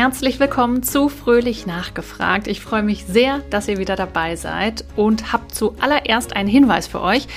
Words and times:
herzlich 0.00 0.40
willkommen 0.40 0.82
zu 0.82 1.10
Fröhlich 1.10 1.66
Nachgefragt. 1.66 2.48
Ich 2.48 2.62
freue 2.62 2.82
mich 2.82 3.04
sehr, 3.04 3.40
dass 3.50 3.68
ihr 3.68 3.76
wieder 3.76 3.96
dabei 3.96 4.34
seid 4.34 4.82
und 4.96 5.34
habe 5.34 5.48
zuallererst 5.48 6.34
einen 6.34 6.48
Hinweis 6.48 6.86
für 6.86 7.02
euch. 7.02 7.28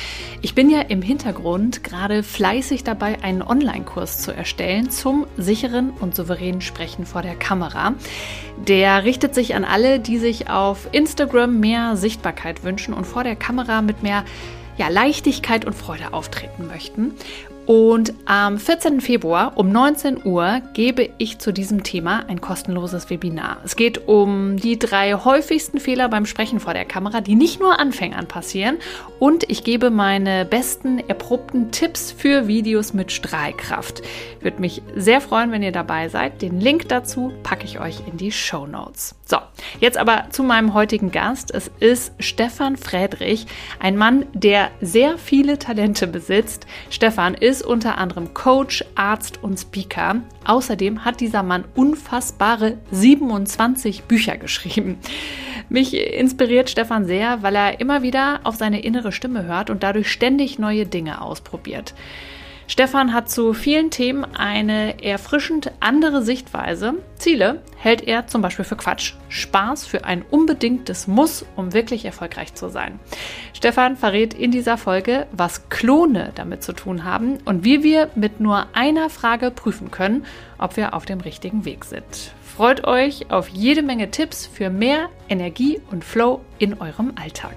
Ich 0.42 0.56
bin 0.56 0.70
ja 0.70 0.80
im 0.80 1.02
Hintergrund 1.02 1.84
gerade 1.84 2.24
fleißig 2.24 2.86
dabei, 2.86 3.22
einen 3.22 3.42
Online-Kurs 3.42 4.20
zu 4.20 4.32
erstellen 4.32 4.90
zum 4.90 5.28
sicheren 5.36 5.90
und 5.90 6.16
souveränen 6.16 6.62
Sprechen 6.62 7.06
vor 7.06 7.22
der 7.22 7.36
Kamera. 7.36 7.96
Der 8.66 9.04
richtet 9.04 9.36
sich 9.36 9.56
an 9.56 9.66
alle, 9.66 10.00
die 10.00 10.18
sich 10.18 10.50
auf 10.50 10.88
Instagram 10.94 11.60
mehr 11.60 11.98
Sichtbarkeit 11.98 12.64
wünschen 12.64 12.94
und 12.94 13.06
vor 13.06 13.26
der 13.26 13.36
Kamera 13.36 13.82
mit 13.82 14.04
mehr 14.04 14.24
ja, 14.78 14.88
Leichtigkeit 14.88 15.66
und 15.66 15.74
Freude 15.74 16.14
auftreten 16.14 16.68
möchten. 16.68 17.14
Und 17.66 18.14
am 18.26 18.58
14. 18.58 19.00
Februar 19.00 19.58
um 19.58 19.72
19 19.72 20.26
Uhr 20.26 20.62
gebe 20.74 21.10
ich 21.18 21.40
zu 21.40 21.54
diesem 21.54 21.84
Thema 21.84 22.26
ein 22.28 22.42
kostenloses 22.42 23.10
Webinar. 23.10 23.60
Es 23.64 23.78
geht 23.78 24.10
um 24.10 24.58
die 24.58 24.78
drei 24.78 25.14
häufigsten 25.14 25.80
Fehler 25.80 26.10
beim 26.10 26.26
Sprechen 26.26 26.60
vor 26.60 26.74
der 26.74 26.84
Kamera, 26.84 27.22
die 27.22 27.36
nicht 27.36 27.62
nur 27.62 27.80
Anfängern 27.80 28.28
passieren. 28.28 28.80
Und 29.18 29.50
ich 29.50 29.64
gebe 29.64 29.92
meine 29.92 30.44
besten 30.44 31.00
erprobten 31.08 31.72
Tipps 31.72 32.12
für 32.12 32.48
Videos 32.48 32.94
mit 32.94 33.14
Strahlkraft. 33.14 34.02
Würde 34.42 34.60
mich 34.60 34.82
sehr 34.98 35.22
freuen, 35.22 35.52
wenn 35.52 35.64
ihr 35.64 35.72
dabei 35.72 36.10
seid. 36.10 36.42
Den 36.42 36.60
Link 36.60 36.90
dazu 36.90 37.32
packe 37.44 37.64
ich 37.64 37.80
euch 37.80 38.02
in 38.12 38.18
die 38.18 38.34
Show 38.34 38.68
Notes. 38.68 39.16
So, 39.26 39.38
jetzt 39.80 39.98
aber 39.98 40.26
zu 40.32 40.44
meinem 40.44 40.74
heutigen 40.74 41.12
Gast. 41.12 41.50
Es 41.50 41.72
ist 41.80 42.12
Stefan 42.20 42.76
Friedrich, 42.76 43.46
ein 43.80 43.96
Mann, 43.96 44.26
der 44.34 44.70
sehr 44.82 45.18
viele 45.18 45.58
Talente 45.60 46.08
besitzt. 46.08 46.68
Stefan 46.90 47.34
ist 47.34 47.53
ist 47.54 47.62
unter 47.62 48.00
anderem 48.00 48.34
Coach, 48.34 48.84
Arzt 48.96 49.44
und 49.44 49.60
Speaker. 49.60 50.22
Außerdem 50.44 51.06
hat 51.06 51.22
dieser 51.22 51.44
Mann 51.44 51.66
unfassbare 51.76 52.80
27 52.90 54.06
Bücher 54.06 54.38
geschrieben. 54.38 54.98
Mich 55.70 55.96
inspiriert 55.96 56.72
Stefan 56.72 57.06
sehr, 57.06 57.44
weil 57.44 57.56
er 57.56 57.80
immer 57.80 58.02
wieder 58.02 58.40
auf 58.44 58.56
seine 58.56 58.82
innere 58.82 59.12
Stimme 59.12 59.44
hört 59.44 59.70
und 59.70 59.84
dadurch 59.84 60.12
ständig 60.12 60.58
neue 60.58 60.88
Dinge 60.88 61.22
ausprobiert. 61.22 61.94
Stefan 62.68 63.14
hat 63.14 63.30
zu 63.30 63.54
vielen 63.54 63.92
Themen 63.92 64.24
eine 64.24 65.04
erfrischend 65.04 65.72
andere 65.80 66.24
Sichtweise. 66.24 66.96
Ziele 67.18 67.62
hält 67.78 68.02
er 68.08 68.28
zum 68.28 68.42
Beispiel 68.42 68.66
für 68.66 68.78
Quatsch. 68.78 69.14
Spaß 69.30 69.86
für 69.86 70.06
ein 70.06 70.24
unbedingtes 70.30 71.08
Muss, 71.08 71.46
um 71.56 71.74
wirklich 71.74 72.06
erfolgreich 72.06 72.54
zu 72.54 72.70
sein. 72.70 73.00
Stefan 73.54 73.98
verrät 73.98 74.34
in 74.34 74.52
dieser 74.52 74.78
Folge, 74.78 75.28
was 75.32 75.70
Klone 75.70 76.32
damit 76.36 76.64
zu 76.64 76.74
tun 76.74 77.04
haben 77.04 77.38
und 77.46 77.64
wie 77.64 77.84
wir 77.84 78.10
mit 78.16 78.40
nur 78.40 78.68
einer 78.74 79.10
Frage 79.10 79.52
prüfen 79.52 79.92
können, 79.92 80.26
ob 80.58 80.78
wir 80.78 80.94
auf 80.94 81.06
dem 81.06 81.20
richtigen 81.20 81.66
Weg 81.66 81.86
sind. 81.86 82.34
Freut 82.56 82.86
euch 82.86 83.32
auf 83.32 83.50
jede 83.50 83.82
Menge 83.82 84.12
Tipps 84.12 84.46
für 84.46 84.70
mehr 84.70 85.10
Energie 85.28 85.82
und 85.90 86.04
Flow 86.04 86.42
in 86.60 86.80
eurem 86.80 87.14
Alltag. 87.16 87.56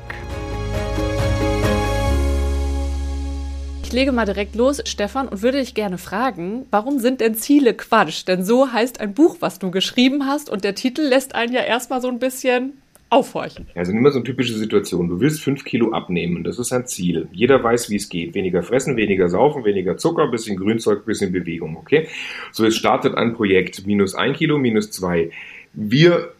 Ich 3.86 3.92
lege 3.92 4.10
mal 4.10 4.24
direkt 4.26 4.56
los, 4.56 4.82
Stefan, 4.84 5.28
und 5.28 5.42
würde 5.42 5.60
dich 5.60 5.72
gerne 5.72 5.96
fragen, 5.96 6.66
warum 6.72 6.98
sind 6.98 7.20
denn 7.20 7.36
Ziele 7.36 7.72
Quatsch? 7.72 8.26
Denn 8.26 8.44
so 8.44 8.72
heißt 8.72 8.98
ein 8.98 9.14
Buch, 9.14 9.36
was 9.38 9.60
du 9.60 9.70
geschrieben 9.70 10.26
hast, 10.26 10.50
und 10.50 10.64
der 10.64 10.74
Titel 10.74 11.02
lässt 11.02 11.36
einen 11.36 11.52
ja 11.52 11.60
erstmal 11.60 12.02
so 12.02 12.08
ein 12.08 12.18
bisschen 12.18 12.72
aufhorchen. 13.10 13.68
Also 13.76 13.92
immer 13.92 14.10
so 14.10 14.18
eine 14.18 14.24
typische 14.24 14.54
Situation. 14.54 15.08
Du 15.08 15.20
willst 15.20 15.40
fünf 15.40 15.62
Kilo 15.62 15.92
abnehmen, 15.92 16.42
das 16.42 16.58
ist 16.58 16.72
ein 16.72 16.88
Ziel. 16.88 17.28
Jeder 17.30 17.62
weiß, 17.62 17.88
wie 17.88 17.94
es 17.94 18.08
geht. 18.08 18.34
Weniger 18.34 18.64
fressen, 18.64 18.96
weniger 18.96 19.28
saufen, 19.28 19.64
weniger 19.64 19.96
Zucker, 19.96 20.26
bisschen 20.32 20.56
Grünzeug, 20.56 21.06
bisschen 21.06 21.30
Bewegung, 21.30 21.76
okay? 21.76 22.08
So, 22.50 22.66
es 22.66 22.74
startet 22.74 23.14
ein 23.14 23.34
Projekt. 23.34 23.86
Minus 23.86 24.16
ein 24.16 24.32
Kilo, 24.32 24.58
minus 24.58 24.90
zwei. 24.90 25.30
Wir 25.74 26.32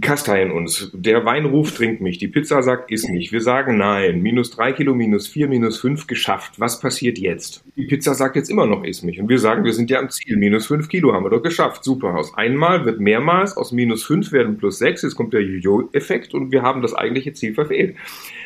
kasteien 0.00 0.50
uns. 0.50 0.90
Der 0.94 1.24
Wein 1.24 1.46
ruft, 1.46 1.76
trinkt 1.76 2.00
mich. 2.00 2.18
Die 2.18 2.28
Pizza 2.28 2.62
sagt, 2.62 2.90
iss 2.90 3.08
mich. 3.08 3.32
Wir 3.32 3.40
sagen 3.40 3.76
nein. 3.76 4.20
Minus 4.22 4.50
drei 4.50 4.72
Kilo, 4.72 4.94
minus 4.94 5.26
vier, 5.26 5.48
minus 5.48 5.80
fünf 5.80 6.06
geschafft. 6.06 6.58
Was 6.58 6.80
passiert 6.80 7.18
jetzt? 7.18 7.64
Die 7.76 7.86
Pizza 7.86 8.14
sagt 8.14 8.36
jetzt 8.36 8.50
immer 8.50 8.66
noch, 8.66 8.84
iss 8.84 9.02
mich. 9.02 9.20
Und 9.20 9.28
wir 9.28 9.38
sagen, 9.38 9.64
wir 9.64 9.72
sind 9.72 9.90
ja 9.90 9.98
am 9.98 10.10
Ziel. 10.10 10.36
Minus 10.36 10.66
fünf 10.66 10.88
Kilo 10.88 11.12
haben 11.12 11.24
wir 11.24 11.30
doch 11.30 11.42
geschafft. 11.42 11.84
Super. 11.84 12.14
Aus 12.16 12.34
einmal 12.36 12.84
wird 12.84 13.00
mehrmals, 13.00 13.56
aus 13.56 13.72
minus 13.72 14.04
fünf 14.04 14.32
werden 14.32 14.56
plus 14.56 14.78
sechs. 14.78 15.02
Jetzt 15.02 15.14
kommt 15.14 15.32
der 15.32 15.42
Jojo-Effekt 15.42 16.34
und 16.34 16.52
wir 16.52 16.62
haben 16.62 16.82
das 16.82 16.94
eigentliche 16.94 17.32
Ziel 17.32 17.54
verfehlt. 17.54 17.96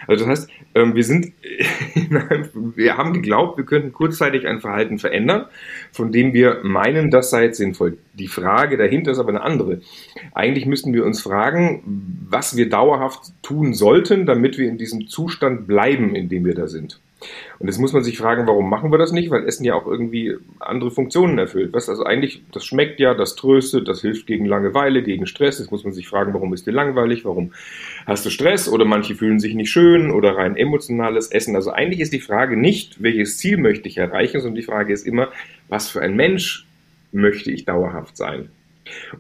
Also 0.06 0.24
das 0.24 0.30
heißt, 0.30 0.50
ähm, 0.74 0.94
wir 0.94 1.04
sind, 1.04 1.32
wir 2.76 2.96
haben 2.96 3.12
geglaubt, 3.12 3.56
wir 3.58 3.64
könnten 3.64 3.92
kurzzeitig 3.92 4.46
ein 4.46 4.60
Verhalten 4.60 4.98
verändern, 4.98 5.46
von 5.92 6.10
dem 6.10 6.32
wir 6.32 6.60
meinen, 6.62 7.10
das 7.10 7.30
sei 7.30 7.44
jetzt 7.44 7.58
sinnvoll. 7.58 7.98
Die 8.14 8.26
Frage 8.26 8.76
dahinter 8.76 9.12
ist 9.12 9.18
aber 9.18 9.28
eine 9.28 9.42
andere. 9.42 9.80
Eigentlich 10.32 10.66
müssten 10.66 10.92
wir 10.94 11.04
uns 11.04 11.20
fragen, 11.20 12.26
was 12.28 12.56
wir 12.56 12.68
dauerhaft 12.68 13.32
tun 13.42 13.74
sollten, 13.74 14.26
damit 14.26 14.58
wir 14.58 14.68
in 14.68 14.78
diesem 14.78 15.06
Zustand 15.06 15.66
bleiben, 15.66 16.14
in 16.14 16.28
dem 16.28 16.44
wir 16.44 16.54
da 16.54 16.66
sind. 16.66 16.98
Und 17.58 17.66
jetzt 17.66 17.78
muss 17.78 17.92
man 17.92 18.02
sich 18.02 18.18
fragen, 18.18 18.46
warum 18.46 18.68
machen 18.68 18.90
wir 18.90 18.98
das 18.98 19.12
nicht? 19.12 19.30
Weil 19.30 19.46
Essen 19.46 19.64
ja 19.64 19.74
auch 19.74 19.86
irgendwie 19.86 20.36
andere 20.58 20.90
Funktionen 20.90 21.38
erfüllt. 21.38 21.72
Was 21.72 21.88
also 21.88 22.04
eigentlich, 22.04 22.42
das 22.52 22.64
schmeckt 22.64 23.00
ja, 23.00 23.14
das 23.14 23.36
tröstet, 23.36 23.88
das 23.88 24.00
hilft 24.00 24.26
gegen 24.26 24.46
Langeweile, 24.46 25.02
gegen 25.02 25.26
Stress. 25.26 25.58
Jetzt 25.58 25.70
muss 25.70 25.84
man 25.84 25.92
sich 25.92 26.08
fragen, 26.08 26.34
warum 26.34 26.52
ist 26.54 26.66
dir 26.66 26.72
langweilig? 26.72 27.24
Warum 27.24 27.52
hast 28.06 28.24
du 28.26 28.30
Stress? 28.30 28.68
Oder 28.68 28.84
manche 28.84 29.14
fühlen 29.14 29.40
sich 29.40 29.54
nicht 29.54 29.70
schön 29.70 30.10
oder 30.10 30.36
rein 30.36 30.56
emotionales 30.56 31.30
Essen. 31.30 31.56
Also 31.56 31.70
eigentlich 31.70 32.00
ist 32.00 32.12
die 32.12 32.20
Frage 32.20 32.56
nicht, 32.56 33.02
welches 33.02 33.38
Ziel 33.38 33.56
möchte 33.56 33.88
ich 33.88 33.98
erreichen, 33.98 34.40
sondern 34.40 34.56
die 34.56 34.62
Frage 34.62 34.92
ist 34.92 35.06
immer, 35.06 35.28
was 35.68 35.88
für 35.88 36.00
ein 36.00 36.16
Mensch 36.16 36.66
möchte 37.12 37.50
ich 37.50 37.64
dauerhaft 37.64 38.16
sein? 38.16 38.48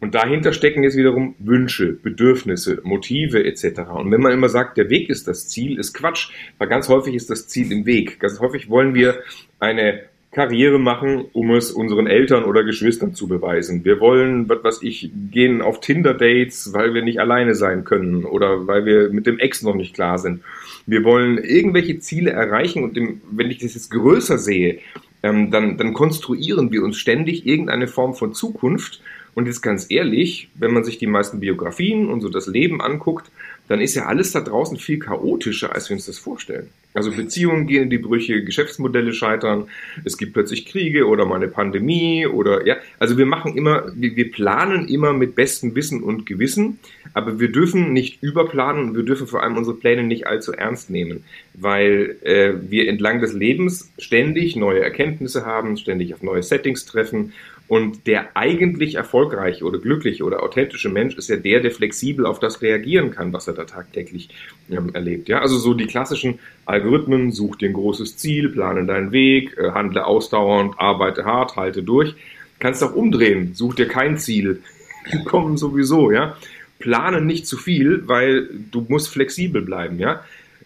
Und 0.00 0.14
dahinter 0.14 0.52
stecken 0.52 0.82
jetzt 0.82 0.96
wiederum 0.96 1.34
Wünsche, 1.38 1.92
Bedürfnisse, 1.92 2.80
Motive 2.82 3.44
etc. 3.44 3.80
Und 3.94 4.10
wenn 4.10 4.20
man 4.20 4.32
immer 4.32 4.48
sagt, 4.48 4.76
der 4.76 4.90
Weg 4.90 5.08
ist 5.08 5.28
das 5.28 5.48
Ziel, 5.48 5.78
ist 5.78 5.94
Quatsch, 5.94 6.30
weil 6.58 6.68
ganz 6.68 6.88
häufig 6.88 7.14
ist 7.14 7.30
das 7.30 7.48
Ziel 7.48 7.70
im 7.72 7.86
Weg. 7.86 8.20
Ganz 8.20 8.40
häufig 8.40 8.68
wollen 8.68 8.94
wir 8.94 9.20
eine 9.58 10.02
Karriere 10.32 10.78
machen, 10.78 11.26
um 11.34 11.50
es 11.54 11.70
unseren 11.70 12.06
Eltern 12.06 12.44
oder 12.44 12.64
Geschwistern 12.64 13.14
zu 13.14 13.28
beweisen. 13.28 13.84
Wir 13.84 14.00
wollen, 14.00 14.48
was 14.48 14.64
weiß 14.64 14.82
ich, 14.82 15.10
gehen 15.30 15.60
auf 15.60 15.80
Tinder-Dates, 15.80 16.72
weil 16.72 16.94
wir 16.94 17.02
nicht 17.02 17.20
alleine 17.20 17.54
sein 17.54 17.84
können 17.84 18.24
oder 18.24 18.66
weil 18.66 18.86
wir 18.86 19.10
mit 19.10 19.26
dem 19.26 19.38
Ex 19.38 19.62
noch 19.62 19.74
nicht 19.74 19.94
klar 19.94 20.18
sind. 20.18 20.40
Wir 20.86 21.04
wollen 21.04 21.36
irgendwelche 21.36 21.98
Ziele 21.98 22.30
erreichen 22.30 22.82
und 22.82 22.96
dem, 22.96 23.20
wenn 23.30 23.50
ich 23.50 23.58
das 23.58 23.74
jetzt 23.74 23.90
größer 23.90 24.38
sehe, 24.38 24.78
ähm, 25.22 25.50
dann, 25.50 25.76
dann 25.76 25.92
konstruieren 25.92 26.72
wir 26.72 26.82
uns 26.82 26.96
ständig 26.96 27.46
irgendeine 27.46 27.86
Form 27.86 28.14
von 28.14 28.32
Zukunft 28.32 29.02
und 29.34 29.46
jetzt 29.46 29.62
ganz 29.62 29.86
ehrlich, 29.90 30.48
wenn 30.54 30.72
man 30.72 30.84
sich 30.84 30.98
die 30.98 31.06
meisten 31.06 31.40
Biografien 31.40 32.08
und 32.08 32.20
so 32.20 32.28
das 32.28 32.46
Leben 32.46 32.80
anguckt, 32.80 33.30
dann 33.68 33.80
ist 33.80 33.94
ja 33.94 34.06
alles 34.06 34.32
da 34.32 34.40
draußen 34.40 34.76
viel 34.76 34.98
chaotischer, 34.98 35.74
als 35.74 35.88
wir 35.88 35.96
uns 35.96 36.06
das 36.06 36.18
vorstellen. 36.18 36.68
Also 36.94 37.10
Beziehungen 37.10 37.66
gehen 37.66 37.84
in 37.84 37.90
die 37.90 37.96
Brüche, 37.96 38.44
Geschäftsmodelle 38.44 39.14
scheitern, 39.14 39.68
es 40.04 40.18
gibt 40.18 40.34
plötzlich 40.34 40.66
Kriege 40.66 41.06
oder 41.06 41.24
mal 41.24 41.36
eine 41.36 41.48
Pandemie 41.48 42.26
oder 42.26 42.66
ja, 42.66 42.76
also 42.98 43.16
wir 43.16 43.24
machen 43.24 43.56
immer, 43.56 43.90
wir, 43.94 44.14
wir 44.14 44.30
planen 44.30 44.88
immer 44.88 45.14
mit 45.14 45.34
bestem 45.34 45.74
Wissen 45.74 46.02
und 46.02 46.26
Gewissen, 46.26 46.78
aber 47.14 47.40
wir 47.40 47.50
dürfen 47.50 47.94
nicht 47.94 48.22
überplanen 48.22 48.90
und 48.90 48.96
wir 48.96 49.04
dürfen 49.04 49.26
vor 49.26 49.42
allem 49.42 49.56
unsere 49.56 49.76
Pläne 49.76 50.02
nicht 50.02 50.26
allzu 50.26 50.52
ernst 50.52 50.90
nehmen, 50.90 51.24
weil 51.54 52.16
äh, 52.24 52.52
wir 52.68 52.88
entlang 52.88 53.22
des 53.22 53.32
Lebens 53.32 53.90
ständig 53.96 54.56
neue 54.56 54.80
Erkenntnisse 54.80 55.46
haben, 55.46 55.78
ständig 55.78 56.12
auf 56.12 56.22
neue 56.22 56.42
Settings 56.42 56.84
treffen 56.84 57.32
und 57.72 58.06
der 58.06 58.36
eigentlich 58.36 58.96
erfolgreiche 58.96 59.64
oder 59.64 59.78
glückliche 59.78 60.24
oder 60.24 60.42
authentische 60.42 60.90
Mensch 60.90 61.16
ist 61.16 61.30
ja 61.30 61.36
der, 61.36 61.60
der 61.60 61.70
flexibel 61.70 62.26
auf 62.26 62.38
das 62.38 62.60
reagieren 62.60 63.12
kann, 63.12 63.32
was 63.32 63.48
er 63.48 63.54
da 63.54 63.64
tagtäglich 63.64 64.28
ähm, 64.70 64.90
erlebt. 64.92 65.30
Ja, 65.30 65.38
also 65.38 65.56
so 65.56 65.72
die 65.72 65.86
klassischen 65.86 66.38
Algorithmen, 66.66 67.32
such 67.32 67.56
dir 67.56 67.70
ein 67.70 67.72
großes 67.72 68.18
Ziel, 68.18 68.50
plane 68.50 68.84
deinen 68.84 69.10
Weg, 69.10 69.56
äh, 69.56 69.70
handle 69.70 70.04
ausdauernd, 70.04 70.74
arbeite 70.76 71.24
hart, 71.24 71.56
halte 71.56 71.82
durch. 71.82 72.14
Kannst 72.58 72.84
auch 72.84 72.94
umdrehen, 72.94 73.54
such 73.54 73.76
dir 73.76 73.88
kein 73.88 74.18
Ziel. 74.18 74.60
Die 75.10 75.24
kommen 75.24 75.56
sowieso, 75.56 76.12
ja. 76.12 76.36
Plane 76.78 77.22
nicht 77.22 77.46
zu 77.46 77.56
viel, 77.56 78.06
weil 78.06 78.50
du 78.70 78.84
musst 78.86 79.08
flexibel 79.08 79.62
bleiben, 79.62 79.98
ja. 79.98 80.22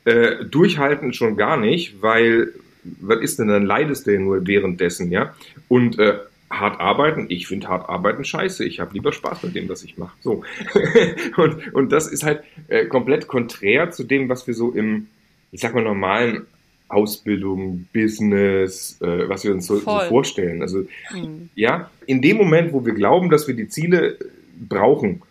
Äh, 0.06 0.44
durchhalten 0.44 1.12
schon 1.12 1.36
gar 1.36 1.56
nicht, 1.56 2.02
weil 2.02 2.52
was 3.00 3.20
ist 3.20 3.38
denn, 3.38 3.46
dann 3.46 3.64
leidest 3.64 4.08
du 4.08 4.12
ja 4.12 4.18
nur 4.18 4.44
währenddessen, 4.44 5.12
ja. 5.12 5.36
Und 5.68 6.00
äh, 6.00 6.18
hart 6.50 6.80
arbeiten, 6.80 7.26
ich 7.28 7.46
finde 7.46 7.68
hart 7.68 7.88
arbeiten 7.88 8.24
scheiße. 8.24 8.64
Ich 8.64 8.80
habe 8.80 8.94
lieber 8.94 9.12
Spaß 9.12 9.42
mit 9.42 9.54
dem, 9.54 9.68
was 9.68 9.82
ich 9.82 9.98
mache. 9.98 10.16
So. 10.20 10.44
und, 11.36 11.74
und 11.74 11.92
das 11.92 12.06
ist 12.06 12.24
halt 12.24 12.42
äh, 12.68 12.86
komplett 12.86 13.26
konträr 13.26 13.90
zu 13.90 14.04
dem, 14.04 14.28
was 14.28 14.46
wir 14.46 14.54
so 14.54 14.72
im, 14.72 15.08
ich 15.52 15.60
sag 15.60 15.74
mal, 15.74 15.82
normalen 15.82 16.46
Ausbildung, 16.88 17.88
Business, 17.92 19.00
äh, 19.00 19.28
was 19.28 19.44
wir 19.44 19.52
uns 19.52 19.66
so, 19.66 19.76
so 19.76 19.98
vorstellen. 20.08 20.62
Also 20.62 20.84
mhm. 21.12 21.50
ja, 21.54 21.90
in 22.06 22.22
dem 22.22 22.36
Moment, 22.36 22.72
wo 22.72 22.86
wir 22.86 22.94
glauben, 22.94 23.28
dass 23.28 23.48
wir 23.48 23.54
die 23.54 23.68
Ziele 23.68 24.16
brauchen, 24.56 25.22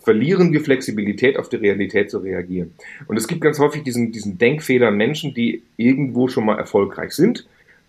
verlieren 0.00 0.52
wir 0.52 0.60
Flexibilität, 0.60 1.38
auf 1.38 1.48
die 1.48 1.56
Realität 1.56 2.10
zu 2.10 2.18
reagieren. 2.18 2.74
Und 3.06 3.16
es 3.16 3.26
gibt 3.26 3.40
ganz 3.40 3.58
häufig 3.58 3.84
diesen, 3.84 4.12
diesen 4.12 4.36
Denkfehler 4.36 4.90
Menschen, 4.90 5.32
die 5.32 5.62
irgendwo 5.76 6.28
schon 6.28 6.44
mal 6.44 6.58
erfolgreich 6.58 7.12
sind, 7.12 7.46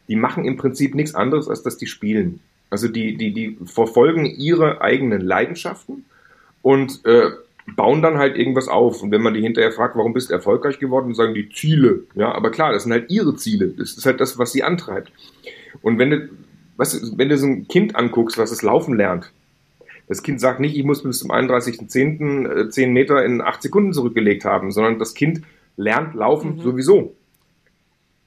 die 0.08 0.16
machen 0.16 0.46
im 0.46 0.58
Prinzip 0.58 0.96
nichts 0.96 1.16
anderes, 1.16 1.50
als 1.50 1.64
dass 1.64 1.78
die 1.78 1.88
spielen. 1.88 2.40
Also 2.70 2.88
die, 2.88 3.16
die, 3.16 3.32
die 3.32 3.58
verfolgen 3.66 4.26
ihre 4.26 4.82
eigenen 4.82 5.22
Leidenschaften 5.22 6.06
und 6.62 7.06
äh, 7.06 7.32
bauen 7.76 8.02
dann 8.02 8.18
halt 8.18 8.38
irgendwas 8.38 8.68
auf. 8.68 9.02
Und 9.02 9.12
wenn 9.12 9.22
man 9.22 9.34
die 9.34 9.42
hinterher 9.42 9.72
fragt, 9.72 9.96
warum 9.96 10.14
bist 10.14 10.30
du 10.30 10.34
erfolgreich 10.34 10.80
geworden, 10.80 11.14
sagen 11.14 11.34
die 11.34 11.50
Ziele. 11.50 12.04
Ja, 12.16 12.34
aber 12.34 12.52
klar, 12.52 12.74
das 12.74 12.84
sind 12.84 12.92
halt 12.92 13.10
ihre 13.10 13.36
Ziele. 13.36 13.68
Das 13.70 13.98
ist 13.98 14.06
halt 14.06 14.20
das, 14.20 14.38
was 14.38 14.52
sie 14.52 14.64
antreibt. 14.64 15.12
Und 15.82 16.00
wenn 16.00 16.10
du, 16.12 16.30
was, 16.78 17.18
wenn 17.18 17.30
du 17.30 17.38
so 17.38 17.48
ein 17.48 17.68
Kind 17.68 17.96
anguckst, 17.96 18.38
was 18.38 18.52
es 18.52 18.62
laufen 18.62 18.96
lernt, 18.96 19.32
das 20.08 20.22
Kind 20.22 20.40
sagt 20.40 20.60
nicht, 20.60 20.78
ich 20.78 20.84
muss 20.84 21.02
bis 21.02 21.20
zum 21.20 21.32
31.10. 21.32 22.70
10 22.70 22.90
äh, 22.90 22.92
Meter 22.92 23.26
in 23.26 23.42
8 23.42 23.62
Sekunden 23.64 23.94
zurückgelegt 23.94 24.46
haben, 24.46 24.72
sondern 24.72 25.00
das 25.00 25.16
Kind 25.16 25.42
lernt 25.78 26.14
laufen 26.14 26.58
mhm. 26.58 26.62
sowieso. 26.62 27.16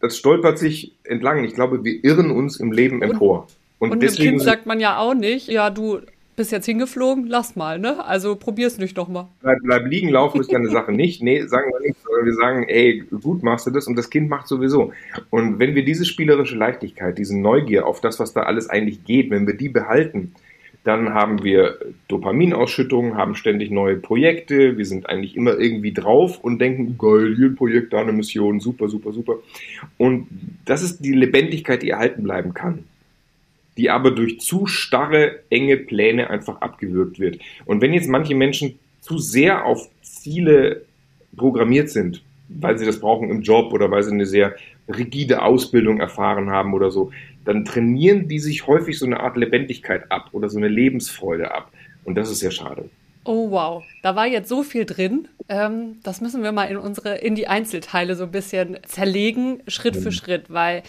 Das 0.00 0.17
stolpert 0.17 0.59
sich 0.59 0.95
entlang. 1.05 1.45
Ich 1.45 1.55
glaube, 1.55 1.85
wir 1.85 2.05
irren 2.05 2.31
uns 2.31 2.59
im 2.61 2.73
Leben 2.73 3.03
empor. 3.03 3.49
Und, 3.79 3.93
und 3.93 4.03
deswegen, 4.03 4.25
dem 4.25 4.31
Kind 4.37 4.43
sagt 4.43 4.67
man 4.67 4.81
ja 4.81 4.99
auch 4.99 5.15
nicht, 5.15 5.49
ja, 5.49 5.71
du 5.71 6.00
bist 6.39 6.53
jetzt 6.53 6.67
hingeflogen, 6.67 7.27
lass 7.27 7.56
mal, 7.56 7.81
ne? 7.81 8.05
Also 8.05 8.37
probier's 8.37 8.79
nicht 8.79 8.97
doch 8.97 9.09
mal. 9.09 9.29
Bleib, 9.43 9.59
bleib 9.62 9.87
liegen, 9.87 10.09
laufen 10.09 10.41
ist 10.41 10.53
deine 10.53 10.71
Sache 10.71 10.93
nicht. 10.93 11.21
Nee, 11.21 11.45
sagen 11.47 11.71
wir 11.73 11.81
nicht, 11.81 12.00
sondern 12.03 12.27
wir 12.27 12.35
sagen, 12.35 12.62
ey, 12.69 13.05
gut 13.21 13.43
machst 13.43 13.67
du 13.67 13.73
das 13.73 13.89
und 13.89 13.97
das 13.97 14.09
Kind 14.09 14.31
macht 14.31 14.47
sowieso. 14.47 14.93
Und 15.31 15.59
wenn 15.59 15.75
wir 15.75 15.85
diese 15.85 16.05
spielerische 16.05 16.56
Leichtigkeit, 16.56 17.19
diese 17.19 17.37
Neugier 17.37 17.87
auf 17.87 18.01
das, 18.01 18.21
was 18.21 18.33
da 18.33 18.44
alles 18.44 18.71
eigentlich 18.71 19.05
geht, 19.05 19.31
wenn 19.31 19.49
wir 19.49 19.55
die 19.55 19.69
behalten, 19.69 20.33
dann 20.88 21.14
haben 21.14 21.44
wir 21.44 21.79
Dopaminausschüttungen, 22.08 23.17
haben 23.17 23.35
ständig 23.35 23.70
neue 23.70 23.96
Projekte, 23.96 24.79
wir 24.79 24.87
sind 24.87 25.08
eigentlich 25.08 25.37
immer 25.37 25.58
irgendwie 25.58 25.93
drauf 25.93 26.43
und 26.43 26.58
denken, 26.58 26.96
geil, 26.99 27.35
hier 27.37 27.46
ein 27.46 27.56
Projekt, 27.56 27.93
da 27.93 28.00
eine 28.00 28.12
Mission, 28.12 28.58
super, 28.58 28.88
super, 28.88 29.12
super. 29.12 29.35
Und 29.99 30.26
das 30.64 30.82
ist 30.82 31.05
die 31.05 31.12
Lebendigkeit, 31.12 31.82
die 31.82 31.90
erhalten 31.90 32.23
bleiben 32.23 32.55
kann 32.55 32.85
die 33.76 33.90
aber 33.90 34.11
durch 34.11 34.40
zu 34.40 34.67
starre, 34.67 35.38
enge 35.50 35.76
Pläne 35.76 36.31
einfach 36.31 36.61
abgewürgt 36.61 37.20
wird. 37.20 37.38
Und 37.64 37.81
wenn 37.81 37.93
jetzt 37.93 38.08
manche 38.08 38.34
Menschen 38.34 38.76
zu 39.00 39.19
sehr 39.19 39.64
auf 39.64 39.88
Ziele 40.02 40.82
programmiert 41.37 41.88
sind, 41.88 42.23
weil 42.49 42.76
sie 42.76 42.87
das 42.87 42.99
brauchen 42.99 43.31
im 43.31 43.43
Job 43.43 43.73
oder 43.73 43.88
weil 43.91 44.02
sie 44.02 44.11
eine 44.11 44.26
sehr 44.26 44.56
rigide 44.88 45.43
Ausbildung 45.43 46.00
erfahren 46.00 46.50
haben 46.50 46.75
oder 46.75 46.91
so, 46.91 47.12
dann 47.49 47.65
trainieren 47.65 48.29
die 48.29 48.41
sich 48.41 48.67
häufig 48.67 48.99
so 48.99 49.06
eine 49.06 49.21
Art 49.21 49.39
Lebendigkeit 49.39 50.12
ab 50.12 50.29
oder 50.33 50.50
so 50.50 50.59
eine 50.59 50.69
Lebensfreude 50.69 51.50
ab. 51.50 51.73
Und 52.05 52.15
das 52.15 52.31
ist 52.31 52.41
sehr 52.41 52.50
schade. 52.50 52.91
Oh 53.25 53.50
wow, 53.50 53.83
da 54.03 54.15
war 54.15 54.27
jetzt 54.27 54.50
so 54.50 54.62
viel 54.62 54.85
drin. 54.85 55.29
Ähm, 55.49 55.97
das 56.03 56.21
müssen 56.21 56.43
wir 56.43 56.53
mal 56.53 56.65
in 56.65 56.77
unsere, 56.77 57.17
in 57.17 57.35
die 57.35 57.49
Einzelteile 57.49 58.17
so 58.17 58.25
ein 58.25 58.33
bisschen 58.33 58.77
zerlegen, 58.87 59.62
Schritt 59.67 59.97
mhm. 59.97 60.00
für 60.00 60.12
Schritt, 60.12 60.50
weil 60.50 60.83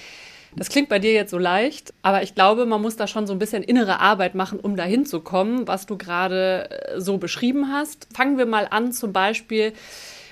das 0.58 0.68
klingt 0.68 0.90
bei 0.90 1.00
dir 1.00 1.14
jetzt 1.14 1.32
so 1.32 1.38
leicht, 1.38 1.94
aber 2.02 2.24
ich 2.24 2.36
glaube, 2.36 2.66
man 2.66 2.82
muss 2.82 2.98
da 2.98 3.08
schon 3.08 3.26
so 3.26 3.32
ein 3.32 3.40
bisschen 3.40 3.64
innere 3.64 4.02
Arbeit 4.02 4.36
machen, 4.36 4.60
um 4.60 4.76
dahin 4.76 5.06
zu 5.06 5.22
kommen, 5.22 5.66
was 5.66 5.86
du 5.86 5.98
gerade 5.98 6.70
äh, 6.72 7.00
so 7.00 7.20
beschrieben 7.20 7.72
hast. 7.72 8.10
Fangen 8.14 8.38
wir 8.38 8.46
mal 8.46 8.68
an, 8.70 8.92
zum 8.92 9.14
Beispiel 9.14 9.72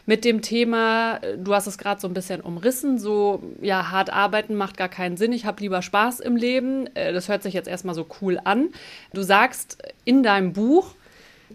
mit 0.07 0.24
dem 0.25 0.42
Thema, 0.42 1.18
äh, 1.18 1.38
du 1.38 1.54
hast 1.54 1.68
es 1.68 1.77
gerade 1.77 2.01
so 2.01 2.07
ein 2.07 2.15
bisschen 2.15 2.42
umrissen, 2.42 2.98
so 2.98 3.44
ja, 3.62 3.92
hart 3.92 4.12
arbeiten 4.12 4.56
macht 4.56 4.77
gar 4.77 4.89
keinen 4.89 5.18
Sinn, 5.18 5.33
ich 5.33 5.45
habe 5.45 5.62
lieber 5.62 5.83
Spaß 5.83 6.21
im 6.21 6.36
Leben. 6.36 6.88
Äh, 6.95 7.13
das 7.13 7.30
hört 7.30 7.44
sich 7.44 7.54
jetzt 7.54 7.68
erstmal 7.68 7.94
so 7.94 8.07
cool 8.21 8.39
an. 8.44 8.69
Du 9.13 9.21
sagst 9.21 9.77
in 10.06 10.24
deinem 10.24 10.54
Buch, 10.54 10.95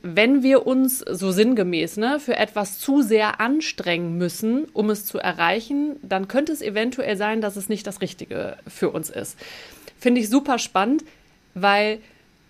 wenn 0.02 0.42
wir 0.42 0.66
uns 0.66 0.98
so 0.98 1.32
sinngemäß 1.32 1.96
ne, 1.96 2.20
für 2.20 2.36
etwas 2.36 2.78
zu 2.78 3.02
sehr 3.02 3.40
anstrengen 3.40 4.16
müssen, 4.18 4.66
um 4.72 4.90
es 4.90 5.06
zu 5.06 5.18
erreichen, 5.18 5.96
dann 6.02 6.28
könnte 6.28 6.52
es 6.52 6.62
eventuell 6.62 7.16
sein, 7.16 7.40
dass 7.40 7.56
es 7.56 7.68
nicht 7.68 7.86
das 7.86 8.00
Richtige 8.00 8.58
für 8.66 8.90
uns 8.90 9.10
ist. 9.10 9.38
Finde 9.98 10.20
ich 10.20 10.28
super 10.28 10.58
spannend, 10.58 11.04
weil 11.54 12.00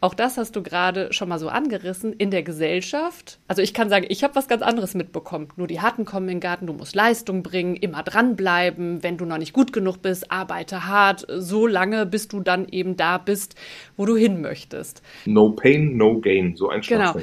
auch 0.02 0.14
das 0.14 0.36
hast 0.36 0.56
du 0.56 0.62
gerade 0.64 1.12
schon 1.12 1.28
mal 1.28 1.38
so 1.38 1.48
angerissen 1.48 2.12
in 2.12 2.32
der 2.32 2.42
Gesellschaft. 2.42 3.38
Also 3.46 3.62
ich 3.62 3.72
kann 3.72 3.88
sagen, 3.88 4.04
ich 4.08 4.24
habe 4.24 4.34
was 4.34 4.48
ganz 4.48 4.60
anderes 4.60 4.94
mitbekommen. 4.94 5.46
Nur 5.56 5.68
die 5.68 5.80
Harten 5.80 6.04
kommen 6.04 6.28
in 6.28 6.34
den 6.34 6.40
Garten, 6.40 6.66
du 6.66 6.72
musst 6.72 6.96
Leistung 6.96 7.44
bringen, 7.44 7.76
immer 7.76 8.02
dranbleiben. 8.02 9.04
Wenn 9.04 9.16
du 9.16 9.24
noch 9.24 9.38
nicht 9.38 9.52
gut 9.52 9.72
genug 9.72 10.02
bist, 10.02 10.32
arbeite 10.32 10.88
hart, 10.88 11.24
so 11.28 11.68
lange, 11.68 12.04
bis 12.04 12.26
du 12.26 12.40
dann 12.40 12.66
eben 12.68 12.96
da 12.96 13.16
bist, 13.16 13.54
wo 13.96 14.04
du 14.04 14.16
hin 14.16 14.40
möchtest. 14.40 15.02
No 15.24 15.52
pain, 15.54 15.96
no 15.96 16.18
gain, 16.20 16.54
so 16.56 16.68
ein 16.68 16.80
Genau. 16.80 17.14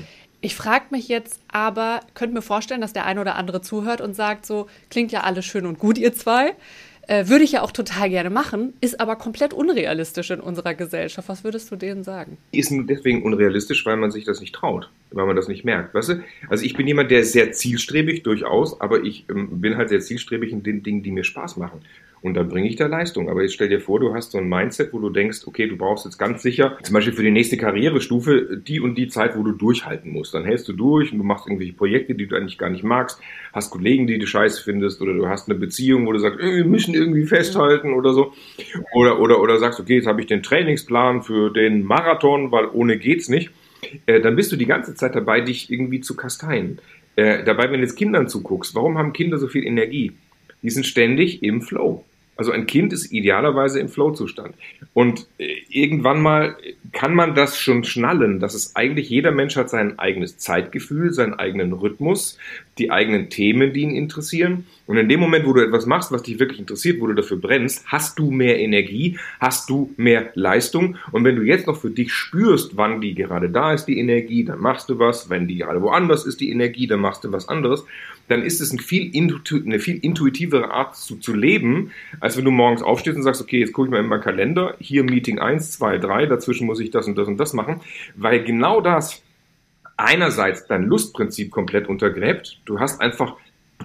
Ich 0.42 0.56
frage 0.56 0.86
mich 0.92 1.10
jetzt 1.10 1.42
aber, 1.52 2.00
könnt 2.14 2.34
mir 2.34 2.42
vorstellen, 2.42 2.80
dass 2.80 2.94
der 2.94 3.06
eine 3.06 3.20
oder 3.20 3.36
andere 3.36 3.60
zuhört 3.60 4.00
und 4.00 4.14
sagt 4.14 4.46
so, 4.46 4.68
klingt 4.90 5.12
ja 5.12 5.26
alles 5.26 5.44
schön 5.44 5.66
und 5.66 5.80
gut, 5.80 5.98
ihr 5.98 6.14
zwei. 6.14 6.54
Äh, 7.10 7.28
würde 7.28 7.44
ich 7.44 7.54
ja 7.54 7.64
auch 7.64 7.72
total 7.72 8.08
gerne 8.12 8.30
machen, 8.30 8.74
ist 8.82 9.00
aber 9.00 9.16
komplett 9.16 9.52
unrealistisch 9.52 10.30
in 10.30 10.40
unserer 10.40 10.76
Gesellschaft. 10.76 11.28
Was 11.28 11.44
würdest 11.44 11.72
du 11.72 11.76
denen 11.76 12.04
sagen? 12.04 12.38
Ist 12.52 12.70
nur 12.70 12.86
deswegen 12.86 13.24
unrealistisch, 13.24 13.84
weil 13.88 13.98
man 13.98 14.12
sich 14.12 14.26
das 14.26 14.42
nicht 14.42 14.54
traut, 14.54 14.92
weil 15.10 15.26
man 15.26 15.36
das 15.36 15.48
nicht 15.48 15.66
merkt. 15.66 15.96
Weißt 15.96 16.10
du? 16.10 16.24
Also 16.50 16.64
ich 16.64 16.76
bin 16.76 16.86
jemand, 16.86 17.10
der 17.10 17.26
sehr 17.26 17.52
zielstrebig 17.52 18.22
durchaus, 18.22 18.80
aber 18.80 19.04
ich 19.04 19.26
ähm, 19.28 19.60
bin 19.60 19.76
halt 19.76 19.90
sehr 19.90 20.02
zielstrebig 20.02 20.52
in 20.52 20.62
den 20.62 20.84
Dingen, 20.84 21.02
die 21.02 21.10
mir 21.10 21.24
Spaß 21.24 21.58
machen. 21.58 21.82
Und 22.22 22.34
dann 22.34 22.50
bringe 22.50 22.68
ich 22.68 22.76
da 22.76 22.88
Leistung. 22.88 23.30
Aber 23.30 23.42
jetzt 23.42 23.54
stell 23.54 23.70
dir 23.70 23.80
vor, 23.80 24.00
du 24.00 24.14
hast 24.14 24.32
so 24.32 24.38
ein 24.38 24.50
Mindset, 24.50 24.94
wo 24.94 25.00
du 25.00 25.10
denkst, 25.10 25.40
okay, 25.46 25.68
du 25.68 25.78
brauchst 25.78 26.06
jetzt 26.06 26.18
ganz 26.18 26.42
sicher, 26.42 26.78
zum 26.84 26.94
Beispiel 26.94 27.14
für 27.14 27.24
die 27.24 27.32
nächste 27.32 27.58
Karrierestufe, 27.58 28.58
die 28.58 28.80
und 28.80 28.98
die 28.98 29.08
Zeit, 29.08 29.38
wo 29.38 29.44
du 29.44 29.52
durchhalten 29.52 30.12
musst. 30.12 30.34
Dann 30.34 30.46
hältst 30.46 30.68
du 30.68 30.74
durch 30.74 31.12
und 31.12 31.20
du 31.20 31.24
machst 31.24 31.48
irgendwelche 31.48 31.74
Projekte, 31.74 32.16
die 32.16 32.28
du 32.28 32.36
eigentlich 32.36 32.58
gar 32.58 32.70
nicht 32.70 32.84
magst, 32.84 33.22
hast 33.54 33.72
Kollegen, 33.72 34.08
die 34.08 34.20
du 34.20 34.28
scheiße 34.28 34.64
findest, 34.64 35.02
oder 35.02 35.14
du 35.14 35.28
hast 35.28 35.50
eine 35.50 35.58
Beziehung, 35.58 36.06
wo 36.06 36.12
du 36.12 36.20
sagst, 36.20 36.40
wir 36.40 36.66
müssen 36.66 36.94
irgendwie 36.94 37.26
festhalten 37.26 37.94
oder 37.94 38.14
so. 38.14 38.34
Oder, 38.94 39.20
oder, 39.20 39.42
oder 39.42 39.58
sagst, 39.58 39.80
okay, 39.80 39.96
jetzt 39.96 40.08
habe 40.08 40.22
ich 40.22 40.28
den 40.28 40.44
Trainingsplan 40.44 41.24
für 41.24 41.52
den 41.52 41.84
Marathon, 41.84 42.52
weil 42.52 42.68
ohne 42.68 42.98
geht's 42.98 43.30
nicht. 43.30 43.52
Äh, 44.06 44.20
dann 44.22 44.36
bist 44.36 44.52
du 44.52 44.56
die 44.56 44.66
ganze 44.66 44.96
Zeit 44.96 45.16
dabei, 45.16 45.42
dich 45.42 45.72
irgendwie 45.72 46.02
zu 46.02 46.16
kasteien. 46.16 46.80
Äh, 47.16 47.44
dabei, 47.44 47.66
wenn 47.66 47.80
du 47.80 47.86
jetzt 47.86 47.96
Kindern 47.96 48.28
zuguckst, 48.28 48.76
warum 48.76 48.98
haben 48.98 49.14
Kinder 49.14 49.38
so 49.38 49.48
viel 49.48 49.66
Energie? 49.66 50.14
Die 50.62 50.70
sind 50.70 50.86
ständig 50.86 51.42
im 51.44 51.62
Flow. 51.62 52.06
Also 52.40 52.54
ein 52.54 52.68
Kind 52.68 52.94
ist 52.94 53.12
idealerweise 53.12 53.82
im 53.82 53.90
Flow-Zustand. 53.90 54.56
Und 54.94 55.28
äh, 55.40 55.58
irgendwann 55.68 56.22
mal 56.22 56.56
kann 56.94 57.14
man 57.14 57.36
das 57.36 57.60
schon 57.60 57.84
schnallen, 57.84 58.40
dass 58.40 58.54
es 58.54 58.78
eigentlich 58.78 59.10
jeder 59.10 59.34
Mensch 59.34 59.58
hat 59.58 59.70
sein 59.70 60.00
eigenes 60.00 60.38
Zeitgefühl, 60.38 61.12
seinen 61.12 61.34
eigenen 61.34 61.74
Rhythmus, 61.74 62.38
die 62.78 62.92
eigenen 62.92 63.30
Themen, 63.30 63.74
die 63.74 63.82
ihn 63.82 63.92
interessieren. 63.92 64.68
Und 64.88 64.96
in 64.96 65.10
dem 65.10 65.20
Moment, 65.20 65.46
wo 65.46 65.52
du 65.52 65.60
etwas 65.60 65.86
machst, 65.86 66.14
was 66.14 66.24
dich 66.24 66.40
wirklich 66.40 66.62
interessiert, 66.62 67.02
wo 67.02 67.08
du 67.08 67.14
dafür 67.14 67.36
brennst, 67.36 67.86
hast 67.88 68.18
du 68.18 68.32
mehr 68.32 68.58
Energie, 68.58 69.20
hast 69.42 69.70
du 69.70 69.94
mehr 69.98 70.32
Leistung. 70.34 70.96
Und 71.12 71.26
wenn 71.26 71.36
du 71.36 71.42
jetzt 71.42 71.68
noch 71.68 71.76
für 71.76 71.92
dich 71.92 72.14
spürst, 72.14 72.78
wann 72.78 73.02
die 73.02 73.16
gerade 73.16 73.50
da 73.50 73.74
ist, 73.74 73.84
die 73.84 74.00
Energie, 74.00 74.46
dann 74.46 74.60
machst 74.60 74.88
du 74.88 74.98
was. 74.98 75.30
Wenn 75.30 75.50
die 75.50 75.58
gerade 75.58 75.82
woanders 75.82 76.26
ist, 76.26 76.40
die 76.40 76.52
Energie, 76.52 76.88
dann 76.88 77.02
machst 77.02 77.26
du 77.26 77.34
was 77.34 77.50
anderes 77.50 77.84
dann 78.30 78.44
ist 78.44 78.62
es 78.62 78.72
ein 78.72 78.80
viel 78.80 79.12
eine 79.14 79.80
viel 79.80 79.98
intuitivere 79.98 80.72
Art 80.72 80.96
zu, 80.96 81.18
zu 81.18 81.34
leben, 81.34 81.92
als 82.20 82.38
wenn 82.38 82.46
du 82.46 82.52
morgens 82.52 82.82
aufstehst 82.82 83.18
und 83.18 83.24
sagst, 83.24 83.42
okay, 83.42 83.60
jetzt 83.60 83.74
gucke 83.74 83.88
ich 83.88 83.92
mal 83.92 84.00
in 84.00 84.08
meinen 84.08 84.22
Kalender, 84.22 84.76
hier 84.80 85.04
Meeting 85.04 85.40
1, 85.40 85.72
2, 85.72 85.98
3, 85.98 86.26
dazwischen 86.28 86.68
muss 86.68 86.80
ich 86.80 86.92
das 86.92 87.08
und 87.08 87.18
das 87.18 87.28
und 87.28 87.38
das 87.38 87.54
machen, 87.54 87.82
weil 88.16 88.44
genau 88.44 88.82
das 88.82 89.24
einerseits 89.98 90.68
dein 90.68 90.84
Lustprinzip 90.84 91.52
komplett 91.52 91.90
untergräbt. 91.90 92.62
Du 92.66 92.80
hast 92.80 93.02
einfach, 93.02 93.36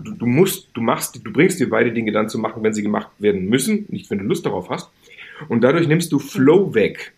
du, 0.04 0.12
du 0.12 0.26
musst, 0.26 0.68
du 0.74 0.82
machst, 0.82 1.24
du 1.24 1.32
bringst 1.32 1.58
dir 1.58 1.70
beide 1.70 1.92
Dinge 1.92 2.12
dann 2.12 2.28
zu 2.28 2.38
machen, 2.38 2.62
wenn 2.62 2.74
sie 2.74 2.82
gemacht 2.82 3.08
werden 3.18 3.46
müssen, 3.46 3.86
nicht 3.88 4.10
wenn 4.10 4.18
du 4.18 4.24
Lust 4.24 4.46
darauf 4.46 4.68
hast. 4.68 4.90
Und 5.48 5.62
dadurch 5.62 5.88
nimmst 5.88 6.12
du 6.12 6.18
Flow 6.18 6.74
weg. 6.74 7.14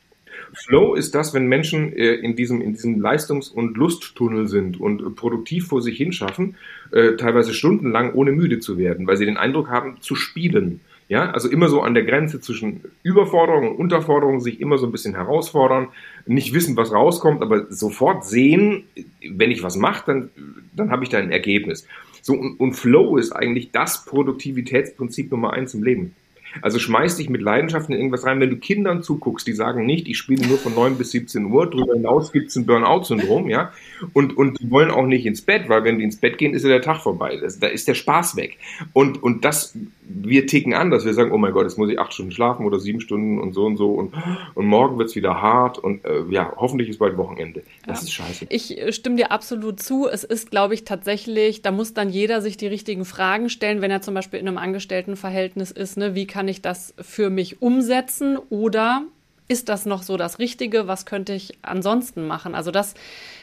Flow 0.55 0.95
ist 0.95 1.15
das, 1.15 1.35
wenn 1.35 1.47
Menschen 1.47 1.93
äh, 1.93 2.15
in 2.15 2.37
diesem, 2.37 2.61
in 2.61 2.73
diesem 2.73 3.01
Leistungs- 3.01 3.49
und 3.49 3.77
Lusttunnel 3.77 4.47
sind 4.47 4.81
und 4.81 5.03
äh, 5.03 5.11
produktiv 5.11 5.69
vor 5.69 5.83
sich 5.83 5.97
hinschaffen, 5.97 6.57
äh, 6.93 7.17
teilweise 7.17 7.55
stundenlang 7.55 8.13
ohne 8.15 8.33
müde 8.33 8.61
zu 8.61 8.79
werden, 8.79 9.07
weil 9.07 9.17
sie 9.17 9.27
den 9.27 9.37
Eindruck 9.37 9.69
haben, 9.69 10.01
zu 10.01 10.15
spielen. 10.15 10.81
Ja, 11.09 11.31
also 11.31 11.49
immer 11.49 11.69
so 11.69 11.83
an 11.83 11.95
der 11.95 12.03
Grenze 12.03 12.41
zwischen 12.41 12.81
Überforderung 13.05 13.71
und 13.71 13.77
Unterforderung, 13.77 14.41
sich 14.41 14.61
immer 14.61 14.77
so 14.77 14.87
ein 14.87 14.93
bisschen 14.93 15.15
herausfordern, 15.15 15.89
nicht 16.27 16.53
wissen, 16.53 16.77
was 16.77 16.93
rauskommt, 16.93 17.43
aber 17.43 17.71
sofort 17.71 18.25
sehen, 18.25 18.85
wenn 19.23 19.53
ich 19.53 19.63
was 19.63 19.77
mache, 19.77 20.03
dann, 20.07 20.31
dann 20.75 20.91
habe 20.91 21.05
ich 21.05 21.11
da 21.11 21.19
ein 21.19 21.31
Ergebnis. 21.31 21.87
So, 22.23 22.33
und, 22.33 22.59
und 22.59 22.73
Flow 22.73 23.19
ist 23.19 23.31
eigentlich 23.31 23.71
das 23.71 24.05
Produktivitätsprinzip 24.05 25.31
Nummer 25.31 25.53
eins 25.53 25.75
im 25.75 25.85
Leben. 25.85 26.17
Also 26.63 26.79
schmeiß 26.79 27.17
dich 27.17 27.29
mit 27.31 27.43
Leidenschaft 27.43 27.89
in 27.91 27.97
irgendwas 27.97 28.25
rein. 28.25 28.41
Wenn 28.41 28.51
du 28.51 28.57
Kindern 28.57 29.03
zuguckst, 29.03 29.47
die 29.47 29.53
sagen 29.53 29.87
nicht, 29.87 30.09
ich 30.09 30.19
spiele 30.19 30.47
nur 30.47 30.59
von 30.59 30.75
9 30.75 30.97
bis 30.97 31.11
17 31.13 31.47
Uhr, 31.47 31.71
darüber 31.71 31.95
hinaus 31.95 32.33
gibt 32.33 32.49
es 32.49 32.57
ein 32.57 32.67
Burnout-Syndrom, 32.67 33.49
ja. 33.49 33.73
Und, 34.13 34.37
und 34.37 34.61
die 34.61 34.71
wollen 34.71 34.91
auch 34.91 35.07
nicht 35.07 35.27
ins 35.27 35.43
Bett, 35.43 35.69
weil 35.69 35.85
wenn 35.85 35.99
die 35.99 36.05
ins 36.05 36.17
Bett 36.17 36.39
gehen, 36.39 36.55
ist 36.55 36.63
ja 36.63 36.69
der 36.69 36.83
Tag 36.83 37.01
vorbei. 37.01 37.39
Das, 37.41 37.59
da 37.59 37.67
ist 37.67 37.89
der 37.89 37.95
Spaß 37.95 38.37
weg. 38.37 38.59
Und, 38.93 39.23
und 39.23 39.45
das, 39.45 39.77
wir 40.03 40.47
ticken 40.47 40.75
anders. 40.75 41.05
Wir 41.05 41.15
sagen, 41.15 41.33
oh 41.33 41.39
mein 41.39 41.53
Gott, 41.53 41.65
jetzt 41.65 41.79
muss 41.79 41.91
ich 41.91 41.99
acht 41.99 42.13
Stunden 42.13 42.33
schlafen 42.33 42.67
oder 42.67 42.79
sieben 42.79 43.01
Stunden 43.01 43.39
und 43.39 43.53
so 43.53 43.67
und 43.67 43.77
so 43.77 43.93
und, 43.93 44.15
und 44.55 44.67
morgen 44.67 44.99
wird's 44.99 45.17
wieder 45.17 45.41
hart 45.41 45.79
und 45.79 46.05
äh, 46.05 46.23
ja, 46.31 46.53
hoffentlich 46.57 46.89
ist 46.89 46.99
bald 46.99 47.17
Wochenende. 47.17 47.63
Das 47.87 48.01
ja. 48.01 48.05
ist 48.05 48.13
scheiße. 48.13 48.47
Ich 48.49 48.79
äh, 48.79 48.93
stimme 48.93 49.17
dir 49.17 49.33
absolut 49.33 49.81
zu. 49.81 50.09
Es 50.09 50.25
ist, 50.25 50.51
glaube 50.51 50.75
ich, 50.75 50.85
tatsächlich, 50.85 51.63
da 51.63 51.71
muss 51.71 51.95
dann 51.95 52.09
jeder 52.09 52.41
sich 52.41 52.57
die 52.57 52.67
richtigen 52.67 53.05
Fragen 53.05 53.49
stellen, 53.49 53.81
wenn 53.81 53.91
er 53.91 54.03
zum 54.03 54.15
Beispiel 54.15 54.39
in 54.39 54.49
einem 54.49 54.59
Angestelltenverhältnis 54.59 55.71
ist, 55.71 55.97
ne, 55.97 56.15
wie 56.15 56.27
kann 56.27 56.46
ich 56.49 56.63
das 56.63 56.95
für 57.01 57.31
mich 57.31 57.63
umsetzen 57.63 58.37
oder 58.37 59.03
ist 59.49 59.69
das 59.69 59.87
noch 59.87 60.03
so 60.03 60.17
das 60.17 60.39
Richtige? 60.39 60.89
Was 60.89 61.07
könnte 61.07 61.33
ich 61.33 61.59
ansonsten 61.63 62.27
machen? 62.27 62.55
Also 62.55 62.71
das 62.71 62.95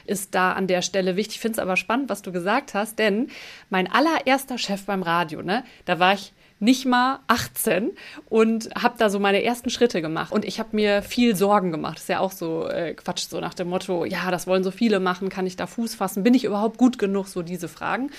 ist 0.06 0.36
da 0.36 0.52
an 0.52 0.68
der 0.68 0.82
Stelle 0.82 1.16
wichtig. 1.16 1.36
Ich 1.36 1.42
finde 1.42 1.54
es 1.54 1.60
aber 1.60 1.78
spannend, 1.78 2.10
was 2.10 2.22
du 2.22 2.32
gesagt 2.32 2.74
hast, 2.74 3.00
denn 3.00 3.30
mein 3.70 3.90
allererster 3.90 4.58
Chef 4.58 4.86
beim 4.86 5.02
Radio, 5.02 5.42
ne, 5.42 5.64
da 5.86 6.00
war 6.00 6.14
ich 6.14 6.34
nicht 6.60 6.86
mal 6.86 7.20
18 7.28 7.92
und 8.30 8.70
habe 8.76 8.96
da 8.98 9.10
so 9.10 9.20
meine 9.20 9.44
ersten 9.44 9.70
Schritte 9.70 10.02
gemacht. 10.02 10.32
Und 10.32 10.46
ich 10.46 10.60
habe 10.60 10.70
mir 10.74 11.02
viel 11.02 11.36
Sorgen 11.36 11.72
gemacht. 11.72 11.96
Das 11.96 12.04
ist 12.04 12.10
ja 12.10 12.20
auch 12.20 12.32
so 12.32 12.68
äh, 12.68 12.94
Quatsch, 12.94 13.28
so 13.28 13.42
nach 13.42 13.54
dem 13.54 13.68
Motto, 13.68 14.06
ja, 14.06 14.32
das 14.32 14.48
wollen 14.48 14.64
so 14.64 14.72
viele 14.72 15.02
machen, 15.02 15.28
kann 15.28 15.46
ich 15.46 15.58
da 15.58 15.68
Fuß 15.68 15.96
fassen? 15.96 16.24
Bin 16.24 16.34
ich 16.34 16.46
überhaupt 16.46 16.78
gut 16.78 16.98
genug? 16.98 17.28
So 17.28 17.42
diese 17.42 17.68
Fragen. 17.68 18.12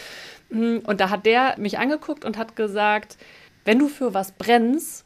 Mm, 0.51 0.79
und 0.85 1.01
da 1.01 1.09
hat 1.09 1.25
der 1.25 1.55
mich 1.59 1.79
angeguckt 1.79 2.25
und 2.25 2.37
hat 2.37 2.55
gesagt, 2.55 3.17
wenn 3.65 3.79
du 3.79 3.89
für 3.89 4.15
was 4.15 4.33
brennst, 4.33 5.05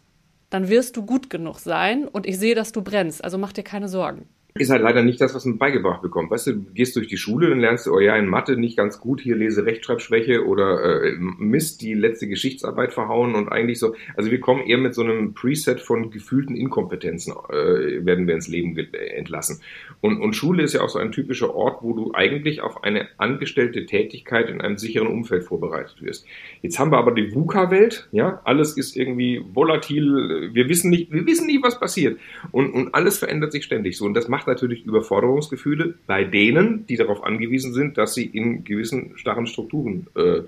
dann 0.51 0.69
wirst 0.69 0.97
du 0.97 1.05
gut 1.05 1.31
genug 1.31 1.59
sein 1.59 2.09
und 2.09 2.27
ich 2.27 2.39
sehe, 2.39 2.55
dass 2.55 2.73
du 2.73 2.83
brennst. 2.83 3.23
Also 3.23 3.39
mach 3.39 3.53
dir 3.53 3.65
keine 3.65 3.89
Sorgen 3.89 4.29
ist 4.59 4.71
halt 4.71 4.83
leider 4.83 5.03
nicht 5.03 5.21
das, 5.21 5.35
was 5.35 5.45
man 5.45 5.59
beigebracht 5.59 6.03
bekommt. 6.03 6.31
Weißt 6.31 6.49
du, 6.49 6.53
du 6.55 6.73
gehst 6.73 6.97
durch 6.97 7.07
die 7.07 7.17
Schule, 7.17 7.49
dann 7.49 7.61
lernst 7.61 7.87
du, 7.87 7.95
oh 7.95 8.01
ja, 8.01 8.17
in 8.17 8.27
Mathe 8.27 8.57
nicht 8.57 8.77
ganz 8.77 9.01
gut, 9.01 9.21
hier 9.21 9.37
lese 9.37 9.65
Rechtschreibschwäche 9.65 10.45
oder 10.45 11.03
äh, 11.05 11.17
Mist, 11.19 11.83
die 11.83 11.95
letzte 11.95 12.29
Geschichtsarbeit 12.29 12.93
verhauen 12.93 13.35
und 13.35 13.49
eigentlich 13.49 13.79
so, 13.79 13.95
also 14.17 14.31
wir 14.31 14.41
kommen 14.41 14.67
eher 14.67 14.79
mit 14.79 14.95
so 14.95 15.03
einem 15.03 15.35
Preset 15.35 15.81
von 15.81 16.11
gefühlten 16.11 16.57
Inkompetenzen, 16.57 17.33
äh, 17.51 18.05
werden 18.05 18.27
wir 18.27 18.35
ins 18.35 18.49
Leben 18.49 18.77
entlassen. 18.77 19.61
Und, 20.01 20.21
und 20.21 20.35
Schule 20.35 20.63
ist 20.63 20.75
ja 20.75 20.81
auch 20.81 20.89
so 20.89 20.99
ein 20.99 21.13
typischer 21.13 21.55
Ort, 21.55 21.83
wo 21.83 21.93
du 21.93 22.13
eigentlich 22.15 22.61
auf 22.61 22.83
eine 22.85 23.09
angestellte 23.19 23.87
Tätigkeit 23.87 24.51
in 24.51 24.61
einem 24.61 24.77
sicheren 24.77 25.09
Umfeld 25.09 25.45
vorbereitet 25.45 26.03
wirst. 26.03 26.27
Jetzt 26.63 26.79
haben 26.79 26.91
wir 26.91 26.99
aber 26.99 27.13
die 27.13 27.35
VUCA-Welt, 27.35 28.09
ja, 28.13 28.41
alles 28.45 28.77
ist 28.77 28.97
irgendwie 28.97 29.45
volatil, 29.53 30.51
wir 30.53 30.69
wissen 30.69 30.91
nicht, 30.91 31.13
wir 31.13 31.27
wissen 31.27 31.47
nicht, 31.47 31.63
was 31.63 31.79
passiert. 31.79 32.19
Und, 32.51 32.73
und 32.73 32.95
alles 32.95 33.19
verändert 33.19 33.53
sich 33.53 33.65
ständig 33.65 33.97
so. 33.97 34.05
Und 34.05 34.15
das 34.15 34.29
macht 34.29 34.48
natürlich 34.49 34.85
Überforderungsgefühle 34.85 35.95
bei 36.07 36.25
denen, 36.25 36.87
die 36.87 36.97
darauf 36.97 37.23
angewiesen 37.23 37.73
sind, 37.73 37.99
dass 37.99 38.15
sie 38.15 38.27
in 38.27 38.65
gewissen 38.65 39.13
starren 39.17 39.47
Strukturen 39.47 40.09
äh, 40.17 40.43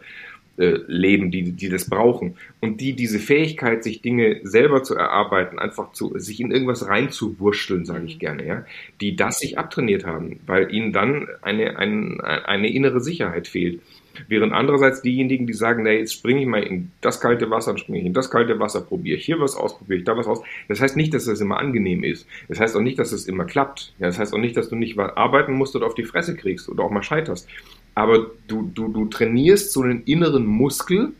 äh, 0.60 0.78
leben, 0.88 1.30
die, 1.30 1.52
die 1.52 1.68
das 1.70 1.88
brauchen. 1.88 2.36
Und 2.60 2.82
die 2.82 2.92
diese 2.92 3.18
Fähigkeit, 3.18 3.82
sich 3.82 4.02
Dinge 4.02 4.40
selber 4.42 4.82
zu 4.82 4.94
erarbeiten, 4.94 5.58
einfach 5.58 5.92
zu, 5.92 6.18
sich 6.18 6.38
in 6.38 6.50
irgendwas 6.50 6.86
reinzuwurschteln, 6.86 7.86
sage 7.86 8.04
ich 8.04 8.18
gerne, 8.18 8.46
ja, 8.46 8.66
die 9.00 9.16
das 9.16 9.38
sich 9.38 9.56
abtrainiert 9.56 10.04
haben, 10.04 10.40
weil 10.46 10.74
ihnen 10.74 10.92
dann 10.92 11.28
eine, 11.40 11.78
eine, 11.78 12.44
eine 12.44 12.70
innere 12.70 13.00
Sicherheit 13.00 13.48
fehlt. 13.48 13.80
Während 14.28 14.52
andererseits 14.52 15.02
diejenigen, 15.02 15.46
die 15.46 15.52
sagen, 15.52 15.82
na, 15.84 15.90
jetzt 15.90 16.14
springe 16.14 16.40
ich 16.40 16.46
mal 16.46 16.62
in 16.62 16.90
das 17.00 17.20
kalte 17.20 17.50
Wasser, 17.50 17.72
dann 17.72 17.78
springe 17.78 18.00
ich 18.00 18.06
in 18.06 18.12
das 18.12 18.30
kalte 18.30 18.58
Wasser, 18.58 18.80
probiere 18.80 19.18
ich 19.18 19.24
hier 19.24 19.40
was 19.40 19.56
aus, 19.56 19.78
probiere 19.78 19.98
ich 20.00 20.04
da 20.04 20.16
was 20.16 20.26
aus. 20.26 20.42
Das 20.68 20.80
heißt 20.80 20.96
nicht, 20.96 21.14
dass 21.14 21.24
das 21.24 21.40
immer 21.40 21.58
angenehm 21.58 22.04
ist. 22.04 22.26
Das 22.48 22.60
heißt 22.60 22.76
auch 22.76 22.80
nicht, 22.80 22.98
dass 22.98 23.12
es 23.12 23.26
immer 23.26 23.44
klappt. 23.44 23.92
Ja, 23.98 24.06
das 24.06 24.18
heißt 24.18 24.34
auch 24.34 24.38
nicht, 24.38 24.56
dass 24.56 24.68
du 24.68 24.76
nicht 24.76 24.98
arbeiten 24.98 25.54
musst 25.54 25.76
oder 25.76 25.86
auf 25.86 25.94
die 25.94 26.04
Fresse 26.04 26.36
kriegst 26.36 26.68
oder 26.68 26.84
auch 26.84 26.90
mal 26.90 27.02
scheiterst. 27.02 27.48
Aber 27.94 28.30
du, 28.48 28.70
du, 28.74 28.88
du 28.88 29.06
trainierst 29.06 29.72
so 29.72 29.82
einen 29.82 30.02
inneren 30.04 30.46
Muskel, 30.46 31.12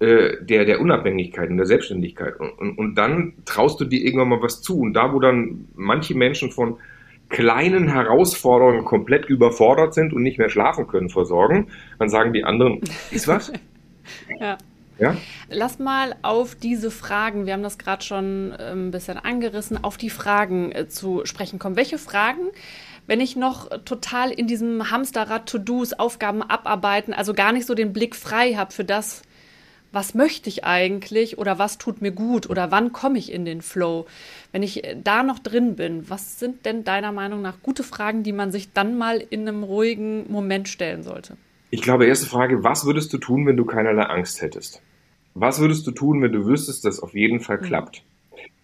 äh, 0.00 0.36
der, 0.40 0.64
der 0.64 0.80
Unabhängigkeit 0.80 1.50
und 1.50 1.56
der 1.56 1.66
Selbstständigkeit. 1.66 2.38
Und, 2.38 2.50
und, 2.50 2.78
und 2.78 2.94
dann 2.94 3.32
traust 3.44 3.80
du 3.80 3.84
dir 3.84 4.04
irgendwann 4.04 4.28
mal 4.28 4.42
was 4.42 4.62
zu. 4.62 4.78
Und 4.78 4.94
da, 4.94 5.12
wo 5.12 5.18
dann 5.18 5.66
manche 5.74 6.14
Menschen 6.14 6.52
von 6.52 6.76
kleinen 7.28 7.88
Herausforderungen 7.88 8.84
komplett 8.84 9.26
überfordert 9.26 9.94
sind 9.94 10.12
und 10.12 10.22
nicht 10.22 10.38
mehr 10.38 10.48
schlafen 10.48 10.86
können 10.86 11.10
vor 11.10 11.26
Sorgen, 11.26 11.68
dann 11.98 12.08
sagen 12.08 12.32
die 12.32 12.44
anderen, 12.44 12.80
ist 13.10 13.28
was? 13.28 13.52
ja. 14.40 14.56
Ja? 14.98 15.16
Lass 15.48 15.78
mal 15.78 16.16
auf 16.22 16.56
diese 16.56 16.90
Fragen, 16.90 17.46
wir 17.46 17.52
haben 17.52 17.62
das 17.62 17.78
gerade 17.78 18.04
schon 18.04 18.52
äh, 18.52 18.72
ein 18.72 18.90
bisschen 18.90 19.16
angerissen, 19.16 19.82
auf 19.82 19.96
die 19.96 20.10
Fragen 20.10 20.72
äh, 20.72 20.88
zu 20.88 21.24
sprechen 21.24 21.60
kommen. 21.60 21.76
Welche 21.76 21.98
Fragen, 21.98 22.50
wenn 23.06 23.20
ich 23.20 23.36
noch 23.36 23.68
total 23.84 24.32
in 24.32 24.48
diesem 24.48 24.90
Hamsterrad 24.90 25.48
To-Dos, 25.48 25.92
Aufgaben 25.92 26.42
abarbeiten, 26.42 27.14
also 27.14 27.32
gar 27.32 27.52
nicht 27.52 27.66
so 27.66 27.74
den 27.74 27.92
Blick 27.92 28.16
frei 28.16 28.54
habe 28.54 28.72
für 28.72 28.84
das, 28.84 29.22
was 29.92 30.14
möchte 30.14 30.48
ich 30.48 30.64
eigentlich 30.64 31.38
oder 31.38 31.58
was 31.58 31.78
tut 31.78 32.02
mir 32.02 32.12
gut 32.12 32.48
oder 32.48 32.70
wann 32.70 32.92
komme 32.92 33.18
ich 33.18 33.32
in 33.32 33.44
den 33.44 33.62
Flow? 33.62 34.06
Wenn 34.52 34.62
ich 34.62 34.84
äh, 34.84 34.96
da 35.02 35.22
noch 35.22 35.38
drin 35.38 35.76
bin, 35.76 36.08
was 36.08 36.38
sind 36.38 36.66
denn 36.66 36.84
deiner 36.84 37.12
Meinung 37.12 37.42
nach 37.42 37.62
gute 37.62 37.82
Fragen, 37.82 38.22
die 38.22 38.32
man 38.32 38.52
sich 38.52 38.72
dann 38.72 38.98
mal 38.98 39.22
in 39.30 39.48
einem 39.48 39.62
ruhigen 39.62 40.30
Moment 40.30 40.68
stellen 40.68 41.02
sollte? 41.02 41.36
Ich 41.70 41.82
glaube, 41.82 42.06
erste 42.06 42.26
Frage, 42.26 42.64
was 42.64 42.86
würdest 42.86 43.12
du 43.12 43.18
tun, 43.18 43.46
wenn 43.46 43.56
du 43.56 43.64
keinerlei 43.64 44.04
Angst 44.04 44.40
hättest? 44.40 44.80
Was 45.34 45.60
würdest 45.60 45.86
du 45.86 45.90
tun, 45.90 46.22
wenn 46.22 46.32
du 46.32 46.46
wüsstest, 46.46 46.84
dass 46.84 47.00
auf 47.00 47.14
jeden 47.14 47.40
Fall 47.40 47.58
mhm. 47.58 47.64
klappt? 47.64 48.02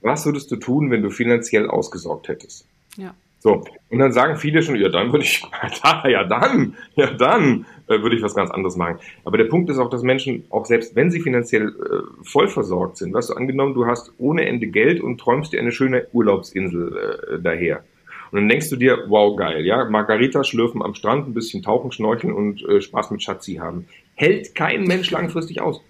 Was 0.01 0.27
würdest 0.27 0.51
du 0.51 0.57
tun, 0.57 0.91
wenn 0.91 1.03
du 1.03 1.11
finanziell 1.11 1.69
ausgesorgt 1.69 2.29
hättest? 2.29 2.67
Ja. 2.97 3.15
So, 3.47 3.63
und 3.91 3.99
dann 3.99 4.11
sagen 4.11 4.39
viele 4.39 4.63
schon, 4.63 4.77
ja, 4.77 4.89
dann 4.89 5.13
würde 5.13 5.27
ich, 5.27 5.43
ja, 5.85 6.25
dann, 6.25 6.77
ja, 6.97 7.11
dann 7.11 7.67
äh, 7.89 8.01
würde 8.01 8.17
ich 8.17 8.23
was 8.23 8.35
ganz 8.35 8.51
anderes 8.51 8.75
machen. 8.77 8.99
Aber 9.27 9.37
der 9.37 9.45
Punkt 9.45 9.69
ist 9.69 9.77
auch, 9.77 9.91
dass 9.91 10.03
Menschen, 10.03 10.47
auch 10.49 10.65
selbst 10.65 10.97
wenn 10.97 11.11
sie 11.11 11.21
finanziell 11.21 11.69
äh, 11.69 12.25
voll 12.25 12.49
versorgt 12.49 12.97
sind, 12.97 13.13
weißt 13.13 13.29
du, 13.29 13.35
angenommen, 13.35 13.75
du 13.75 13.85
hast 13.85 14.13
ohne 14.17 14.47
Ende 14.47 14.69
Geld 14.69 15.03
und 15.03 15.21
träumst 15.21 15.53
dir 15.53 15.61
eine 15.61 15.73
schöne 15.73 16.07
Urlaubsinsel 16.15 17.37
äh, 17.37 17.43
daher. 17.43 17.85
Und 18.33 18.41
dann 18.41 18.49
denkst 18.49 18.71
du 18.71 18.77
dir, 18.77 19.05
wow, 19.09 19.37
geil, 19.37 19.67
ja, 19.67 19.85
Margarita 19.91 20.43
schlürfen 20.43 20.83
am 20.83 20.95
Strand, 20.95 21.29
ein 21.29 21.35
bisschen 21.35 21.63
tauchen, 21.63 21.93
schnorcheln 21.93 22.33
und 22.33 22.67
äh, 22.67 22.81
Spaß 22.81 23.11
mit 23.11 23.23
Schatzi 23.23 23.57
haben. 23.57 23.85
Hält 24.15 24.55
kein 24.55 24.85
Mensch 24.85 25.11
langfristig 25.11 25.61
aus. 25.61 25.83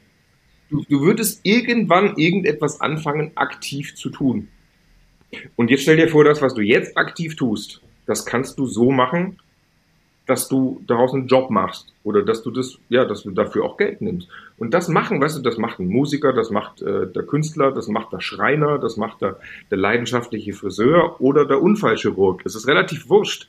Du, 0.71 0.83
du 0.89 1.03
würdest 1.03 1.39
irgendwann 1.45 2.17
irgendetwas 2.17 2.81
anfangen, 2.81 3.31
aktiv 3.37 3.95
zu 3.95 4.11
tun. 4.11 4.49
Und 5.57 5.71
jetzt 5.71 5.83
stell 5.83 5.97
dir 5.97 6.09
vor, 6.09 6.25
das, 6.25 6.43
was 6.43 6.55
du 6.55 6.61
jetzt 6.61 6.97
aktiv 6.97 7.37
tust, 7.37 7.81
das 8.07 8.25
kannst 8.25 8.59
du 8.59 8.67
so 8.67 8.91
machen, 8.91 9.39
dass 10.27 10.49
du 10.49 10.83
daraus 10.87 11.13
einen 11.13 11.27
Job 11.27 11.51
machst 11.51 11.93
oder 12.03 12.23
dass 12.23 12.43
du 12.43 12.51
das, 12.51 12.79
ja, 12.89 13.05
dass 13.05 13.25
du 13.25 13.31
dafür 13.31 13.65
auch 13.65 13.77
Geld 13.77 14.01
nimmst. 14.01 14.29
Und 14.57 14.73
das 14.73 14.89
machen, 14.89 15.21
weißt 15.21 15.37
du, 15.37 15.43
das 15.43 15.59
macht 15.59 15.81
ein 15.81 15.89
Musiker, 15.89 16.33
das 16.33 16.51
macht 16.51 16.81
äh, 16.81 17.07
der 17.13 17.25
Künstler, 17.25 17.73
das 17.73 17.89
macht 17.89 18.13
der 18.13 18.21
Schreiner, 18.21 18.79
das 18.79 18.97
macht 18.97 19.21
der, 19.21 19.39
der 19.71 19.79
leidenschaftliche 19.79 20.55
Friseur 20.55 21.21
oder 21.21 21.45
der 21.45 21.61
Unfallchirurg. 21.61 22.43
Es 22.45 22.55
ist 22.55 22.67
relativ 22.67 23.09
wurscht. 23.09 23.49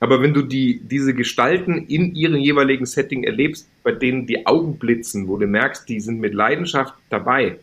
Aber 0.00 0.22
wenn 0.22 0.32
du 0.32 0.42
die, 0.42 0.80
diese 0.82 1.14
Gestalten 1.14 1.86
in 1.86 2.14
ihrem 2.14 2.36
jeweiligen 2.36 2.86
Setting 2.86 3.22
erlebst, 3.22 3.68
bei 3.84 3.92
denen 3.92 4.26
die 4.26 4.46
Augen 4.46 4.78
blitzen, 4.78 5.28
wo 5.28 5.36
du 5.36 5.46
merkst, 5.46 5.88
die 5.88 6.00
sind 6.00 6.20
mit 6.20 6.32
Leidenschaft 6.32 6.94
dabei, 7.10 7.58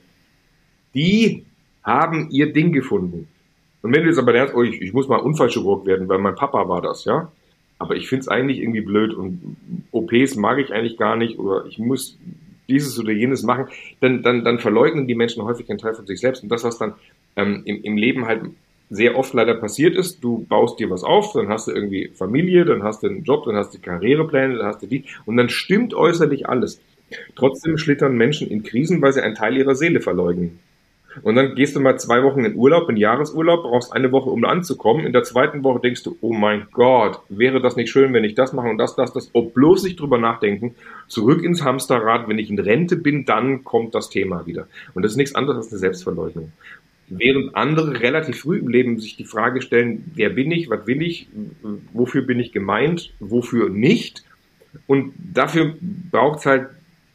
die 0.94 1.46
haben 1.84 2.30
ihr 2.30 2.54
Ding 2.54 2.72
gefunden. 2.72 3.28
Und 3.88 3.94
wenn 3.94 4.04
du 4.04 4.10
jetzt 4.10 4.20
aber 4.20 4.34
denkst, 4.34 4.52
oh, 4.54 4.64
ich, 4.64 4.82
ich 4.82 4.92
muss 4.92 5.08
mal 5.08 5.16
Unfallchirurg 5.16 5.86
werden, 5.86 6.10
weil 6.10 6.18
mein 6.18 6.36
Papa 6.36 6.68
war 6.68 6.82
das, 6.82 7.06
ja. 7.06 7.32
Aber 7.80 7.96
ich 7.96 8.10
finde 8.10 8.24
es 8.24 8.28
eigentlich 8.28 8.60
irgendwie 8.60 8.82
blöd 8.82 9.14
und 9.14 9.56
OPs 9.92 10.36
mag 10.36 10.58
ich 10.58 10.74
eigentlich 10.74 10.98
gar 10.98 11.16
nicht 11.16 11.40
oder 11.40 11.66
ich 11.68 11.80
muss 11.80 12.18
dieses 12.68 13.00
oder 13.00 13.14
jenes 13.14 13.44
machen, 13.44 13.68
dann, 14.02 14.24
dann, 14.24 14.44
dann 14.44 14.60
verleugnen 14.60 15.08
die 15.08 15.16
Menschen 15.16 15.42
häufig 15.46 15.70
einen 15.70 15.80
Teil 15.80 15.94
von 15.94 16.06
sich 16.06 16.20
selbst. 16.20 16.44
Und 16.44 16.50
das, 16.50 16.66
was 16.66 16.78
dann 16.78 16.96
ähm, 17.38 17.62
im, 17.64 17.82
im 17.82 17.96
Leben 17.96 18.26
halt 18.26 18.42
sehr 18.90 19.18
oft 19.18 19.34
leider 19.34 19.56
passiert 19.56 19.96
ist, 19.96 20.22
du 20.22 20.46
baust 20.50 20.82
dir 20.82 20.90
was 20.90 21.06
auf, 21.06 21.32
dann 21.32 21.48
hast 21.48 21.70
du 21.70 21.72
irgendwie 21.72 22.10
Familie, 22.14 22.66
dann 22.66 22.84
hast 22.84 23.04
du 23.04 23.08
einen 23.08 23.24
Job, 23.24 23.46
dann 23.46 23.56
hast 23.56 23.74
du 23.74 23.80
Karrierepläne, 23.80 24.58
dann 24.58 24.68
hast 24.68 24.82
du 24.82 24.88
die 24.88 25.06
und 25.26 25.38
dann 25.38 25.48
stimmt 25.48 25.94
äußerlich 25.94 26.50
alles. 26.50 26.82
Trotzdem 27.38 27.78
schlittern 27.78 28.18
Menschen 28.18 28.50
in 28.50 28.64
Krisen, 28.64 29.02
weil 29.02 29.14
sie 29.14 29.22
einen 29.22 29.36
Teil 29.36 29.56
ihrer 29.56 29.76
Seele 29.76 30.02
verleugnen. 30.02 30.60
Und 31.22 31.36
dann 31.36 31.56
gehst 31.56 31.76
du 31.76 31.80
mal 31.80 31.98
zwei 31.98 32.24
Wochen 32.24 32.46
in 32.46 32.56
Urlaub, 32.56 32.90
in 32.90 32.98
Jahresurlaub, 32.98 33.64
brauchst 33.64 33.94
eine 33.94 34.12
Woche, 34.12 34.30
um 34.30 34.44
anzukommen. 34.46 35.06
In 35.06 35.14
der 35.14 35.24
zweiten 35.24 35.64
Woche 35.64 35.80
denkst 35.80 36.04
du, 36.04 36.18
oh 36.22 36.34
mein 36.34 36.68
Gott, 36.72 37.22
wäre 37.30 37.62
das 37.62 37.76
nicht 37.76 37.90
schön, 37.90 38.14
wenn 38.14 38.24
ich 38.24 38.36
das 38.36 38.54
mache 38.54 38.68
und 38.68 38.78
das, 38.78 38.96
das, 38.96 39.14
das. 39.14 39.30
Ob 39.34 39.54
bloß 39.54 39.84
nicht 39.84 40.00
drüber 40.00 40.18
nachdenken. 40.18 40.76
Zurück 41.08 41.44
ins 41.44 41.64
Hamsterrad. 41.64 42.28
Wenn 42.28 42.40
ich 42.40 42.50
in 42.50 42.60
Rente 42.60 42.96
bin, 42.96 43.26
dann 43.26 43.64
kommt 43.64 43.96
das 43.96 44.10
Thema 44.10 44.46
wieder. 44.46 44.68
Und 44.94 45.04
das 45.04 45.14
ist 45.14 45.18
nichts 45.18 45.36
anderes 45.36 45.58
als 45.58 45.72
eine 45.72 45.80
Selbstverleugnung. 45.80 46.52
Während 47.10 47.56
andere 47.56 48.02
relativ 48.02 48.42
früh 48.42 48.60
im 48.60 48.68
Leben 48.68 49.00
sich 49.00 49.16
die 49.16 49.24
Frage 49.24 49.62
stellen, 49.62 50.12
wer 50.16 50.30
bin 50.30 50.52
ich, 50.52 50.70
was 50.70 50.88
will 50.88 51.02
ich, 51.02 51.30
wofür 51.94 52.22
bin 52.24 52.40
ich 52.40 52.52
gemeint, 52.52 53.14
wofür 53.20 53.70
nicht. 53.70 54.24
Und 54.88 55.14
dafür 55.34 55.76
braucht 56.12 56.40
es 56.40 56.46
halt 56.46 56.68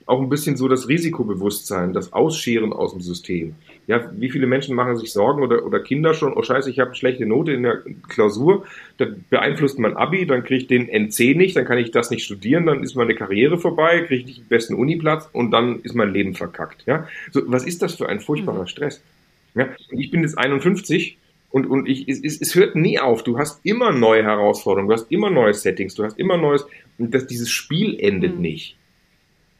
auch 0.06 0.20
ein 0.20 0.28
bisschen 0.28 0.56
so 0.56 0.68
das 0.68 0.88
Risikobewusstsein, 0.88 1.92
das 1.92 2.12
Ausscheren 2.12 2.72
aus 2.72 2.92
dem 2.92 3.00
System. 3.00 3.54
Ja, 3.86 4.10
wie 4.16 4.30
viele 4.30 4.46
Menschen 4.46 4.76
machen 4.76 4.96
sich 4.96 5.12
Sorgen 5.12 5.42
oder, 5.42 5.64
oder 5.64 5.80
Kinder 5.80 6.14
schon, 6.14 6.34
oh 6.34 6.42
scheiße, 6.42 6.70
ich 6.70 6.78
habe 6.78 6.90
eine 6.90 6.96
schlechte 6.96 7.26
Note 7.26 7.52
in 7.52 7.62
der 7.62 7.82
Klausur, 8.08 8.64
dann 8.98 9.24
beeinflusst 9.28 9.78
mein 9.78 9.96
Abi, 9.96 10.26
dann 10.26 10.44
kriege 10.44 10.62
ich 10.62 10.66
den 10.66 10.88
NC 10.88 11.36
nicht, 11.36 11.56
dann 11.56 11.64
kann 11.64 11.78
ich 11.78 11.90
das 11.90 12.10
nicht 12.10 12.24
studieren, 12.24 12.66
dann 12.66 12.82
ist 12.82 12.94
meine 12.94 13.14
Karriere 13.14 13.58
vorbei, 13.58 14.00
kriege 14.00 14.20
ich 14.20 14.26
nicht 14.26 14.38
den 14.40 14.48
besten 14.48 14.74
Uniplatz 14.74 15.28
und 15.32 15.50
dann 15.50 15.80
ist 15.80 15.94
mein 15.94 16.12
Leben 16.12 16.34
verkackt. 16.34 16.84
Ja, 16.86 17.08
so, 17.30 17.42
was 17.46 17.64
ist 17.64 17.82
das 17.82 17.94
für 17.94 18.08
ein 18.08 18.20
furchtbarer 18.20 18.62
mhm. 18.62 18.68
Stress? 18.68 19.02
Ja, 19.54 19.68
ich 19.90 20.10
bin 20.10 20.22
jetzt 20.22 20.38
51 20.38 21.18
und, 21.50 21.66
und 21.66 21.88
ich, 21.88 22.08
es, 22.08 22.40
es 22.40 22.54
hört 22.54 22.76
nie 22.76 22.98
auf. 22.98 23.22
Du 23.24 23.38
hast 23.38 23.60
immer 23.64 23.92
neue 23.92 24.22
Herausforderungen, 24.22 24.88
du 24.88 24.94
hast 24.94 25.10
immer 25.12 25.28
neue 25.28 25.52
Settings, 25.52 25.94
du 25.94 26.04
hast 26.04 26.18
immer 26.18 26.38
neues, 26.38 26.66
und 26.98 27.14
das, 27.14 27.26
dieses 27.26 27.50
Spiel 27.50 27.98
endet 28.00 28.36
mhm. 28.36 28.42
nicht. 28.42 28.76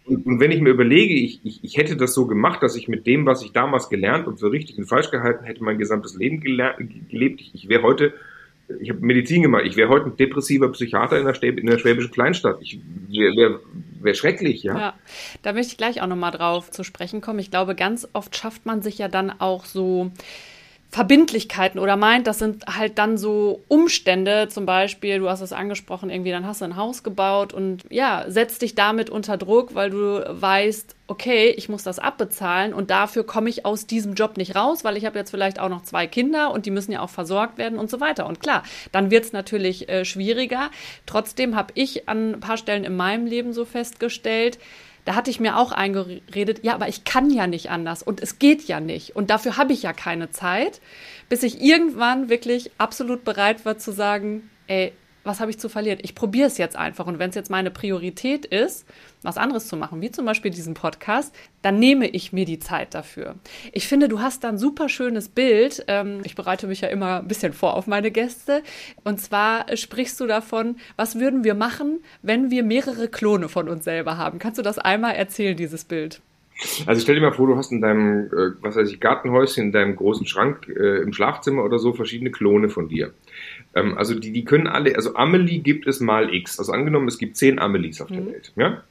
Und, 0.05 0.27
und, 0.27 0.41
wenn 0.41 0.51
ich 0.51 0.61
mir 0.61 0.71
überlege, 0.71 1.15
ich, 1.15 1.41
ich, 1.45 1.63
ich 1.63 1.77
hätte 1.77 1.97
das 1.97 2.15
so 2.15 2.27
gemacht, 2.27 2.63
dass 2.63 2.77
ich 2.77 2.89
mit 2.89 3.07
dem, 3.07 3.25
was 3.27 3.43
ich 3.43 3.53
damals 3.53 3.89
gelernt 3.89 4.27
und 4.27 4.41
für 4.41 4.51
richtig 4.51 4.79
und 4.79 4.87
falsch 4.87 5.11
gehalten 5.11 5.45
hätte, 5.45 5.63
mein 5.63 5.79
gesamtes 5.79 6.17
Leben 6.17 6.41
gelernt, 6.41 6.79
gelebt, 7.09 7.41
ich, 7.41 7.55
ich 7.55 7.69
wäre 7.69 7.83
heute, 7.83 8.13
ich 8.81 8.91
habe 8.91 9.01
Medizin 9.01 9.43
gemacht, 9.43 9.65
ich 9.65 9.77
wäre 9.77 9.89
heute 9.89 10.07
ein 10.07 10.17
depressiver 10.17 10.71
Psychiater 10.73 11.19
in 11.19 11.27
der, 11.27 11.35
Stäb, 11.35 11.59
in 11.59 11.67
der 11.67 11.79
schwäbischen 11.79 12.11
Kleinstadt. 12.11 12.59
Ich 12.63 12.81
wäre 13.09 13.37
wär, 13.37 13.61
wär 14.01 14.15
schrecklich, 14.15 14.63
ja? 14.65 14.79
ja. 14.79 14.95
Da 15.43 15.53
möchte 15.53 15.73
ich 15.73 15.79
gleich 15.79 16.03
auch 16.03 16.09
nochmal 16.09 16.33
drauf 16.33 16.71
zu 16.71 16.83
sprechen 16.83 17.21
kommen. 17.21 17.39
Ich 17.39 17.51
glaube, 17.51 17.75
ganz 17.75 18.09
oft 18.13 18.35
schafft 18.37 18.67
man 18.67 18.83
sich 18.83 18.99
ja 18.99 19.09
dann 19.09 19.31
auch 19.31 19.65
so 19.65 20.11
Verbindlichkeiten 20.93 21.81
oder 21.81 21.97
meint, 21.97 22.27
das 22.27 22.39
sind 22.39 22.67
halt 22.67 22.99
dann 22.99 23.17
so 23.17 23.63
Umstände, 23.69 24.49
zum 24.49 24.67
Beispiel, 24.67 25.21
du 25.21 25.31
hast 25.31 25.41
es 25.41 25.55
angesprochen, 25.55 26.11
irgendwie, 26.11 26.33
dann 26.33 26.47
hast 26.47 26.61
du 26.61 26.67
ein 26.67 26.77
Haus 26.77 27.03
gebaut 27.03 27.55
und 27.55 27.85
ja, 27.89 28.27
setzt 28.29 28.61
dich 28.61 28.75
damit 28.75 29.09
unter 29.09 29.39
Druck, 29.39 29.75
weil 29.75 29.89
du 29.89 30.23
weißt, 30.29 30.95
okay, 31.07 31.49
ich 31.49 31.71
muss 31.71 31.83
das 31.83 31.99
abbezahlen 31.99 32.75
und 32.75 32.91
dafür 32.91 33.25
komme 33.25 33.49
ich 33.49 33.65
aus 33.65 33.87
diesem 33.87 34.13
Job 34.13 34.37
nicht 34.37 34.55
raus, 34.55 34.85
weil 34.85 34.99
ich 34.99 35.07
habe 35.07 35.19
jetzt 35.19 35.31
vielleicht 35.31 35.61
auch 35.61 35.71
noch 35.71 35.83
zwei 35.83 36.07
Kinder 36.07 36.51
und 36.51 36.67
die 36.67 36.71
müssen 36.71 36.93
ja 36.93 37.01
auch 37.01 37.11
versorgt 37.11 37.57
werden 37.57 37.79
und 37.79 37.89
so 37.89 37.99
weiter. 37.99 38.27
Und 38.27 38.41
klar, 38.41 38.63
dann 38.93 39.11
wird 39.11 39.25
es 39.25 39.33
natürlich 39.33 39.89
äh, 39.89 40.05
schwieriger. 40.05 40.71
Trotzdem 41.07 41.57
habe 41.57 41.73
ich 41.75 42.07
an 42.07 42.33
ein 42.33 42.41
paar 42.41 42.59
Stellen 42.59 42.85
in 42.85 42.97
meinem 42.97 43.25
Leben 43.25 43.55
so 43.55 43.65
festgestellt, 43.65 44.59
da 45.05 45.15
hatte 45.15 45.31
ich 45.31 45.41
mir 45.41 45.59
auch 45.59 45.73
eingeredet, 45.73 46.61
ja, 46.63 46.75
aber 46.75 46.89
ich 46.89 47.05
kann 47.05 47.31
ja 47.31 47.47
nicht 47.47 47.71
anders 47.71 48.03
und 48.03 48.21
es 48.21 48.39
geht 48.39 48.63
ja 48.69 48.81
nicht. 48.81 49.17
Und 49.17 49.31
dafür 49.31 49.57
habe 49.57 49.73
ich 49.73 49.83
ja 49.83 49.93
keine 49.93 50.31
Zeit, 50.31 50.81
bis 51.29 51.43
ich 51.43 51.61
irgendwann 51.61 52.29
wirklich 52.29 52.71
absolut 52.79 53.25
bereit 53.25 53.65
war 53.65 53.79
zu 53.79 53.93
sagen, 53.93 54.49
ey, 54.69 54.93
was 55.25 55.41
habe 55.41 55.51
ich 55.51 55.59
zu 55.59 55.69
verlieren? 55.69 55.99
Ich 56.03 56.15
probiere 56.15 56.47
es 56.47 56.59
jetzt 56.59 56.77
einfach. 56.77 57.07
Und 57.07 57.19
wenn 57.19 57.31
es 57.31 57.37
jetzt 57.37 57.51
meine 57.51 57.71
Priorität 57.71 58.45
ist, 58.45 58.87
was 59.23 59.37
anderes 59.37 59.69
zu 59.69 59.77
machen, 59.77 60.01
wie 60.01 60.11
zum 60.11 60.25
Beispiel 60.25 60.51
diesen 60.51 60.75
Podcast, 60.75 61.35
dann 61.63 61.79
nehme 61.79 62.09
ich 62.09 62.33
mir 62.33 62.45
die 62.45 62.59
Zeit 62.59 62.95
dafür. 62.95 63.37
Ich 63.73 63.87
finde, 63.87 64.09
du 64.09 64.21
hast 64.21 64.45
da 64.45 64.49
ein 64.49 64.59
super 64.59 64.89
schönes 64.89 65.29
Bild. 65.29 65.85
Ähm, 65.89 66.21
ich 66.25 66.35
bereite 66.35 66.67
mich 66.67 66.81
ja 66.81 66.89
immer 66.89 67.21
ein 67.21 67.29
bisschen 67.29 67.53
vor 67.53 67.75
auf 67.75 67.87
meine 67.87 68.11
Gäste. 68.11 68.63
Und 69.05 69.21
zwar 69.21 69.77
sprichst 69.77 70.19
du 70.21 70.27
davon, 70.27 70.77
was 70.97 71.19
würden 71.19 71.45
wir 71.45 71.55
machen, 71.55 72.01
wenn 72.23 72.51
wir 72.51 72.63
mehrere 72.63 73.09
Klone 73.09 73.49
von 73.49 73.69
uns 73.69 73.85
selber 73.85 74.17
haben? 74.17 74.39
Kannst 74.39 74.59
du 74.59 74.63
das 74.63 74.79
einmal 74.79 75.15
erzählen, 75.15 75.57
dieses 75.57 75.85
Bild? 75.85 76.21
Also 76.87 77.01
stell 77.01 77.17
dir 77.17 77.21
mal 77.21 77.33
vor, 77.33 77.47
du 77.47 77.57
hast 77.57 77.73
in 77.73 77.81
deinem, 77.81 78.27
äh, 78.27 78.53
was 78.61 78.77
weiß 78.77 78.91
ich, 78.91 79.01
Gartenhäuschen, 79.01 79.65
in 79.65 79.73
deinem 79.73 79.97
großen 79.97 80.27
Schrank 80.27 80.69
äh, 80.69 81.03
im 81.03 81.13
Schlafzimmer 81.13 81.65
oder 81.65 81.79
so 81.79 81.93
verschiedene 81.93 82.31
Klone 82.31 82.69
von 82.69 82.89
dir. 82.89 83.13
Ähm, 83.75 83.97
also 83.97 84.19
die, 84.19 84.33
die 84.33 84.45
können 84.45 84.67
alle, 84.67 84.95
also 84.97 85.15
Amelie 85.15 85.61
gibt 85.61 85.87
es 85.87 86.01
mal 86.01 86.33
X. 86.33 86.59
Also 86.59 86.73
angenommen, 86.73 87.09
es 87.09 87.19
gibt 87.19 87.37
zehn 87.37 87.59
Amelies 87.59 88.01
auf 88.01 88.09
der 88.09 88.21
mhm. 88.21 88.27
Welt. 88.27 88.53
Ja? 88.57 88.83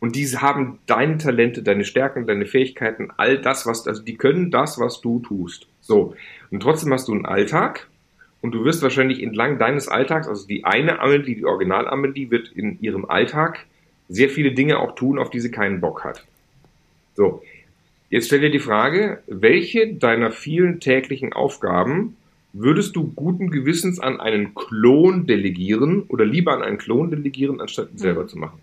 Und 0.00 0.16
diese 0.16 0.40
haben 0.40 0.78
deine 0.86 1.18
Talente, 1.18 1.62
deine 1.62 1.84
Stärken, 1.84 2.26
deine 2.26 2.46
Fähigkeiten, 2.46 3.10
all 3.18 3.38
das, 3.38 3.66
was, 3.66 3.86
also 3.86 4.02
die 4.02 4.16
können 4.16 4.50
das, 4.50 4.78
was 4.78 5.00
du 5.00 5.20
tust. 5.20 5.66
So. 5.82 6.14
Und 6.50 6.62
trotzdem 6.62 6.92
hast 6.92 7.08
du 7.08 7.12
einen 7.12 7.26
Alltag 7.26 7.86
und 8.40 8.52
du 8.52 8.64
wirst 8.64 8.82
wahrscheinlich 8.82 9.22
entlang 9.22 9.58
deines 9.58 9.88
Alltags, 9.88 10.26
also 10.26 10.46
die 10.46 10.64
eine 10.64 11.00
Amelie, 11.00 11.36
die 11.36 11.44
Original-Amelie, 11.44 12.30
wird 12.30 12.48
in 12.48 12.80
ihrem 12.80 13.04
Alltag 13.04 13.66
sehr 14.08 14.30
viele 14.30 14.52
Dinge 14.52 14.78
auch 14.78 14.94
tun, 14.94 15.18
auf 15.18 15.30
die 15.30 15.40
sie 15.40 15.50
keinen 15.50 15.80
Bock 15.80 16.02
hat. 16.02 16.24
So. 17.14 17.42
Jetzt 18.08 18.26
stell 18.26 18.40
dir 18.40 18.50
die 18.50 18.58
Frage, 18.58 19.22
welche 19.28 19.94
deiner 19.94 20.32
vielen 20.32 20.80
täglichen 20.80 21.32
Aufgaben 21.32 22.16
Würdest 22.52 22.96
du 22.96 23.12
guten 23.14 23.50
Gewissens 23.50 24.00
an 24.00 24.20
einen 24.20 24.54
Klon 24.54 25.26
delegieren 25.26 26.02
oder 26.08 26.24
lieber 26.24 26.52
an 26.52 26.62
einen 26.62 26.78
Klon 26.78 27.10
delegieren, 27.10 27.60
anstatt 27.60 27.92
ihn 27.92 27.98
selber 27.98 28.24
mhm. 28.24 28.28
zu 28.28 28.38
machen? 28.38 28.58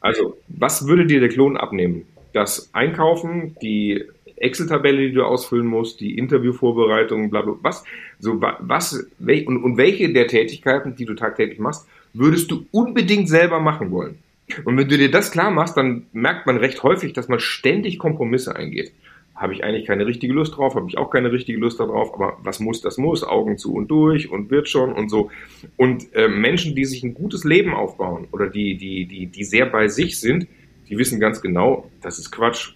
Also, 0.00 0.36
was 0.48 0.86
würde 0.88 1.06
dir 1.06 1.20
der 1.20 1.28
Klon 1.28 1.56
abnehmen? 1.56 2.06
Das 2.32 2.70
Einkaufen, 2.72 3.56
die 3.62 4.04
Excel-Tabelle, 4.36 5.08
die 5.08 5.12
du 5.12 5.24
ausfüllen 5.24 5.66
musst, 5.66 6.00
die 6.00 6.18
Interviewvorbereitung, 6.18 7.30
bla 7.30 7.42
bla, 7.42 7.54
was? 7.62 7.84
So, 8.18 8.40
was, 8.40 9.06
und, 9.20 9.62
und 9.62 9.76
welche 9.76 10.12
der 10.12 10.26
Tätigkeiten, 10.26 10.96
die 10.96 11.04
du 11.04 11.14
tagtäglich 11.14 11.60
machst, 11.60 11.86
würdest 12.12 12.50
du 12.50 12.66
unbedingt 12.72 13.28
selber 13.28 13.60
machen 13.60 13.92
wollen? 13.92 14.18
Und 14.64 14.76
wenn 14.76 14.88
du 14.88 14.98
dir 14.98 15.10
das 15.10 15.30
klar 15.30 15.50
machst, 15.50 15.76
dann 15.76 16.06
merkt 16.12 16.46
man 16.46 16.56
recht 16.56 16.82
häufig, 16.82 17.12
dass 17.12 17.28
man 17.28 17.40
ständig 17.40 17.98
Kompromisse 17.98 18.56
eingeht 18.56 18.92
habe 19.34 19.52
ich 19.52 19.64
eigentlich 19.64 19.86
keine 19.86 20.06
richtige 20.06 20.32
Lust 20.32 20.56
drauf, 20.56 20.74
habe 20.74 20.86
ich 20.88 20.96
auch 20.96 21.10
keine 21.10 21.32
richtige 21.32 21.58
Lust 21.58 21.80
darauf, 21.80 22.14
aber 22.14 22.38
was 22.42 22.60
muss, 22.60 22.80
das 22.80 22.98
muss, 22.98 23.24
Augen 23.24 23.58
zu 23.58 23.74
und 23.74 23.88
durch 23.88 24.30
und 24.30 24.50
wird 24.50 24.68
schon 24.68 24.92
und 24.92 25.08
so. 25.08 25.30
Und 25.76 26.14
äh, 26.14 26.28
Menschen, 26.28 26.76
die 26.76 26.84
sich 26.84 27.02
ein 27.02 27.14
gutes 27.14 27.44
Leben 27.44 27.74
aufbauen 27.74 28.28
oder 28.30 28.48
die, 28.48 28.76
die, 28.76 29.06
die, 29.06 29.26
die 29.26 29.44
sehr 29.44 29.66
bei 29.66 29.88
sich 29.88 30.20
sind, 30.20 30.46
die 30.88 30.98
wissen 30.98 31.18
ganz 31.18 31.40
genau, 31.40 31.90
das 32.00 32.18
ist 32.18 32.30
Quatsch, 32.30 32.74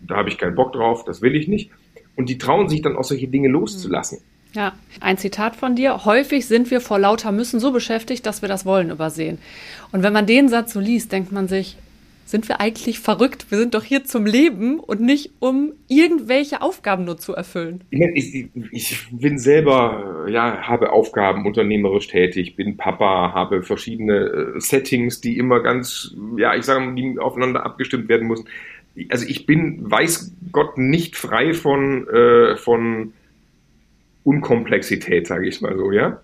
da 0.00 0.16
habe 0.16 0.30
ich 0.30 0.38
keinen 0.38 0.54
Bock 0.54 0.72
drauf, 0.72 1.04
das 1.04 1.20
will 1.20 1.36
ich 1.36 1.48
nicht. 1.48 1.70
Und 2.16 2.28
die 2.28 2.38
trauen 2.38 2.68
sich 2.68 2.80
dann 2.82 2.96
auch 2.96 3.04
solche 3.04 3.28
Dinge 3.28 3.48
loszulassen. 3.48 4.18
Ja, 4.52 4.72
ein 5.00 5.16
Zitat 5.16 5.54
von 5.54 5.76
dir. 5.76 6.04
Häufig 6.04 6.46
sind 6.46 6.70
wir 6.70 6.80
vor 6.80 6.98
lauter 6.98 7.30
Müssen 7.30 7.60
so 7.60 7.70
beschäftigt, 7.70 8.26
dass 8.26 8.42
wir 8.42 8.48
das 8.48 8.66
Wollen 8.66 8.90
übersehen. 8.90 9.38
Und 9.92 10.02
wenn 10.02 10.12
man 10.12 10.26
den 10.26 10.48
Satz 10.48 10.72
so 10.72 10.80
liest, 10.80 11.12
denkt 11.12 11.30
man 11.30 11.46
sich, 11.46 11.76
sind 12.30 12.48
wir 12.48 12.60
eigentlich 12.60 13.00
verrückt? 13.00 13.50
Wir 13.50 13.58
sind 13.58 13.74
doch 13.74 13.82
hier 13.82 14.04
zum 14.04 14.26
Leben 14.26 14.78
und 14.78 15.00
nicht 15.00 15.32
um 15.40 15.72
irgendwelche 15.88 16.62
Aufgaben 16.62 17.04
nur 17.04 17.18
zu 17.18 17.34
erfüllen. 17.34 17.82
Ich, 17.90 18.48
ich 18.70 19.06
bin 19.10 19.38
selber, 19.38 20.26
ja, 20.28 20.62
habe 20.62 20.92
Aufgaben 20.92 21.46
unternehmerisch 21.46 22.08
tätig, 22.08 22.56
bin 22.56 22.76
Papa, 22.76 23.32
habe 23.34 23.62
verschiedene 23.62 24.54
äh, 24.56 24.60
Settings, 24.60 25.20
die 25.20 25.38
immer 25.38 25.60
ganz, 25.60 26.14
ja, 26.36 26.54
ich 26.54 26.64
sage 26.64 26.80
mal, 26.80 26.94
die 26.94 27.18
aufeinander 27.18 27.64
abgestimmt 27.64 28.08
werden 28.08 28.28
müssen. 28.28 28.48
Also 29.10 29.26
ich 29.26 29.46
bin, 29.46 29.90
weiß 29.90 30.34
Gott, 30.52 30.78
nicht 30.78 31.16
frei 31.16 31.52
von, 31.54 32.08
äh, 32.08 32.56
von 32.56 33.12
Unkomplexität, 34.24 35.26
sage 35.26 35.48
ich 35.48 35.60
mal 35.60 35.76
so, 35.76 35.92
ja. 35.92 36.20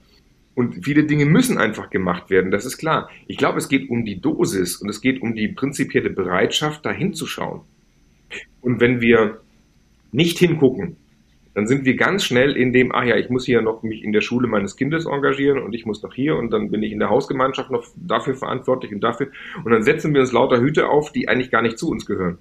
Und 0.56 0.86
viele 0.86 1.04
Dinge 1.04 1.26
müssen 1.26 1.58
einfach 1.58 1.90
gemacht 1.90 2.30
werden, 2.30 2.50
das 2.50 2.64
ist 2.64 2.78
klar. 2.78 3.10
Ich 3.26 3.36
glaube, 3.36 3.58
es 3.58 3.68
geht 3.68 3.90
um 3.90 4.06
die 4.06 4.22
Dosis 4.22 4.76
und 4.76 4.88
es 4.88 5.02
geht 5.02 5.20
um 5.20 5.34
die 5.34 5.48
prinzipielle 5.48 6.08
Bereitschaft, 6.08 6.86
da 6.86 6.92
hinzuschauen. 6.92 7.60
Und 8.62 8.80
wenn 8.80 9.02
wir 9.02 9.42
nicht 10.12 10.38
hingucken, 10.38 10.96
dann 11.52 11.66
sind 11.66 11.84
wir 11.84 11.94
ganz 11.96 12.24
schnell 12.24 12.56
in 12.56 12.72
dem, 12.72 12.90
ach 12.94 13.04
ja, 13.04 13.16
ich 13.16 13.28
muss 13.28 13.44
hier 13.44 13.60
noch 13.60 13.82
mich 13.82 14.02
in 14.02 14.12
der 14.12 14.22
Schule 14.22 14.48
meines 14.48 14.76
Kindes 14.76 15.04
engagieren 15.04 15.58
und 15.58 15.74
ich 15.74 15.84
muss 15.84 16.02
noch 16.02 16.14
hier 16.14 16.36
und 16.36 16.50
dann 16.50 16.70
bin 16.70 16.82
ich 16.82 16.90
in 16.90 17.00
der 17.00 17.10
Hausgemeinschaft 17.10 17.70
noch 17.70 17.84
dafür 17.94 18.34
verantwortlich 18.34 18.94
und 18.94 19.00
dafür. 19.00 19.28
Und 19.62 19.72
dann 19.72 19.82
setzen 19.82 20.14
wir 20.14 20.22
uns 20.22 20.32
lauter 20.32 20.58
Hüte 20.58 20.88
auf, 20.88 21.12
die 21.12 21.28
eigentlich 21.28 21.50
gar 21.50 21.60
nicht 21.60 21.78
zu 21.78 21.90
uns 21.90 22.06
gehören. 22.06 22.38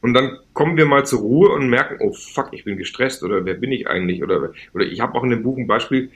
Und 0.00 0.14
dann 0.14 0.38
kommen 0.54 0.76
wir 0.76 0.86
mal 0.86 1.04
zur 1.04 1.20
Ruhe 1.20 1.50
und 1.50 1.68
merken, 1.68 1.98
oh 2.00 2.12
fuck, 2.12 2.48
ich 2.52 2.64
bin 2.64 2.78
gestresst 2.78 3.22
oder 3.22 3.44
wer 3.44 3.54
bin 3.54 3.72
ich 3.72 3.88
eigentlich? 3.88 4.22
Oder, 4.22 4.52
oder 4.72 4.86
ich 4.86 5.00
habe 5.00 5.14
auch 5.16 5.24
in 5.24 5.30
dem 5.30 5.42
Buch 5.42 5.58
ein 5.58 5.66
Beispiel, 5.66 6.10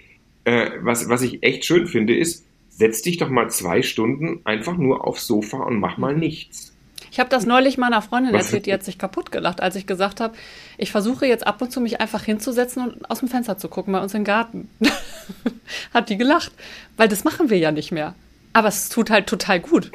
äh, 0.45 0.71
was, 0.81 1.09
was 1.09 1.23
ich 1.23 1.43
echt 1.43 1.65
schön 1.65 1.87
finde, 1.87 2.17
ist, 2.17 2.45
setz 2.69 3.03
dich 3.03 3.19
doch 3.19 3.29
mal 3.29 3.51
zwei 3.51 3.83
Stunden 3.83 4.41
einfach 4.45 4.77
nur 4.77 5.07
aufs 5.07 5.27
Sofa 5.27 5.59
und 5.59 5.79
mach 5.79 5.99
mal 5.99 6.17
nichts. 6.17 6.73
Ich 7.11 7.21
habe 7.21 7.29
das 7.29 7.45
neulich 7.45 7.77
meiner 7.77 8.01
Freundin 8.01 8.33
was? 8.33 8.47
erzählt, 8.47 8.67
die 8.67 8.73
hat 8.73 8.85
sich 8.85 8.97
kaputt 8.97 9.31
gelacht, 9.31 9.61
als 9.61 9.77
ich 9.77 9.87
gesagt 9.87 10.21
habe, 10.21 10.35
ich 10.79 10.91
versuche 10.91 11.27
jetzt 11.27 11.47
ab 11.47 11.61
und 11.61 11.71
zu 11.71 11.81
mich 11.81 12.01
einfach 12.01 12.25
hinzusetzen 12.25 12.83
und 12.83 13.11
aus 13.11 13.19
dem 13.19 13.29
Fenster 13.29 13.59
zu 13.59 13.69
gucken 13.69 13.93
bei 13.93 14.01
uns 14.01 14.15
im 14.15 14.25
Garten. 14.25 14.71
hat 15.95 16.09
die 16.09 16.17
gelacht, 16.17 16.53
weil 16.97 17.09
das 17.09 17.25
machen 17.25 17.51
wir 17.51 17.59
ja 17.59 17.71
nicht 17.71 17.93
mehr. 17.93 18.15
Aber 18.55 18.69
es 18.69 18.89
tut 18.89 19.11
halt 19.11 19.27
total 19.27 19.61
gut. 19.61 19.93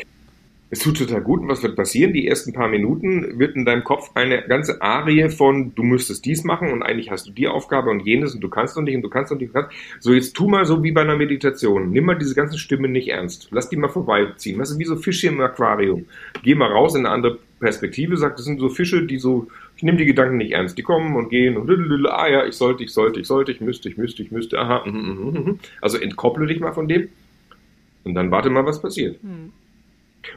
Es 0.69 0.79
tut 0.79 0.97
total 0.97 1.21
gut. 1.21 1.41
Und 1.41 1.47
was 1.47 1.63
wird 1.63 1.77
passieren? 1.77 2.11
Die 2.11 2.27
ersten 2.27 2.51
paar 2.51 2.67
Minuten 2.67 3.39
wird 3.39 3.55
in 3.55 3.63
deinem 3.63 3.85
Kopf 3.85 4.11
eine 4.15 4.43
ganze 4.47 4.81
Arie 4.81 5.29
von, 5.29 5.73
du 5.75 5.83
müsstest 5.83 6.25
dies 6.25 6.43
machen 6.43 6.71
und 6.73 6.83
eigentlich 6.83 7.09
hast 7.09 7.27
du 7.27 7.31
die 7.31 7.47
Aufgabe 7.47 7.89
und 7.89 8.05
jenes 8.05 8.35
und 8.35 8.41
du 8.41 8.49
kannst 8.49 8.75
noch 8.75 8.83
nicht 8.83 8.95
und 8.95 9.01
du 9.01 9.09
kannst 9.09 9.31
noch 9.31 9.39
nicht. 9.39 9.53
Kannst. 9.53 9.71
So, 10.01 10.13
jetzt 10.13 10.35
tu 10.35 10.49
mal 10.49 10.65
so 10.65 10.83
wie 10.83 10.91
bei 10.91 11.01
einer 11.01 11.15
Meditation. 11.15 11.91
Nimm 11.91 12.05
mal 12.05 12.17
diese 12.17 12.35
ganzen 12.35 12.57
Stimmen 12.57 12.91
nicht 12.91 13.07
ernst. 13.07 13.47
Lass 13.51 13.69
die 13.69 13.77
mal 13.77 13.87
vorbeiziehen. 13.87 14.59
Das 14.59 14.69
ist 14.69 14.79
wie 14.79 14.85
so 14.85 14.97
Fische 14.97 15.27
im 15.27 15.39
Aquarium. 15.39 16.05
Geh 16.43 16.53
mal 16.53 16.69
raus 16.69 16.95
in 16.95 17.05
eine 17.05 17.15
andere 17.15 17.39
Perspektive. 17.61 18.17
Sag, 18.17 18.35
das 18.35 18.45
sind 18.45 18.59
so 18.59 18.67
Fische, 18.67 19.05
die 19.05 19.19
so, 19.19 19.47
ich 19.77 19.83
nehme 19.83 19.97
die 19.97 20.05
Gedanken 20.05 20.35
nicht 20.35 20.51
ernst. 20.51 20.77
Die 20.77 20.83
kommen 20.83 21.15
und 21.15 21.29
gehen 21.29 21.55
und 21.55 21.69
ah 22.07 22.27
ja, 22.27 22.45
ich 22.45 22.55
sollte, 22.55 22.83
ich 22.83 22.91
sollte, 22.91 23.21
ich 23.21 23.27
sollte, 23.27 23.53
ich 23.53 23.61
müsste, 23.61 23.87
ich 23.87 23.97
müsste, 23.97 24.21
ich 24.21 24.31
müsste, 24.31 24.59
aha. 24.59 24.83
Mm, 24.85 24.91
mm, 24.91 25.49
mm, 25.49 25.59
also 25.81 25.97
entkopple 25.97 26.45
dich 26.45 26.59
mal 26.59 26.73
von 26.73 26.89
dem 26.89 27.07
und 28.03 28.15
dann 28.15 28.31
warte 28.31 28.49
mal, 28.49 28.65
was 28.65 28.81
passiert. 28.81 29.21
Hm. 29.21 29.51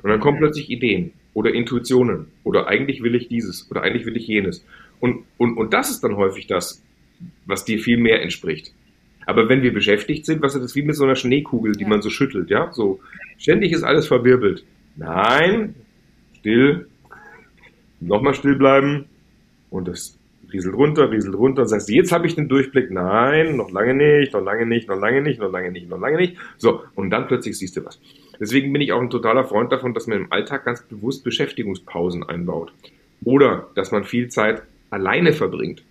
Und 0.03 0.11
dann 0.11 0.21
kommen 0.21 0.39
plötzlich 0.39 0.71
Ideen 0.71 1.13
oder 1.35 1.53
Intuitionen 1.53 2.27
oder 2.45 2.67
eigentlich 2.67 3.03
will 3.03 3.15
ich 3.15 3.29
dieses 3.29 3.71
oder 3.71 3.83
eigentlich 3.83 4.07
will 4.07 4.17
ich 4.17 4.27
jenes. 4.27 4.65
Und, 5.01 5.25
und, 5.39 5.57
und 5.57 5.73
das 5.73 5.91
ist 5.91 6.03
dann 6.03 6.17
häufig 6.17 6.47
das, 6.47 6.83
was 7.47 7.65
dir 7.65 7.79
viel 7.79 7.99
mehr 7.99 8.23
entspricht. 8.23 8.73
Aber 9.27 9.49
wenn 9.49 9.63
wir 9.63 9.73
beschäftigt 9.73 10.27
sind, 10.27 10.43
was 10.43 10.55
ist 10.55 10.63
das 10.63 10.75
wie 10.75 10.83
mit 10.83 10.97
so 10.97 11.05
einer 11.05 11.15
Schneekugel, 11.15 11.73
die 11.73 11.83
ja. 11.83 11.89
man 11.89 12.03
so 12.03 12.11
schüttelt, 12.11 12.51
ja? 12.51 12.73
So, 12.73 13.01
ständig 13.39 13.73
ist 13.73 13.83
alles 13.83 14.07
verwirbelt. 14.07 14.65
Nein, 14.97 15.75
still, 16.39 16.87
nochmal 18.01 18.35
still 18.35 18.57
bleiben 18.57 19.07
und 19.71 19.89
das 19.89 20.19
rieselt 20.53 20.75
runter, 20.75 21.11
rieselt 21.11 21.35
runter 21.35 21.63
und 21.63 21.69
sagst, 21.69 21.89
jetzt 21.91 22.13
habe 22.13 22.27
ich 22.27 22.35
den 22.35 22.49
Durchblick. 22.49 22.91
Nein, 22.91 23.57
noch 23.57 23.71
lange 23.71 23.95
nicht, 23.95 24.33
noch 24.33 24.43
lange 24.43 24.67
nicht, 24.67 24.89
noch 24.89 24.99
lange 24.99 25.23
nicht, 25.23 25.39
noch 25.39 25.51
lange 25.51 25.71
nicht, 25.71 25.89
noch 25.89 26.01
lange 26.01 26.17
nicht. 26.17 26.37
So, 26.59 26.83
und 26.95 27.11
dann 27.11 27.29
plötzlich 27.29 27.57
siehst 27.57 27.77
du 27.77 27.85
was. 27.85 28.01
Deswegen 28.41 28.73
bin 28.73 28.81
ich 28.81 28.93
auch 28.93 29.01
ein 29.03 29.11
totaler 29.11 29.45
Freund 29.45 29.71
davon, 29.71 29.93
dass 29.93 30.07
man 30.07 30.19
im 30.19 30.33
Alltag 30.33 30.65
ganz 30.65 30.83
bewusst 30.83 31.23
Beschäftigungspausen 31.25 32.25
einbaut. 32.25 32.73
Oder 33.23 33.69
dass 33.75 33.93
man 33.93 34.05
viel 34.05 34.29
Zeit 34.29 34.63
alleine 34.89 35.35
verbringt. 35.35 35.85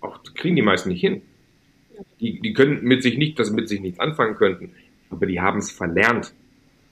Auch 0.00 0.22
kriegen 0.34 0.54
die 0.54 0.62
meisten 0.62 0.90
nicht 0.90 1.00
hin. 1.00 1.22
Die, 2.20 2.40
die 2.40 2.52
können 2.52 2.84
mit 2.84 3.02
sich 3.02 3.16
nicht, 3.16 3.38
dass 3.38 3.48
sie 3.48 3.54
mit 3.54 3.68
sich 3.68 3.80
nichts 3.80 4.00
anfangen 4.00 4.34
könnten, 4.34 4.72
aber 5.10 5.26
die 5.26 5.40
haben 5.40 5.58
es 5.58 5.70
verlernt, 5.70 6.32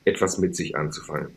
etwas 0.05 0.39
mit 0.39 0.57
sich 0.57 0.77
anzufangen. 0.77 1.29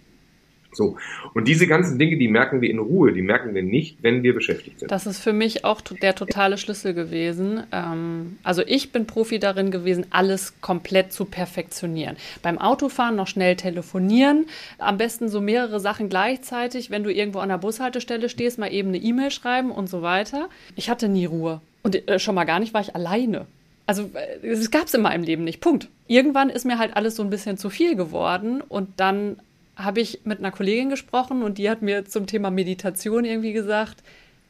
So. 0.73 0.97
Und 1.33 1.47
diese 1.47 1.67
ganzen 1.67 1.99
Dinge, 1.99 2.17
die 2.17 2.27
merken 2.27 2.62
wir 2.62 2.69
in 2.69 2.79
Ruhe, 2.79 3.13
die 3.13 3.21
merken 3.21 3.53
wir 3.53 3.63
nicht, 3.63 3.97
wenn 4.01 4.23
wir 4.23 4.33
beschäftigt 4.33 4.79
sind. 4.79 4.91
Das 4.91 5.05
ist 5.05 5.19
für 5.19 5.33
mich 5.33 5.65
auch 5.65 5.81
der 5.81 6.15
totale 6.15 6.57
Schlüssel 6.57 6.93
gewesen. 6.93 7.63
Ähm, 7.71 8.38
also 8.43 8.62
ich 8.65 8.91
bin 8.91 9.05
Profi 9.05 9.39
darin 9.39 9.71
gewesen, 9.71 10.05
alles 10.09 10.59
komplett 10.62 11.12
zu 11.12 11.25
perfektionieren. 11.25 12.15
Beim 12.41 12.57
Autofahren 12.57 13.15
noch 13.15 13.27
schnell 13.27 13.55
telefonieren, 13.55 14.45
am 14.77 14.97
besten 14.97 15.29
so 15.29 15.41
mehrere 15.41 15.79
Sachen 15.79 16.09
gleichzeitig, 16.09 16.89
wenn 16.89 17.03
du 17.03 17.12
irgendwo 17.12 17.39
an 17.39 17.49
der 17.49 17.57
Bushaltestelle 17.57 18.29
stehst, 18.29 18.59
mal 18.59 18.71
eben 18.71 18.89
eine 18.89 18.97
E-Mail 18.97 19.31
schreiben 19.31 19.71
und 19.71 19.89
so 19.89 20.01
weiter. 20.01 20.49
Ich 20.75 20.89
hatte 20.89 21.07
nie 21.07 21.25
Ruhe. 21.25 21.62
Und 21.83 22.07
äh, 22.07 22.19
schon 22.19 22.36
mal 22.36 22.45
gar 22.45 22.59
nicht 22.59 22.73
war 22.73 22.81
ich 22.81 22.95
alleine. 22.95 23.45
Also 23.86 24.09
äh, 24.13 24.47
es 24.47 24.71
gab 24.71 24.86
es 24.86 24.93
in 24.93 25.01
meinem 25.01 25.23
Leben 25.23 25.43
nicht. 25.43 25.62
Punkt. 25.62 25.89
Irgendwann 26.07 26.49
ist 26.49 26.65
mir 26.65 26.79
halt 26.79 26.95
alles 26.95 27.15
so 27.15 27.23
ein 27.23 27.29
bisschen 27.29 27.57
zu 27.57 27.69
viel 27.69 27.95
geworden 27.95 28.62
und 28.62 28.89
dann 28.97 29.38
habe 29.75 30.01
ich 30.01 30.21
mit 30.23 30.39
einer 30.39 30.51
Kollegin 30.51 30.89
gesprochen 30.89 31.43
und 31.43 31.57
die 31.57 31.69
hat 31.69 31.81
mir 31.81 32.05
zum 32.05 32.27
Thema 32.27 32.51
Meditation 32.51 33.25
irgendwie 33.25 33.53
gesagt, 33.53 34.03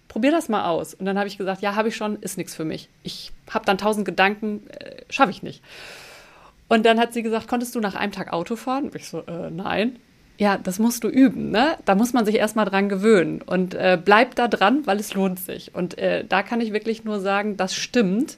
probier 0.07 0.31
das 0.31 0.49
mal 0.49 0.65
aus. 0.65 0.93
Und 0.93 1.05
dann 1.05 1.17
habe 1.17 1.27
ich 1.27 1.37
gesagt, 1.37 1.61
ja, 1.61 1.75
habe 1.75 1.87
ich 1.87 1.95
schon, 1.95 2.17
ist 2.17 2.37
nichts 2.37 2.55
für 2.55 2.65
mich. 2.65 2.89
Ich 3.03 3.31
habe 3.49 3.65
dann 3.65 3.77
tausend 3.77 4.05
Gedanken, 4.05 4.67
äh, 4.69 5.01
schaffe 5.09 5.31
ich 5.31 5.43
nicht. 5.43 5.63
Und 6.67 6.85
dann 6.85 6.99
hat 6.99 7.13
sie 7.13 7.23
gesagt, 7.23 7.47
konntest 7.47 7.75
du 7.75 7.79
nach 7.79 7.95
einem 7.95 8.11
Tag 8.11 8.33
Auto 8.33 8.55
fahren? 8.55 8.85
Und 8.85 8.95
ich 8.95 9.07
so, 9.07 9.19
äh, 9.21 9.49
nein. 9.49 9.97
Ja, 10.37 10.57
das 10.57 10.79
musst 10.79 11.03
du 11.03 11.07
üben, 11.07 11.51
ne? 11.51 11.77
Da 11.85 11.95
muss 11.95 12.13
man 12.13 12.25
sich 12.25 12.35
erstmal 12.35 12.65
dran 12.65 12.89
gewöhnen. 12.89 13.41
Und 13.41 13.75
äh, 13.75 13.99
bleib 14.03 14.35
da 14.35 14.47
dran, 14.47 14.85
weil 14.85 14.99
es 14.99 15.13
lohnt 15.13 15.39
sich. 15.39 15.75
Und 15.75 15.97
äh, 15.97 16.25
da 16.27 16.41
kann 16.41 16.61
ich 16.61 16.73
wirklich 16.73 17.03
nur 17.03 17.19
sagen, 17.19 17.57
das 17.57 17.75
stimmt. 17.75 18.37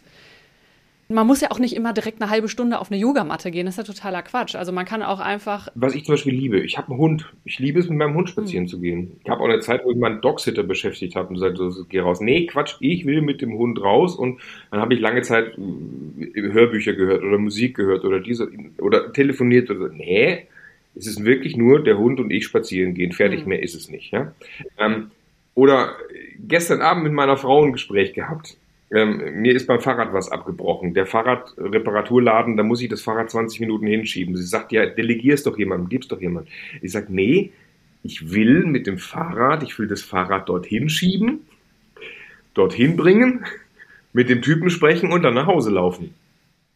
Man 1.07 1.27
muss 1.27 1.41
ja 1.41 1.51
auch 1.51 1.59
nicht 1.59 1.75
immer 1.75 1.93
direkt 1.93 2.19
eine 2.19 2.31
halbe 2.31 2.49
Stunde 2.49 2.79
auf 2.79 2.89
eine 2.89 2.99
Yogamatte 2.99 3.51
gehen. 3.51 3.67
Das 3.67 3.77
ist 3.77 3.87
ja 3.87 3.93
totaler 3.93 4.23
Quatsch. 4.23 4.55
Also 4.55 4.71
man 4.71 4.85
kann 4.85 5.03
auch 5.03 5.19
einfach. 5.19 5.67
Was 5.75 5.93
ich 5.93 6.03
zum 6.03 6.13
Beispiel 6.13 6.33
liebe, 6.33 6.59
ich 6.59 6.79
habe 6.79 6.89
einen 6.89 6.97
Hund. 6.97 7.31
Ich 7.43 7.59
liebe 7.59 7.79
es, 7.79 7.87
mit 7.87 7.99
meinem 7.99 8.15
Hund 8.15 8.29
spazieren 8.29 8.63
hm. 8.63 8.69
zu 8.69 8.79
gehen. 8.79 9.19
Ich 9.23 9.29
habe 9.29 9.41
auch 9.41 9.45
eine 9.45 9.59
Zeit, 9.59 9.85
wo 9.85 9.91
ich 9.91 9.97
meinen 9.97 10.21
Dogsitter 10.21 10.63
beschäftigt 10.63 11.15
habe 11.15 11.27
und 11.27 11.35
gesagt, 11.35 11.57
so, 11.57 11.85
geh 11.87 11.99
raus. 11.99 12.21
Nee, 12.21 12.47
Quatsch, 12.47 12.77
ich 12.79 13.05
will 13.05 13.21
mit 13.21 13.41
dem 13.41 13.53
Hund 13.53 13.79
raus. 13.81 14.15
Und 14.15 14.41
dann 14.71 14.81
habe 14.81 14.95
ich 14.95 14.99
lange 14.99 15.21
Zeit 15.21 15.57
äh, 15.59 16.41
Hörbücher 16.41 16.93
gehört 16.93 17.23
oder 17.23 17.37
Musik 17.37 17.75
gehört 17.75 18.03
oder 18.03 18.19
diese 18.19 18.49
oder 18.79 19.13
telefoniert 19.13 19.69
oder 19.69 19.89
nee. 19.89 20.47
Es 20.95 21.05
ist 21.05 21.23
wirklich 21.23 21.55
nur 21.55 21.83
der 21.83 21.99
Hund 21.99 22.19
und 22.19 22.31
ich 22.31 22.45
spazieren 22.45 22.95
gehen. 22.95 23.11
Fertig, 23.11 23.41
hm. 23.41 23.49
mehr 23.49 23.61
ist 23.61 23.75
es 23.75 23.89
nicht. 23.89 24.11
Ja? 24.11 24.33
Ähm, 24.79 25.11
oder 25.53 25.95
gestern 26.39 26.81
Abend 26.81 27.03
mit 27.03 27.13
meiner 27.13 27.37
Frau 27.37 27.63
ein 27.63 27.73
Gespräch 27.73 28.13
gehabt 28.13 28.57
ähm, 28.91 29.41
mir 29.41 29.55
ist 29.55 29.67
beim 29.67 29.81
Fahrrad 29.81 30.13
was 30.13 30.31
abgebrochen. 30.31 30.93
Der 30.93 31.05
Fahrradreparaturladen, 31.05 32.55
da 32.55 32.63
muss 32.63 32.81
ich 32.81 32.89
das 32.89 33.01
Fahrrad 33.01 33.31
20 33.31 33.59
Minuten 33.59 33.87
hinschieben. 33.87 34.35
Sie 34.35 34.43
sagt, 34.43 34.71
ja, 34.71 34.85
delegier 34.85 35.33
es 35.33 35.43
doch 35.43 35.57
jemandem, 35.57 35.89
gib's 35.89 36.07
doch 36.07 36.21
jemandem. 36.21 36.51
Ich 36.81 36.91
sage, 36.91 37.07
nee, 37.09 37.51
ich 38.03 38.31
will 38.31 38.65
mit 38.65 38.85
dem 38.85 38.99
Fahrrad, 38.99 39.63
ich 39.63 39.77
will 39.79 39.87
das 39.87 40.03
Fahrrad 40.03 40.47
dorthin 40.47 40.89
schieben, 40.89 41.41
dorthin 42.53 42.95
bringen, 42.95 43.45
mit 44.13 44.29
dem 44.29 44.41
Typen 44.41 44.69
sprechen 44.69 45.11
und 45.11 45.23
dann 45.23 45.33
nach 45.33 45.47
Hause 45.47 45.71
laufen. 45.71 46.13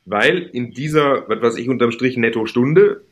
Weil 0.06 0.50
in 0.52 0.72
dieser, 0.72 1.30
was 1.30 1.42
weiß 1.42 1.58
ich, 1.58 1.70
unterm 1.70 1.92
Strich 1.92 2.18
netto 2.18 2.48
Stunde 2.48 3.04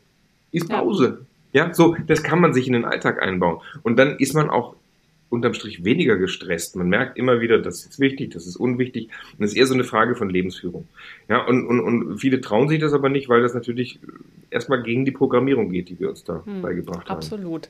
ist 0.51 0.69
Pause. 0.69 1.25
Ja. 1.53 1.67
ja, 1.67 1.73
so, 1.73 1.95
das 2.07 2.23
kann 2.23 2.41
man 2.41 2.53
sich 2.53 2.65
in 2.65 2.73
den 2.73 2.85
Alltag 2.85 3.21
einbauen. 3.21 3.61
Und 3.83 3.99
dann 3.99 4.17
ist 4.17 4.33
man 4.33 4.49
auch 4.49 4.75
unterm 5.29 5.53
Strich 5.53 5.83
weniger 5.83 6.17
gestresst. 6.17 6.75
Man 6.75 6.87
merkt 6.87 7.17
immer 7.17 7.41
wieder, 7.41 7.59
das 7.59 7.85
ist 7.85 7.99
wichtig, 7.99 8.31
das 8.31 8.47
ist 8.47 8.55
unwichtig. 8.55 9.09
Und 9.33 9.41
das 9.41 9.51
ist 9.51 9.57
eher 9.57 9.67
so 9.67 9.73
eine 9.73 9.83
Frage 9.83 10.15
von 10.15 10.29
Lebensführung. 10.29 10.87
Ja, 11.27 11.45
und, 11.45 11.65
und, 11.67 11.79
und 11.79 12.19
viele 12.19 12.41
trauen 12.41 12.69
sich 12.69 12.79
das 12.79 12.93
aber 12.93 13.09
nicht, 13.09 13.27
weil 13.29 13.41
das 13.41 13.53
natürlich 13.53 13.99
erstmal 14.49 14.83
gegen 14.83 15.05
die 15.05 15.11
Programmierung 15.11 15.69
geht, 15.69 15.89
die 15.89 15.99
wir 15.99 16.09
uns 16.09 16.23
da 16.23 16.43
hm, 16.45 16.61
beigebracht 16.61 17.09
haben. 17.09 17.17
Absolut. 17.17 17.69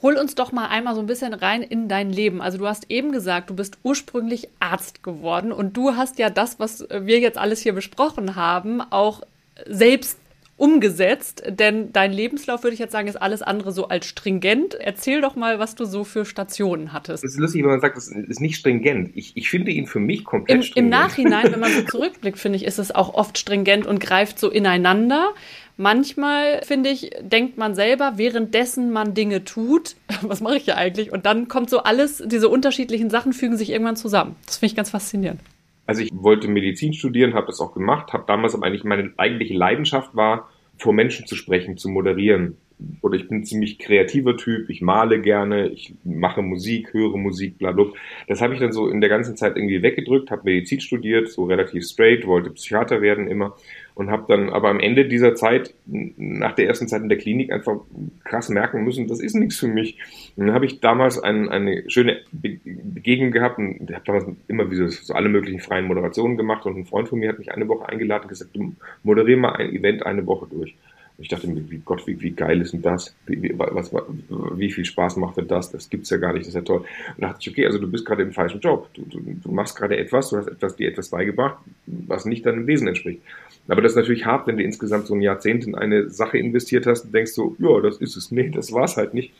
Hol 0.00 0.14
uns 0.14 0.36
doch 0.36 0.52
mal 0.52 0.68
einmal 0.68 0.94
so 0.94 1.00
ein 1.00 1.06
bisschen 1.06 1.34
rein 1.34 1.62
in 1.62 1.88
dein 1.88 2.10
Leben. 2.10 2.40
Also 2.40 2.56
du 2.56 2.66
hast 2.68 2.88
eben 2.88 3.10
gesagt, 3.10 3.50
du 3.50 3.56
bist 3.56 3.78
ursprünglich 3.82 4.48
Arzt 4.60 5.02
geworden 5.02 5.50
und 5.50 5.76
du 5.76 5.96
hast 5.96 6.20
ja 6.20 6.30
das, 6.30 6.60
was 6.60 6.86
wir 6.88 7.18
jetzt 7.18 7.36
alles 7.36 7.60
hier 7.60 7.72
besprochen 7.72 8.36
haben, 8.36 8.80
auch 8.80 9.22
selbst 9.66 10.20
umgesetzt? 10.58 11.42
Denn 11.48 11.92
dein 11.92 12.12
Lebenslauf, 12.12 12.62
würde 12.62 12.74
ich 12.74 12.80
jetzt 12.80 12.92
sagen, 12.92 13.08
ist 13.08 13.16
alles 13.16 13.40
andere 13.40 13.72
so 13.72 13.88
als 13.88 14.06
stringent. 14.06 14.74
Erzähl 14.74 15.22
doch 15.22 15.36
mal, 15.36 15.58
was 15.58 15.74
du 15.74 15.86
so 15.86 16.04
für 16.04 16.26
Stationen 16.26 16.92
hattest. 16.92 17.24
Es 17.24 17.32
ist 17.32 17.40
lustig, 17.40 17.62
wenn 17.62 17.70
man 17.70 17.80
sagt, 17.80 17.96
das 17.96 18.08
ist 18.08 18.40
nicht 18.40 18.56
stringent. 18.56 19.12
Ich, 19.14 19.36
ich 19.36 19.48
finde 19.48 19.70
ihn 19.70 19.86
für 19.86 20.00
mich 20.00 20.24
komplett 20.24 20.56
Im, 20.56 20.62
stringent. 20.62 20.94
Im 20.94 21.00
Nachhinein, 21.00 21.52
wenn 21.52 21.60
man 21.60 21.72
so 21.72 21.82
zurückblickt, 21.90 22.38
finde 22.38 22.56
ich, 22.56 22.64
ist 22.64 22.78
es 22.78 22.94
auch 22.94 23.14
oft 23.14 23.38
stringent 23.38 23.86
und 23.86 24.00
greift 24.00 24.38
so 24.38 24.50
ineinander. 24.50 25.32
Manchmal, 25.76 26.60
finde 26.64 26.90
ich, 26.90 27.12
denkt 27.20 27.56
man 27.56 27.76
selber, 27.76 28.14
währenddessen 28.16 28.90
man 28.90 29.14
Dinge 29.14 29.44
tut, 29.44 29.94
was 30.22 30.40
mache 30.40 30.56
ich 30.56 30.66
ja 30.66 30.74
eigentlich? 30.74 31.12
Und 31.12 31.24
dann 31.24 31.48
kommt 31.48 31.70
so 31.70 31.84
alles, 31.84 32.22
diese 32.26 32.48
unterschiedlichen 32.48 33.10
Sachen 33.10 33.32
fügen 33.32 33.56
sich 33.56 33.70
irgendwann 33.70 33.96
zusammen. 33.96 34.36
Das 34.44 34.58
finde 34.58 34.72
ich 34.72 34.76
ganz 34.76 34.90
faszinierend. 34.90 35.40
Also 35.88 36.02
ich 36.02 36.10
wollte 36.12 36.48
Medizin 36.48 36.92
studieren, 36.92 37.32
habe 37.32 37.46
das 37.46 37.60
auch 37.60 37.72
gemacht, 37.72 38.12
habe 38.12 38.24
damals 38.26 38.54
aber 38.54 38.66
eigentlich 38.66 38.84
meine 38.84 39.10
eigentliche 39.16 39.54
Leidenschaft 39.54 40.14
war, 40.14 40.50
vor 40.76 40.92
Menschen 40.92 41.26
zu 41.26 41.34
sprechen, 41.34 41.78
zu 41.78 41.88
moderieren. 41.88 42.58
Oder 43.00 43.16
ich 43.16 43.26
bin 43.26 43.42
ziemlich 43.42 43.78
kreativer 43.78 44.36
Typ, 44.36 44.68
ich 44.68 44.82
male 44.82 45.18
gerne, 45.22 45.68
ich 45.68 45.94
mache 46.04 46.42
Musik, 46.42 46.92
höre 46.92 47.16
Musik, 47.16 47.56
bla 47.56 47.72
bla. 47.72 47.86
Das 48.28 48.42
habe 48.42 48.52
ich 48.52 48.60
dann 48.60 48.70
so 48.70 48.90
in 48.90 49.00
der 49.00 49.08
ganzen 49.08 49.34
Zeit 49.38 49.56
irgendwie 49.56 49.82
weggedrückt, 49.82 50.30
habe 50.30 50.42
Medizin 50.44 50.80
studiert, 50.80 51.30
so 51.30 51.44
relativ 51.46 51.82
straight, 51.86 52.26
wollte 52.26 52.50
Psychiater 52.50 53.00
werden 53.00 53.26
immer 53.26 53.56
und 53.98 54.12
habe 54.12 54.26
dann 54.28 54.48
aber 54.50 54.68
am 54.68 54.78
Ende 54.78 55.06
dieser 55.06 55.34
Zeit, 55.34 55.74
nach 55.84 56.54
der 56.54 56.68
ersten 56.68 56.86
Zeit 56.86 57.02
in 57.02 57.08
der 57.08 57.18
Klinik, 57.18 57.50
einfach 57.50 57.80
krass 58.22 58.48
merken 58.48 58.84
müssen, 58.84 59.08
das 59.08 59.18
ist 59.18 59.34
nichts 59.34 59.56
für 59.56 59.66
mich. 59.66 59.98
Und 60.36 60.46
dann 60.46 60.54
habe 60.54 60.66
ich 60.66 60.78
damals 60.78 61.18
ein, 61.18 61.48
eine 61.48 61.82
schöne 61.90 62.20
Begegnung 62.30 63.32
gehabt 63.32 63.58
und 63.58 63.90
habe 63.92 64.04
damals 64.06 64.26
immer 64.46 64.70
wieder 64.70 64.88
so 64.88 65.14
alle 65.14 65.28
möglichen 65.28 65.58
freien 65.58 65.86
Moderationen 65.86 66.36
gemacht 66.36 66.64
und 66.64 66.76
ein 66.76 66.86
Freund 66.86 67.08
von 67.08 67.18
mir 67.18 67.30
hat 67.30 67.40
mich 67.40 67.50
eine 67.50 67.66
Woche 67.66 67.88
eingeladen 67.88 68.22
und 68.22 68.28
gesagt, 68.28 68.54
du 68.54 68.72
moderier 69.02 69.36
mal 69.36 69.56
ein 69.56 69.74
Event 69.74 70.06
eine 70.06 70.24
Woche 70.28 70.46
durch. 70.48 70.76
Ich 71.20 71.28
dachte 71.28 71.48
mir, 71.48 71.68
wie 71.68 71.78
Gott, 71.84 72.06
wie, 72.06 72.20
wie 72.20 72.30
geil 72.30 72.60
ist 72.60 72.72
denn 72.72 72.82
das? 72.82 73.12
Wie, 73.26 73.42
wie, 73.42 73.52
was, 73.58 73.92
wie 73.92 74.70
viel 74.70 74.84
Spaß 74.84 75.16
macht 75.16 75.36
denn 75.36 75.48
das? 75.48 75.72
Das 75.72 75.90
gibt's 75.90 76.10
ja 76.10 76.16
gar 76.16 76.32
nicht, 76.32 76.42
das 76.42 76.48
ist 76.48 76.54
ja 76.54 76.60
toll. 76.60 76.84
Und 77.16 77.20
dachte 77.20 77.38
ich, 77.40 77.50
okay, 77.50 77.66
also 77.66 77.78
du 77.78 77.90
bist 77.90 78.06
gerade 78.06 78.22
im 78.22 78.32
falschen 78.32 78.60
Job. 78.60 78.88
Du, 78.94 79.02
du, 79.02 79.20
du 79.20 79.50
machst 79.50 79.76
gerade 79.76 79.96
etwas, 79.96 80.30
du 80.30 80.36
hast 80.36 80.46
etwas, 80.46 80.76
dir 80.76 80.88
etwas 80.88 81.08
beigebracht, 81.08 81.58
was 81.86 82.24
nicht 82.24 82.46
deinem 82.46 82.68
Wesen 82.68 82.86
entspricht. 82.86 83.20
Aber 83.66 83.82
das 83.82 83.92
ist 83.92 83.96
natürlich 83.96 84.26
hart, 84.26 84.46
wenn 84.46 84.58
du 84.58 84.62
insgesamt 84.62 85.08
so 85.08 85.14
ein 85.14 85.20
Jahrzehnt 85.20 85.66
in 85.66 85.74
eine 85.74 86.08
Sache 86.08 86.38
investiert 86.38 86.86
hast 86.86 87.06
und 87.06 87.14
denkst 87.14 87.32
so, 87.32 87.56
ja, 87.58 87.80
das 87.80 87.96
ist 87.98 88.16
es. 88.16 88.30
Nee, 88.30 88.50
das 88.50 88.72
war's 88.72 88.96
halt 88.96 89.12
nicht. 89.12 89.34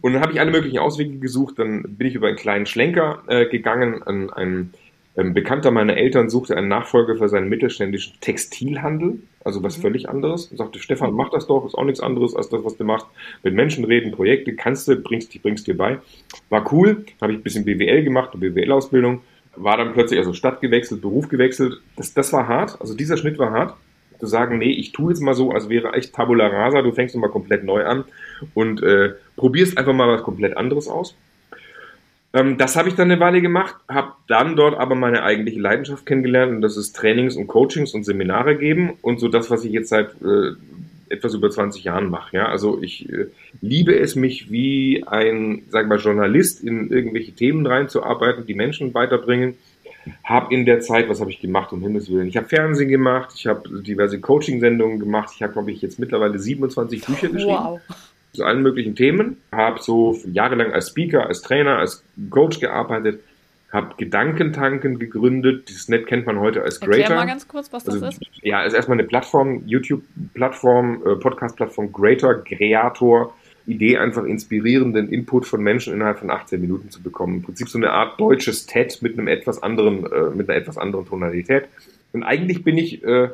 Und 0.00 0.14
dann 0.14 0.22
habe 0.22 0.32
ich 0.32 0.40
alle 0.40 0.50
möglichen 0.50 0.78
Auswege 0.78 1.18
gesucht. 1.18 1.58
Dann 1.58 1.82
bin 1.82 2.06
ich 2.06 2.14
über 2.14 2.28
einen 2.28 2.36
kleinen 2.36 2.64
Schlenker 2.64 3.22
äh, 3.26 3.46
gegangen. 3.46 4.02
An 4.02 4.72
ein 5.16 5.26
ähm, 5.26 5.34
Bekannter 5.34 5.70
meiner 5.70 5.96
Eltern 5.96 6.30
suchte 6.30 6.56
einen 6.56 6.68
Nachfolger 6.68 7.16
für 7.16 7.28
seinen 7.28 7.48
mittelständischen 7.48 8.14
Textilhandel. 8.20 9.20
Also 9.44 9.62
was 9.62 9.78
mhm. 9.78 9.82
völlig 9.82 10.08
anderes. 10.08 10.46
Und 10.46 10.58
sagte, 10.58 10.78
Stefan, 10.78 11.12
mach 11.12 11.30
das 11.30 11.46
doch. 11.46 11.66
Ist 11.66 11.74
auch 11.74 11.84
nichts 11.84 12.00
anderes 12.00 12.36
als 12.36 12.48
das, 12.48 12.64
was 12.64 12.76
du 12.76 12.84
machst. 12.84 13.06
Mit 13.42 13.54
Menschen 13.54 13.84
reden, 13.84 14.12
Projekte, 14.12 14.54
kannst 14.54 14.86
du, 14.88 14.96
bringst, 14.96 15.42
bringst 15.42 15.66
dir 15.66 15.76
bei. 15.76 15.98
War 16.48 16.72
cool. 16.72 17.04
Habe 17.20 17.32
ich 17.32 17.38
ein 17.38 17.42
bisschen 17.42 17.64
BWL 17.64 18.04
gemacht, 18.04 18.30
eine 18.32 18.50
BWL-Ausbildung 18.50 19.20
war 19.56 19.76
dann 19.76 19.92
plötzlich 19.92 20.18
also 20.18 20.32
Stadt 20.32 20.60
gewechselt, 20.60 21.02
Beruf 21.02 21.28
gewechselt. 21.28 21.80
Das, 21.96 22.14
das 22.14 22.32
war 22.32 22.48
hart. 22.48 22.80
Also 22.80 22.94
dieser 22.94 23.16
Schnitt 23.16 23.38
war 23.38 23.50
hart. 23.50 23.74
Zu 24.18 24.26
sagen, 24.26 24.58
nee, 24.58 24.72
ich 24.72 24.92
tue 24.92 25.12
jetzt 25.12 25.20
mal 25.20 25.34
so, 25.34 25.50
als 25.50 25.70
wäre 25.70 25.94
echt 25.94 26.14
Tabula 26.14 26.46
Rasa, 26.46 26.82
du 26.82 26.92
fängst 26.92 27.14
nochmal 27.14 27.30
komplett 27.30 27.64
neu 27.64 27.84
an 27.86 28.04
und 28.52 28.82
äh, 28.82 29.14
probierst 29.36 29.78
einfach 29.78 29.94
mal 29.94 30.08
was 30.08 30.22
komplett 30.22 30.58
anderes 30.58 30.88
aus. 30.88 31.16
Ähm, 32.32 32.58
das 32.58 32.76
habe 32.76 32.88
ich 32.88 32.94
dann 32.94 33.10
eine 33.10 33.20
Weile 33.20 33.40
gemacht, 33.42 33.74
habe 33.88 34.12
dann 34.28 34.56
dort 34.56 34.78
aber 34.78 34.94
meine 34.94 35.22
eigentliche 35.22 35.60
Leidenschaft 35.60 36.06
kennengelernt 36.06 36.52
und 36.52 36.60
das 36.60 36.76
ist 36.76 36.94
Trainings 36.94 37.36
und 37.36 37.48
Coachings 37.48 37.92
und 37.92 38.04
Seminare 38.04 38.56
geben 38.56 38.92
und 39.02 39.18
so 39.18 39.28
das, 39.28 39.50
was 39.50 39.64
ich 39.64 39.72
jetzt 39.72 39.88
seit 39.88 40.10
äh, 40.22 40.52
etwas 41.08 41.34
über 41.34 41.50
20 41.50 41.84
Jahren 41.84 42.08
mache. 42.08 42.36
Ja? 42.36 42.46
Also 42.46 42.80
ich 42.80 43.12
äh, 43.12 43.26
liebe 43.60 43.98
es, 43.98 44.14
mich 44.14 44.50
wie 44.50 45.04
ein, 45.06 45.62
sag 45.68 45.88
mal, 45.88 45.98
Journalist 45.98 46.62
in 46.62 46.90
irgendwelche 46.90 47.32
Themen 47.32 47.66
reinzuarbeiten, 47.66 48.46
die 48.46 48.54
Menschen 48.54 48.94
weiterbringen. 48.94 49.56
Habe 50.24 50.54
in 50.54 50.64
der 50.64 50.80
Zeit, 50.80 51.10
was 51.10 51.20
habe 51.20 51.30
ich 51.30 51.40
gemacht, 51.40 51.72
um 51.72 51.82
Himmels 51.82 52.10
Willen? 52.10 52.28
Ich 52.28 52.36
habe 52.36 52.48
Fernsehen 52.48 52.88
gemacht, 52.88 53.32
ich 53.34 53.46
habe 53.46 53.82
diverse 53.82 54.18
Coaching-Sendungen 54.18 54.98
gemacht, 54.98 55.30
ich 55.34 55.42
habe, 55.42 55.52
glaube 55.52 55.72
ich, 55.72 55.82
jetzt 55.82 55.98
mittlerweile 55.98 56.38
27 56.38 57.04
Bücher 57.04 57.28
geschrieben. 57.28 57.52
Wow. 57.52 57.80
Zu 58.32 58.44
allen 58.44 58.62
möglichen 58.62 58.94
Themen. 58.94 59.38
Habe 59.52 59.80
so 59.82 60.18
jahrelang 60.26 60.72
als 60.72 60.90
Speaker, 60.90 61.26
als 61.26 61.42
Trainer, 61.42 61.78
als 61.78 62.04
Coach 62.30 62.60
gearbeitet 62.60 63.20
habe 63.72 63.94
Gedankentanken 63.96 64.98
gegründet. 64.98 65.68
Dieses 65.68 65.88
Net 65.88 66.06
kennt 66.06 66.26
man 66.26 66.40
heute 66.40 66.62
als 66.62 66.80
Greater. 66.80 66.98
Erklär 66.98 67.16
mal 67.18 67.26
ganz 67.26 67.46
kurz, 67.46 67.72
was 67.72 67.84
das 67.84 67.94
also, 67.94 68.06
ist. 68.06 68.20
Ja, 68.42 68.62
ist 68.62 68.74
erstmal 68.74 68.98
eine 68.98 69.06
Plattform, 69.06 69.62
YouTube-Plattform, 69.66 71.02
äh, 71.06 71.16
Podcast-Plattform 71.16 71.92
Greater, 71.92 72.34
Creator. 72.34 73.34
Idee, 73.66 73.98
einfach 73.98 74.24
inspirierenden 74.24 75.10
Input 75.10 75.46
von 75.46 75.62
Menschen 75.62 75.92
innerhalb 75.92 76.18
von 76.18 76.30
18 76.30 76.60
Minuten 76.60 76.90
zu 76.90 77.02
bekommen. 77.02 77.36
Im 77.36 77.42
Prinzip 77.42 77.68
so 77.68 77.78
eine 77.78 77.90
Art 77.90 78.18
deutsches 78.18 78.66
TED 78.66 79.00
mit 79.02 79.16
einem 79.16 79.28
etwas 79.28 79.62
anderen, 79.62 80.10
äh, 80.10 80.30
mit 80.34 80.48
einer 80.48 80.58
etwas 80.58 80.76
anderen 80.76 81.06
Tonalität. 81.06 81.68
Und 82.12 82.24
eigentlich 82.24 82.64
bin 82.64 82.78
ich 82.78 83.04
äh, 83.04 83.28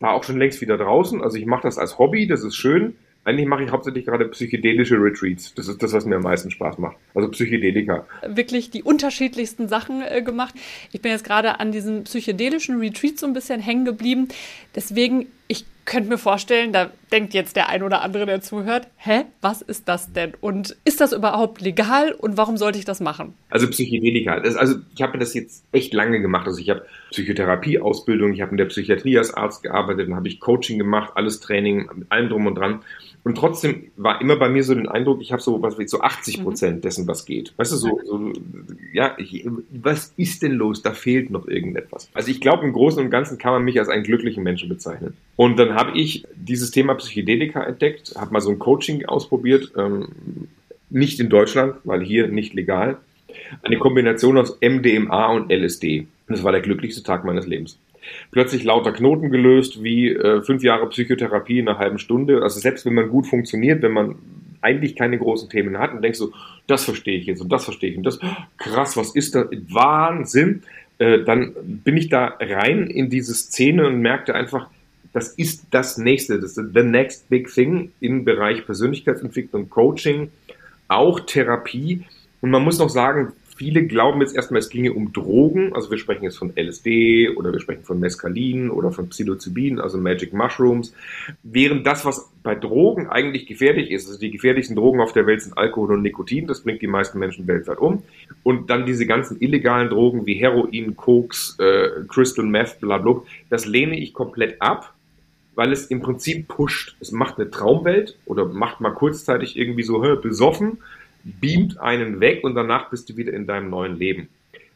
da 0.00 0.08
auch 0.08 0.24
schon 0.24 0.38
längst 0.38 0.60
wieder 0.60 0.76
draußen. 0.76 1.22
Also 1.22 1.38
ich 1.38 1.46
mache 1.46 1.62
das 1.62 1.78
als 1.78 1.98
Hobby, 1.98 2.26
das 2.26 2.44
ist 2.44 2.56
schön. 2.56 2.96
Eigentlich 3.30 3.46
mache 3.46 3.62
ich 3.62 3.70
hauptsächlich 3.70 4.06
gerade 4.06 4.24
psychedelische 4.26 4.96
Retreats. 4.96 5.54
Das 5.54 5.68
ist 5.68 5.80
das, 5.80 5.92
was 5.92 6.04
mir 6.04 6.16
am 6.16 6.22
meisten 6.22 6.50
Spaß 6.50 6.78
macht. 6.78 6.96
Also 7.14 7.28
Psychedelika. 7.28 8.04
Wirklich 8.26 8.70
die 8.70 8.82
unterschiedlichsten 8.82 9.68
Sachen 9.68 10.02
äh, 10.02 10.20
gemacht. 10.20 10.52
Ich 10.90 11.00
bin 11.00 11.12
jetzt 11.12 11.22
gerade 11.22 11.60
an 11.60 11.70
diesen 11.70 12.02
psychedelischen 12.02 12.80
Retreats 12.80 13.20
so 13.20 13.28
ein 13.28 13.32
bisschen 13.32 13.60
hängen 13.60 13.84
geblieben. 13.84 14.26
Deswegen, 14.74 15.28
ich 15.46 15.64
könnte 15.84 16.08
mir 16.08 16.18
vorstellen, 16.18 16.72
da 16.72 16.90
denkt 17.12 17.32
jetzt 17.32 17.54
der 17.54 17.68
ein 17.68 17.84
oder 17.84 18.02
andere, 18.02 18.26
der 18.26 18.40
zuhört, 18.40 18.88
hä, 18.96 19.22
was 19.40 19.62
ist 19.62 19.88
das 19.88 20.12
denn? 20.12 20.32
Und 20.40 20.76
ist 20.84 21.00
das 21.00 21.12
überhaupt 21.12 21.60
legal 21.60 22.12
und 22.12 22.36
warum 22.36 22.56
sollte 22.56 22.80
ich 22.80 22.84
das 22.84 22.98
machen? 22.98 23.34
Also 23.48 23.68
Psychedelika, 23.68 24.40
das, 24.40 24.56
also 24.56 24.76
ich 24.94 25.02
habe 25.02 25.18
das 25.18 25.34
jetzt 25.34 25.64
echt 25.70 25.94
lange 25.94 26.20
gemacht. 26.20 26.48
Also 26.48 26.60
ich 26.60 26.70
habe 26.70 26.84
Psychotherapieausbildung, 27.10 28.32
ich 28.32 28.40
habe 28.40 28.52
in 28.52 28.56
der 28.56 28.66
Psychiatrie 28.66 29.18
als 29.18 29.34
Arzt 29.34 29.62
gearbeitet, 29.62 30.08
dann 30.08 30.16
habe 30.16 30.26
ich 30.26 30.40
Coaching 30.40 30.78
gemacht, 30.78 31.12
alles 31.14 31.38
Training, 31.38 31.88
mit 31.94 32.10
allem 32.10 32.28
drum 32.28 32.46
und 32.46 32.56
dran. 32.56 32.80
Und 33.22 33.36
trotzdem 33.36 33.90
war 33.96 34.20
immer 34.20 34.36
bei 34.36 34.48
mir 34.48 34.62
so 34.62 34.74
den 34.74 34.88
Eindruck, 34.88 35.20
ich 35.20 35.32
habe 35.32 35.42
so 35.42 35.60
was 35.62 35.78
wie 35.78 35.86
so 35.86 36.00
80 36.00 36.42
Prozent 36.42 36.76
mhm. 36.76 36.80
dessen, 36.80 37.06
was 37.06 37.26
geht. 37.26 37.52
Weißt 37.56 37.72
du, 37.72 37.76
so, 37.76 38.00
so 38.04 38.32
ja, 38.92 39.14
ich, 39.18 39.46
was 39.70 40.14
ist 40.16 40.42
denn 40.42 40.52
los? 40.52 40.82
Da 40.82 40.92
fehlt 40.92 41.30
noch 41.30 41.46
irgendetwas. 41.46 42.08
Also 42.14 42.30
ich 42.30 42.40
glaube, 42.40 42.64
im 42.64 42.72
Großen 42.72 43.02
und 43.02 43.10
Ganzen 43.10 43.38
kann 43.38 43.52
man 43.52 43.64
mich 43.64 43.78
als 43.78 43.88
einen 43.88 44.04
glücklichen 44.04 44.42
Menschen 44.42 44.68
bezeichnen. 44.68 45.16
Und 45.36 45.58
dann 45.58 45.74
habe 45.74 45.98
ich 45.98 46.26
dieses 46.34 46.70
Thema 46.70 46.94
Psychedelika 46.94 47.62
entdeckt, 47.62 48.14
habe 48.16 48.32
mal 48.32 48.40
so 48.40 48.50
ein 48.50 48.58
Coaching 48.58 49.04
ausprobiert, 49.04 49.72
ähm, 49.76 50.08
nicht 50.88 51.20
in 51.20 51.28
Deutschland, 51.28 51.74
weil 51.84 52.02
hier 52.02 52.28
nicht 52.28 52.54
legal. 52.54 52.96
Eine 53.62 53.78
Kombination 53.78 54.38
aus 54.38 54.58
MDMA 54.60 55.32
und 55.32 55.52
LSD. 55.52 56.00
Und 56.26 56.36
das 56.36 56.42
war 56.42 56.52
der 56.52 56.62
glücklichste 56.62 57.02
Tag 57.02 57.24
meines 57.24 57.46
Lebens 57.46 57.78
plötzlich 58.30 58.64
lauter 58.64 58.92
Knoten 58.92 59.30
gelöst, 59.30 59.82
wie 59.82 60.10
äh, 60.10 60.42
fünf 60.42 60.62
Jahre 60.62 60.88
Psychotherapie 60.88 61.58
in 61.58 61.68
einer 61.68 61.78
halben 61.78 61.98
Stunde. 61.98 62.42
Also 62.42 62.60
selbst 62.60 62.86
wenn 62.86 62.94
man 62.94 63.08
gut 63.08 63.26
funktioniert, 63.26 63.82
wenn 63.82 63.92
man 63.92 64.16
eigentlich 64.62 64.96
keine 64.96 65.18
großen 65.18 65.48
Themen 65.48 65.78
hat 65.78 65.92
und 65.94 66.02
denkst 66.02 66.18
so, 66.18 66.32
das 66.66 66.84
verstehe 66.84 67.18
ich 67.18 67.26
jetzt 67.26 67.40
und 67.40 67.50
das 67.50 67.64
verstehe 67.64 67.90
ich 67.90 67.96
und 67.96 68.04
das, 68.04 68.18
krass, 68.58 68.96
was 68.96 69.14
ist 69.14 69.34
das? 69.34 69.46
Wahnsinn! 69.70 70.62
Äh, 70.98 71.24
dann 71.24 71.54
bin 71.64 71.96
ich 71.96 72.08
da 72.08 72.36
rein 72.38 72.86
in 72.86 73.08
diese 73.08 73.34
Szene 73.34 73.86
und 73.86 74.00
merkte 74.00 74.34
einfach, 74.34 74.68
das 75.12 75.30
ist 75.30 75.66
das 75.70 75.98
nächste, 75.98 76.38
das 76.38 76.56
ist 76.56 76.74
the 76.74 76.82
next 76.82 77.28
big 77.28 77.52
thing 77.52 77.90
im 78.00 78.24
Bereich 78.24 78.64
Persönlichkeitsentwicklung, 78.64 79.68
Coaching, 79.68 80.30
auch 80.88 81.20
Therapie. 81.20 82.04
Und 82.40 82.50
man 82.50 82.62
muss 82.62 82.78
noch 82.78 82.90
sagen, 82.90 83.32
viele 83.60 83.84
glauben 83.84 84.22
jetzt 84.22 84.34
erstmal, 84.34 84.60
es 84.60 84.70
ginge 84.70 84.94
um 84.94 85.12
Drogen. 85.12 85.74
Also 85.74 85.90
wir 85.90 85.98
sprechen 85.98 86.24
jetzt 86.24 86.38
von 86.38 86.50
LSD 86.56 87.28
oder 87.36 87.52
wir 87.52 87.60
sprechen 87.60 87.84
von 87.84 88.00
Mescalin 88.00 88.70
oder 88.70 88.90
von 88.90 89.10
Psilocybin, 89.10 89.78
also 89.78 89.98
Magic 89.98 90.32
Mushrooms. 90.32 90.94
Während 91.42 91.86
das, 91.86 92.06
was 92.06 92.30
bei 92.42 92.54
Drogen 92.54 93.08
eigentlich 93.08 93.46
gefährlich 93.46 93.90
ist, 93.90 94.08
also 94.08 94.18
die 94.18 94.30
gefährlichsten 94.30 94.76
Drogen 94.76 95.02
auf 95.02 95.12
der 95.12 95.26
Welt 95.26 95.42
sind 95.42 95.58
Alkohol 95.58 95.92
und 95.92 96.00
Nikotin, 96.00 96.46
das 96.46 96.62
bringt 96.62 96.80
die 96.80 96.86
meisten 96.86 97.18
Menschen 97.18 97.46
weltweit 97.46 97.76
um. 97.76 98.02
Und 98.44 98.70
dann 98.70 98.86
diese 98.86 99.04
ganzen 99.04 99.38
illegalen 99.42 99.90
Drogen 99.90 100.24
wie 100.24 100.36
Heroin, 100.36 100.96
Koks, 100.96 101.58
äh, 101.58 102.02
Crystal 102.08 102.46
Meth, 102.46 102.80
bla 102.80 102.96
bla, 102.96 103.20
das 103.50 103.66
lehne 103.66 104.00
ich 104.00 104.14
komplett 104.14 104.62
ab 104.62 104.94
weil 105.56 105.72
es 105.72 105.86
im 105.88 106.00
Prinzip 106.00 106.48
pusht. 106.48 106.96
Es 107.00 107.12
macht 107.12 107.36
eine 107.38 107.50
Traumwelt 107.50 108.16
oder 108.24 108.46
macht 108.46 108.80
mal 108.80 108.94
kurzzeitig 108.94 109.58
irgendwie 109.58 109.82
so 109.82 109.98
besoffen 110.22 110.78
beamt 111.24 111.78
einen 111.78 112.20
weg 112.20 112.44
und 112.44 112.54
danach 112.54 112.90
bist 112.90 113.08
du 113.08 113.16
wieder 113.16 113.32
in 113.32 113.46
deinem 113.46 113.70
neuen 113.70 113.96
Leben. 113.96 114.28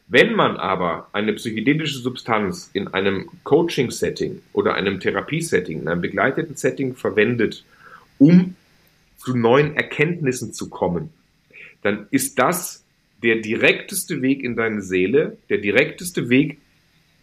Wenn 0.07 0.35
man 0.35 0.57
aber 0.57 1.09
eine 1.13 1.33
psychedelische 1.33 1.97
Substanz 1.97 2.69
in 2.73 2.87
einem 2.89 3.29
Coaching-Setting 3.43 4.41
oder 4.53 4.75
einem 4.75 4.99
Therapiesetting, 4.99 5.81
in 5.81 5.87
einem 5.87 6.01
begleiteten 6.01 6.55
Setting 6.55 6.95
verwendet, 6.95 7.63
um 8.19 8.55
zu 9.17 9.35
neuen 9.35 9.75
Erkenntnissen 9.75 10.53
zu 10.53 10.69
kommen, 10.69 11.09
dann 11.81 12.07
ist 12.11 12.37
das 12.37 12.85
der 13.23 13.37
direkteste 13.37 14.21
Weg 14.21 14.43
in 14.43 14.55
deine 14.55 14.81
Seele, 14.81 15.37
der 15.49 15.57
direkteste 15.57 16.29
Weg 16.29 16.59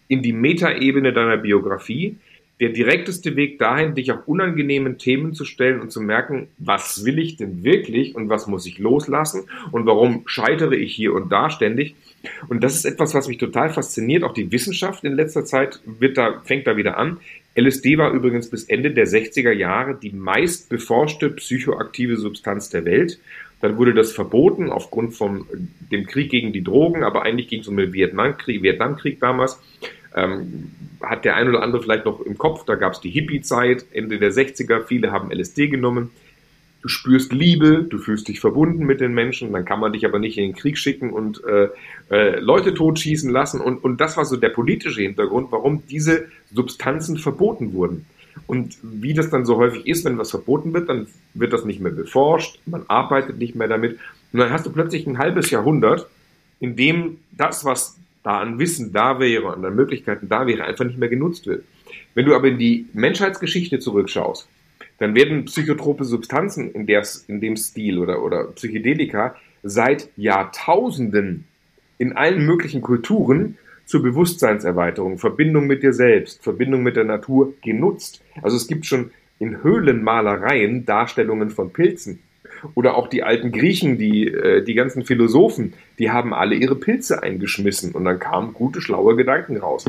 in 0.08 0.22
die 0.22 0.32
Metaebene 0.32 1.12
deiner 1.12 1.36
Biografie, 1.36 2.16
der 2.60 2.68
direkteste 2.68 3.34
Weg 3.34 3.58
dahin, 3.58 3.94
dich 3.94 4.12
auch 4.12 4.26
unangenehmen 4.26 4.98
Themen 4.98 5.34
zu 5.34 5.44
stellen 5.44 5.80
und 5.80 5.90
zu 5.90 6.00
merken, 6.00 6.48
was 6.58 7.04
will 7.04 7.18
ich 7.18 7.36
denn 7.36 7.64
wirklich 7.64 8.14
und 8.14 8.28
was 8.28 8.46
muss 8.46 8.66
ich 8.66 8.78
loslassen 8.78 9.44
und 9.72 9.86
warum 9.86 10.22
scheitere 10.26 10.76
ich 10.76 10.94
hier 10.94 11.12
und 11.12 11.30
da 11.32 11.50
ständig. 11.50 11.96
Und 12.48 12.62
das 12.62 12.76
ist 12.76 12.84
etwas, 12.84 13.14
was 13.14 13.26
mich 13.26 13.38
total 13.38 13.70
fasziniert. 13.70 14.22
Auch 14.22 14.34
die 14.34 14.52
Wissenschaft 14.52 15.02
in 15.02 15.14
letzter 15.14 15.44
Zeit 15.44 15.80
wird 15.84 16.16
da, 16.16 16.40
fängt 16.44 16.66
da 16.66 16.76
wieder 16.76 16.98
an. 16.98 17.18
LSD 17.54 17.98
war 17.98 18.12
übrigens 18.12 18.48
bis 18.48 18.64
Ende 18.64 18.92
der 18.92 19.06
60er 19.06 19.52
Jahre 19.52 19.94
die 19.94 20.10
meist 20.10 20.68
beforschte 20.68 21.30
psychoaktive 21.30 22.16
Substanz 22.16 22.70
der 22.70 22.84
Welt. 22.84 23.18
Dann 23.60 23.76
wurde 23.76 23.94
das 23.94 24.12
verboten 24.12 24.70
aufgrund 24.70 25.14
von 25.14 25.46
dem 25.90 26.06
Krieg 26.06 26.30
gegen 26.30 26.52
die 26.52 26.64
Drogen, 26.64 27.04
aber 27.04 27.22
eigentlich 27.22 27.48
ging 27.48 27.60
es 27.60 27.68
um 27.68 27.76
den 27.76 27.92
Vietnamkrieg, 27.92 28.62
Vietnamkrieg 28.62 29.20
damals. 29.20 29.60
Ähm, 30.14 30.72
hat 31.00 31.24
der 31.24 31.36
ein 31.36 31.48
oder 31.48 31.62
andere 31.62 31.82
vielleicht 31.82 32.04
noch 32.04 32.20
im 32.20 32.38
Kopf, 32.38 32.64
da 32.64 32.74
gab 32.74 32.92
es 32.92 33.00
die 33.00 33.10
Hippie-Zeit, 33.10 33.86
Ende 33.92 34.18
der 34.18 34.32
60er, 34.32 34.84
viele 34.84 35.10
haben 35.10 35.32
LSD 35.32 35.68
genommen. 35.68 36.10
Du 36.82 36.88
spürst 36.88 37.32
Liebe, 37.32 37.84
du 37.84 37.98
fühlst 37.98 38.26
dich 38.26 38.40
verbunden 38.40 38.84
mit 38.86 39.00
den 39.00 39.14
Menschen, 39.14 39.52
dann 39.52 39.64
kann 39.64 39.78
man 39.78 39.92
dich 39.92 40.04
aber 40.04 40.18
nicht 40.18 40.36
in 40.36 40.50
den 40.50 40.56
Krieg 40.56 40.76
schicken 40.76 41.10
und 41.10 41.42
äh, 41.44 41.68
äh, 42.10 42.40
Leute 42.40 42.74
totschießen 42.74 43.30
lassen. 43.30 43.60
Und, 43.60 43.84
und 43.84 44.00
das 44.00 44.16
war 44.16 44.24
so 44.24 44.36
der 44.36 44.48
politische 44.48 45.00
Hintergrund, 45.00 45.52
warum 45.52 45.84
diese 45.86 46.26
Substanzen 46.52 47.18
verboten 47.18 47.72
wurden. 47.72 48.06
Und 48.46 48.76
wie 48.82 49.14
das 49.14 49.30
dann 49.30 49.46
so 49.46 49.56
häufig 49.56 49.86
ist, 49.86 50.04
wenn 50.04 50.18
was 50.18 50.30
verboten 50.30 50.72
wird, 50.72 50.88
dann 50.88 51.06
wird 51.34 51.52
das 51.52 51.64
nicht 51.64 51.80
mehr 51.80 51.92
beforscht, 51.92 52.58
man 52.66 52.84
arbeitet 52.88 53.38
nicht 53.38 53.54
mehr 53.54 53.68
damit. 53.68 53.98
Und 54.32 54.40
dann 54.40 54.50
hast 54.50 54.66
du 54.66 54.70
plötzlich 54.70 55.06
ein 55.06 55.18
halbes 55.18 55.50
Jahrhundert, 55.50 56.08
in 56.58 56.76
dem 56.76 57.18
das, 57.30 57.64
was 57.64 57.96
da 58.22 58.38
an 58.40 58.58
Wissen 58.58 58.92
da 58.92 59.18
wäre 59.18 59.54
und 59.54 59.64
an 59.64 59.74
Möglichkeiten 59.74 60.28
da 60.28 60.46
wäre, 60.46 60.64
einfach 60.64 60.84
nicht 60.84 60.98
mehr 60.98 61.08
genutzt 61.08 61.46
wird. 61.46 61.64
Wenn 62.14 62.26
du 62.26 62.34
aber 62.34 62.48
in 62.48 62.58
die 62.58 62.86
Menschheitsgeschichte 62.92 63.78
zurückschaust, 63.78 64.48
dann 64.98 65.14
werden 65.14 65.46
psychotrope 65.46 66.04
Substanzen 66.04 66.70
in, 66.72 66.86
der, 66.86 67.02
in 67.26 67.40
dem 67.40 67.56
Stil 67.56 67.98
oder, 67.98 68.22
oder 68.22 68.44
Psychedelika 68.52 69.34
seit 69.62 70.08
Jahrtausenden 70.16 71.44
in 71.98 72.12
allen 72.12 72.46
möglichen 72.46 72.82
Kulturen 72.82 73.58
zur 73.84 74.02
Bewusstseinserweiterung, 74.02 75.18
Verbindung 75.18 75.66
mit 75.66 75.82
dir 75.82 75.92
selbst, 75.92 76.42
Verbindung 76.42 76.82
mit 76.82 76.96
der 76.96 77.04
Natur 77.04 77.54
genutzt. 77.62 78.22
Also 78.42 78.56
es 78.56 78.66
gibt 78.66 78.86
schon 78.86 79.10
in 79.38 79.62
Höhlenmalereien 79.62 80.84
Darstellungen 80.84 81.50
von 81.50 81.72
Pilzen. 81.72 82.20
Oder 82.74 82.96
auch 82.96 83.08
die 83.08 83.22
alten 83.22 83.52
Griechen, 83.52 83.98
die, 83.98 84.28
äh, 84.28 84.62
die 84.62 84.74
ganzen 84.74 85.04
Philosophen, 85.04 85.74
die 85.98 86.10
haben 86.10 86.32
alle 86.34 86.54
ihre 86.54 86.76
Pilze 86.76 87.22
eingeschmissen 87.22 87.92
und 87.92 88.04
dann 88.04 88.18
kamen 88.18 88.52
gute, 88.54 88.80
schlaue 88.80 89.16
Gedanken 89.16 89.56
raus. 89.56 89.84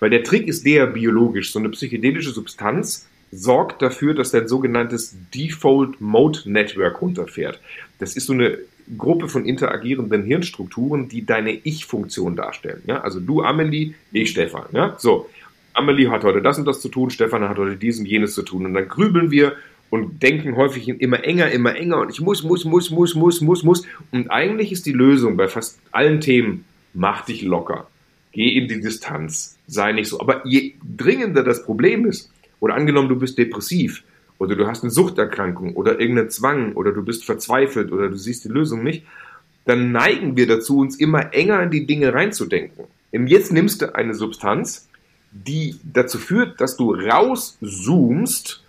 Weil 0.00 0.10
der 0.10 0.22
Trick 0.22 0.46
ist 0.48 0.66
der 0.66 0.86
biologisch. 0.86 1.52
So 1.52 1.58
eine 1.58 1.70
psychedelische 1.70 2.30
Substanz 2.30 3.08
sorgt 3.30 3.82
dafür, 3.82 4.14
dass 4.14 4.30
dein 4.30 4.48
sogenanntes 4.48 5.16
Default 5.34 6.00
Mode 6.00 6.40
Network 6.44 7.00
runterfährt. 7.00 7.60
Das 7.98 8.16
ist 8.16 8.26
so 8.26 8.32
eine 8.32 8.58
Gruppe 8.96 9.28
von 9.28 9.44
interagierenden 9.46 10.22
Hirnstrukturen, 10.24 11.08
die 11.08 11.26
deine 11.26 11.52
Ich-Funktion 11.52 12.36
darstellen. 12.36 12.82
Ja? 12.86 13.00
Also 13.00 13.20
du 13.20 13.42
Amelie, 13.42 13.94
ich 14.12 14.30
Stefan. 14.30 14.66
Ja? 14.72 14.94
So, 14.98 15.28
Amelie 15.72 16.10
hat 16.10 16.24
heute 16.24 16.40
das 16.40 16.58
und 16.58 16.66
das 16.66 16.80
zu 16.80 16.88
tun, 16.88 17.10
Stefan 17.10 17.48
hat 17.48 17.58
heute 17.58 17.76
dies 17.76 17.98
und 17.98 18.06
jenes 18.06 18.34
zu 18.34 18.42
tun. 18.42 18.64
Und 18.64 18.74
dann 18.74 18.88
grübeln 18.88 19.30
wir 19.30 19.54
und 19.90 20.22
denken 20.22 20.56
häufig 20.56 20.88
immer 20.88 21.24
enger, 21.24 21.50
immer 21.50 21.76
enger 21.76 22.00
und 22.00 22.10
ich 22.10 22.20
muss, 22.20 22.42
muss, 22.42 22.64
muss, 22.64 22.90
muss, 22.90 23.14
muss, 23.14 23.40
muss, 23.40 23.62
muss. 23.62 23.86
Und 24.12 24.30
eigentlich 24.30 24.72
ist 24.72 24.86
die 24.86 24.92
Lösung 24.92 25.36
bei 25.36 25.48
fast 25.48 25.78
allen 25.92 26.20
Themen, 26.20 26.64
mach 26.92 27.24
dich 27.24 27.42
locker, 27.42 27.86
geh 28.32 28.48
in 28.56 28.68
die 28.68 28.80
Distanz, 28.80 29.56
sei 29.66 29.92
nicht 29.92 30.08
so. 30.08 30.20
Aber 30.20 30.46
je 30.46 30.74
dringender 30.96 31.42
das 31.42 31.64
Problem 31.64 32.06
ist, 32.06 32.30
oder 32.58 32.74
angenommen, 32.74 33.08
du 33.08 33.16
bist 33.16 33.38
depressiv, 33.38 34.02
oder 34.38 34.54
du 34.54 34.66
hast 34.66 34.82
eine 34.82 34.90
Suchterkrankung 34.90 35.74
oder 35.74 35.98
irgendeinen 35.98 36.30
Zwang 36.30 36.74
oder 36.74 36.92
du 36.92 37.02
bist 37.02 37.24
verzweifelt 37.24 37.92
oder 37.92 38.08
du 38.08 38.16
siehst 38.16 38.44
die 38.44 38.48
Lösung 38.48 38.82
nicht, 38.82 39.04
dann 39.64 39.92
neigen 39.92 40.36
wir 40.36 40.46
dazu, 40.46 40.78
uns 40.78 40.96
immer 40.96 41.32
enger 41.32 41.62
in 41.62 41.70
die 41.70 41.86
Dinge 41.86 42.12
reinzudenken. 42.12 42.84
Jetzt 43.12 43.52
nimmst 43.52 43.82
du 43.82 43.94
eine 43.94 44.14
Substanz, 44.14 44.88
die 45.32 45.76
dazu 45.82 46.18
führt, 46.18 46.60
dass 46.60 46.76
du 46.76 46.92
rauszoomst 46.94 48.62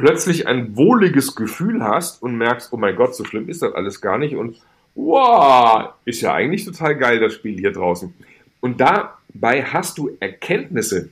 plötzlich 0.00 0.48
ein 0.48 0.76
wohliges 0.76 1.34
Gefühl 1.34 1.84
hast 1.84 2.22
und 2.22 2.36
merkst, 2.36 2.72
oh 2.72 2.78
mein 2.78 2.96
Gott, 2.96 3.14
so 3.14 3.24
schlimm 3.24 3.50
ist 3.50 3.60
das 3.60 3.74
alles 3.74 4.00
gar 4.00 4.16
nicht 4.16 4.34
und 4.34 4.56
wow, 4.94 5.90
ist 6.06 6.22
ja 6.22 6.32
eigentlich 6.32 6.64
total 6.64 6.96
geil, 6.96 7.20
das 7.20 7.34
Spiel 7.34 7.58
hier 7.58 7.70
draußen. 7.70 8.14
Und 8.60 8.80
dabei 8.80 9.62
hast 9.62 9.98
du 9.98 10.16
Erkenntnisse, 10.18 11.10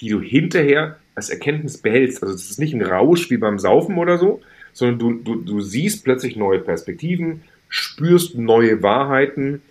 die 0.00 0.10
du 0.10 0.20
hinterher 0.20 0.98
als 1.14 1.30
Erkenntnis 1.30 1.78
behältst. 1.78 2.22
Also 2.22 2.34
es 2.34 2.50
ist 2.50 2.60
nicht 2.60 2.74
ein 2.74 2.82
Rausch 2.82 3.30
wie 3.30 3.38
beim 3.38 3.58
Saufen 3.58 3.96
oder 3.96 4.18
so, 4.18 4.40
sondern 4.74 4.98
du, 4.98 5.12
du, 5.14 5.42
du 5.42 5.60
siehst 5.62 6.04
plötzlich 6.04 6.36
neue 6.36 6.60
Perspektiven, 6.60 7.42
spürst 7.70 8.36
neue 8.36 8.82
Wahrheiten, 8.82 9.62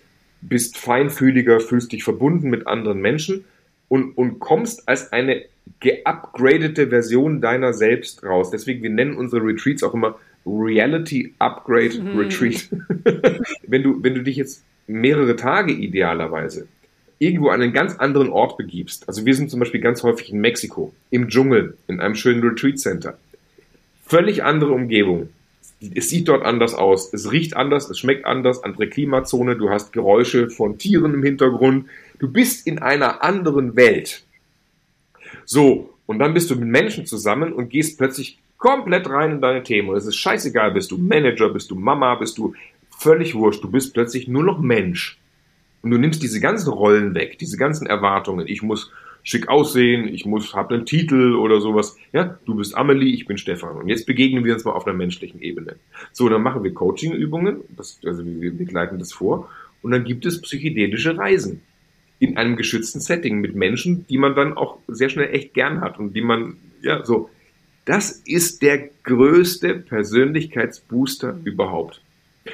bist 0.41 0.77
feinfühliger, 0.77 1.59
fühlst 1.59 1.91
dich 1.91 2.03
verbunden 2.03 2.49
mit 2.49 2.65
anderen 2.65 3.01
Menschen 3.01 3.45
und, 3.89 4.17
und 4.17 4.39
kommst 4.39 4.87
als 4.87 5.11
eine 5.11 5.43
geupgradete 5.79 6.87
Version 6.87 7.41
deiner 7.41 7.73
selbst 7.73 8.23
raus. 8.23 8.49
Deswegen, 8.51 8.83
wir 8.83 8.89
nennen 8.89 9.15
unsere 9.15 9.43
Retreats 9.43 9.83
auch 9.83 9.93
immer 9.93 10.17
Reality 10.45 11.33
Upgrade 11.39 12.01
mhm. 12.01 12.17
Retreat. 12.17 12.69
wenn, 13.67 13.83
du, 13.83 14.01
wenn 14.03 14.15
du 14.15 14.23
dich 14.23 14.37
jetzt 14.37 14.63
mehrere 14.87 15.35
Tage 15.35 15.73
idealerweise 15.73 16.67
irgendwo 17.19 17.49
an 17.49 17.61
einen 17.61 17.73
ganz 17.73 17.95
anderen 17.97 18.29
Ort 18.29 18.57
begibst, 18.57 19.07
also 19.07 19.25
wir 19.25 19.35
sind 19.35 19.49
zum 19.49 19.59
Beispiel 19.59 19.81
ganz 19.81 20.03
häufig 20.03 20.31
in 20.31 20.39
Mexiko, 20.39 20.93
im 21.09 21.27
Dschungel, 21.27 21.77
in 21.87 21.99
einem 21.99 22.15
schönen 22.15 22.41
Retreat 22.41 22.79
Center, 22.79 23.17
völlig 24.05 24.43
andere 24.43 24.71
Umgebung. 24.71 25.29
Es 25.79 26.09
sieht 26.09 26.27
dort 26.27 26.43
anders 26.43 26.73
aus, 26.73 27.13
es 27.13 27.31
riecht 27.31 27.55
anders, 27.55 27.89
es 27.89 27.99
schmeckt 27.99 28.25
anders, 28.25 28.63
andere 28.63 28.87
Klimazone, 28.87 29.55
du 29.55 29.69
hast 29.69 29.93
Geräusche 29.93 30.49
von 30.49 30.77
Tieren 30.79 31.13
im 31.13 31.23
Hintergrund, 31.23 31.85
du 32.19 32.31
bist 32.31 32.65
in 32.65 32.79
einer 32.79 33.23
anderen 33.23 33.75
Welt. 33.75 34.25
So, 35.45 35.93
und 36.07 36.19
dann 36.19 36.33
bist 36.33 36.49
du 36.49 36.55
mit 36.55 36.67
Menschen 36.67 37.05
zusammen 37.05 37.53
und 37.53 37.69
gehst 37.69 37.97
plötzlich 37.97 38.39
komplett 38.57 39.07
rein 39.07 39.33
in 39.33 39.41
deine 39.41 39.63
Themen. 39.63 39.89
Und 39.89 39.97
es 39.97 40.05
ist 40.05 40.15
scheißegal, 40.15 40.71
bist 40.71 40.91
du 40.91 40.97
Manager, 40.97 41.49
bist 41.49 41.69
du 41.69 41.75
Mama, 41.75 42.15
bist 42.15 42.37
du 42.37 42.55
völlig 42.97 43.35
wurscht, 43.35 43.63
du 43.63 43.69
bist 43.69 43.93
plötzlich 43.93 44.27
nur 44.27 44.43
noch 44.43 44.59
Mensch. 44.59 45.19
Und 45.83 45.91
du 45.91 45.97
nimmst 45.97 46.23
diese 46.23 46.39
ganzen 46.39 46.69
Rollen 46.69 47.13
weg, 47.13 47.37
diese 47.37 47.57
ganzen 47.57 47.85
Erwartungen. 47.85 48.47
Ich 48.47 48.63
muss 48.63 48.91
schick 49.27 49.49
aussehen, 49.49 50.07
ich 50.07 50.25
muss, 50.25 50.53
hab 50.53 50.71
einen 50.71 50.85
Titel 50.85 51.35
oder 51.35 51.59
sowas. 51.59 51.97
Ja, 52.13 52.39
du 52.45 52.55
bist 52.55 52.77
Amelie, 52.77 53.13
ich 53.13 53.25
bin 53.25 53.37
Stefan. 53.37 53.75
Und 53.75 53.89
jetzt 53.89 54.05
begegnen 54.05 54.45
wir 54.45 54.53
uns 54.53 54.63
mal 54.63 54.71
auf 54.71 54.87
einer 54.87 54.95
menschlichen 54.95 55.41
Ebene. 55.41 55.75
So, 56.13 56.29
dann 56.29 56.41
machen 56.41 56.63
wir 56.63 56.73
Coaching-Übungen, 56.73 57.57
also 57.77 58.25
wir 58.25 58.53
begleiten 58.53 58.99
das 58.99 59.11
vor. 59.11 59.49
Und 59.81 59.91
dann 59.91 60.05
gibt 60.05 60.25
es 60.25 60.41
psychedelische 60.41 61.17
Reisen 61.17 61.61
in 62.19 62.37
einem 62.37 62.55
geschützten 62.55 63.01
Setting 63.01 63.41
mit 63.41 63.53
Menschen, 63.53 64.07
die 64.07 64.17
man 64.17 64.33
dann 64.33 64.53
auch 64.53 64.79
sehr 64.87 65.09
schnell 65.09 65.35
echt 65.35 65.53
gern 65.53 65.81
hat 65.81 65.99
und 65.99 66.13
die 66.13 66.21
man, 66.21 66.55
ja, 66.81 67.03
so. 67.03 67.29
Das 67.83 68.11
ist 68.25 68.61
der 68.61 68.89
größte 69.03 69.75
Persönlichkeitsbooster 69.75 71.37
überhaupt. 71.43 72.01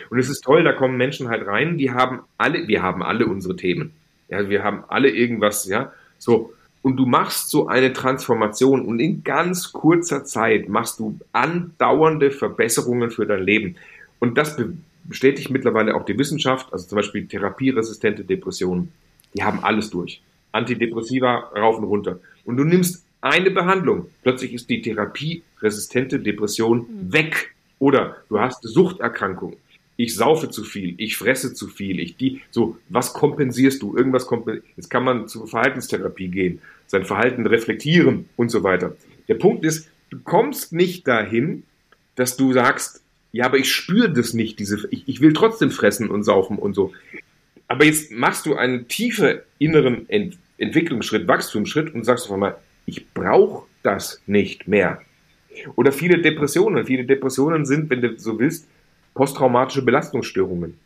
Und 0.10 0.18
es 0.18 0.28
ist 0.28 0.42
toll, 0.42 0.64
da 0.64 0.74
kommen 0.74 0.98
Menschen 0.98 1.30
halt 1.30 1.46
rein, 1.46 1.78
die 1.78 1.92
haben 1.92 2.22
alle, 2.40 2.68
wir 2.68 2.82
haben 2.82 3.04
alle 3.04 3.28
unsere 3.28 3.56
Themen. 3.56 3.94
Ja, 4.28 4.50
wir 4.50 4.64
haben 4.64 4.84
alle 4.88 5.12
irgendwas, 5.12 5.68
ja, 5.68 5.94
so 6.18 6.52
und 6.84 6.98
du 6.98 7.06
machst 7.06 7.50
so 7.50 7.68
eine 7.68 7.94
Transformation 7.94 8.86
und 8.86 9.00
in 9.00 9.24
ganz 9.24 9.72
kurzer 9.72 10.26
Zeit 10.26 10.68
machst 10.68 11.00
du 11.00 11.18
andauernde 11.32 12.30
Verbesserungen 12.30 13.10
für 13.10 13.26
dein 13.26 13.42
Leben. 13.42 13.78
Und 14.20 14.38
das 14.38 14.58
bestätigt 15.06 15.50
mittlerweile 15.50 15.96
auch 15.96 16.06
die 16.06 16.18
Wissenschaft, 16.20 16.72
also 16.72 16.86
zum 16.86 16.98
Beispiel 16.98 17.26
therapieresistente 17.26 18.26
Depressionen. 18.26 18.92
Die 19.34 19.44
haben 19.44 19.64
alles 19.64 19.90
durch. 19.90 20.22
Antidepressiva 20.52 21.52
rauf 21.56 21.78
und 21.78 21.86
runter. 21.86 22.20
Und 22.44 22.58
du 22.58 22.66
nimmst 22.66 23.06
eine 23.22 23.50
Behandlung. 23.50 24.08
Plötzlich 24.22 24.54
ist 24.54 24.70
die 24.70 24.82
therapieresistente 24.82 26.20
Depression 26.20 26.80
mhm. 26.80 27.14
weg. 27.14 27.56
Oder 27.80 28.18
du 28.28 28.40
hast 28.40 28.62
Suchterkrankung. 28.62 29.56
Ich 29.96 30.16
saufe 30.16 30.50
zu 30.50 30.64
viel, 30.64 30.96
ich 30.98 31.18
fresse 31.18 31.54
zu 31.54 31.68
viel, 31.68 32.00
ich 32.00 32.18
die, 32.18 32.42
so, 32.50 32.78
was 32.90 33.14
kompensierst 33.14 33.82
du? 33.84 33.96
Irgendwas 33.96 34.26
kompensierst. 34.26 34.68
Jetzt 34.76 34.90
kann 34.90 35.04
man 35.04 35.28
zur 35.28 35.48
Verhaltenstherapie 35.48 36.30
gehen 36.30 36.60
sein 36.88 37.06
Verhalten 37.06 37.46
reflektieren 37.46 38.30
und 38.36 38.50
so 38.50 38.64
weiter. 38.64 38.96
Der 39.28 39.36
Punkt 39.36 39.66
ist, 39.66 39.90
du 40.10 40.20
kommst 40.20 40.74
nicht 40.74 41.08
dahin, 41.08 41.64
dass 42.16 42.38
du 42.38 42.54
sagst, 42.54 43.02
ja, 43.32 43.46
aber 43.46 43.58
ich 43.58 43.72
spüre 43.72 44.12
das 44.12 44.34
nicht, 44.34 44.60
diese, 44.60 44.88
ich, 44.92 45.08
ich 45.08 45.22
will 45.22 45.34
trotzdem 45.34 45.72
fressen 45.72 46.10
und 46.10 46.24
saufen 46.24 46.58
und 46.58 46.74
so. 46.74 46.94
Aber 47.68 47.86
jetzt 47.86 48.12
machst 48.12 48.46
du 48.46 48.56
einen 48.56 48.88
tiefen 48.88 49.40
inneren 49.58 50.08
Ent 50.10 50.38
Entwicklungsschritt, 50.60 51.28
Wachstumsschritt 51.28 51.94
und 51.94 52.06
sagst 52.06 52.28
auf 52.28 52.34
einmal, 52.34 52.58
ich 52.86 53.12
brauche 53.14 53.66
das 53.82 54.22
nicht 54.28 54.68
mehr. 54.68 55.02
Oder 55.76 55.92
viele 55.92 56.20
Depressionen. 56.20 56.86
Viele 56.86 57.06
Depressionen 57.06 57.66
sind, 57.66 57.90
wenn 57.90 58.02
du 58.02 58.18
so 58.18 58.40
willst, 58.40 58.68
posttraumatische 59.14 59.84
Belastungsstörungen. 59.84 60.78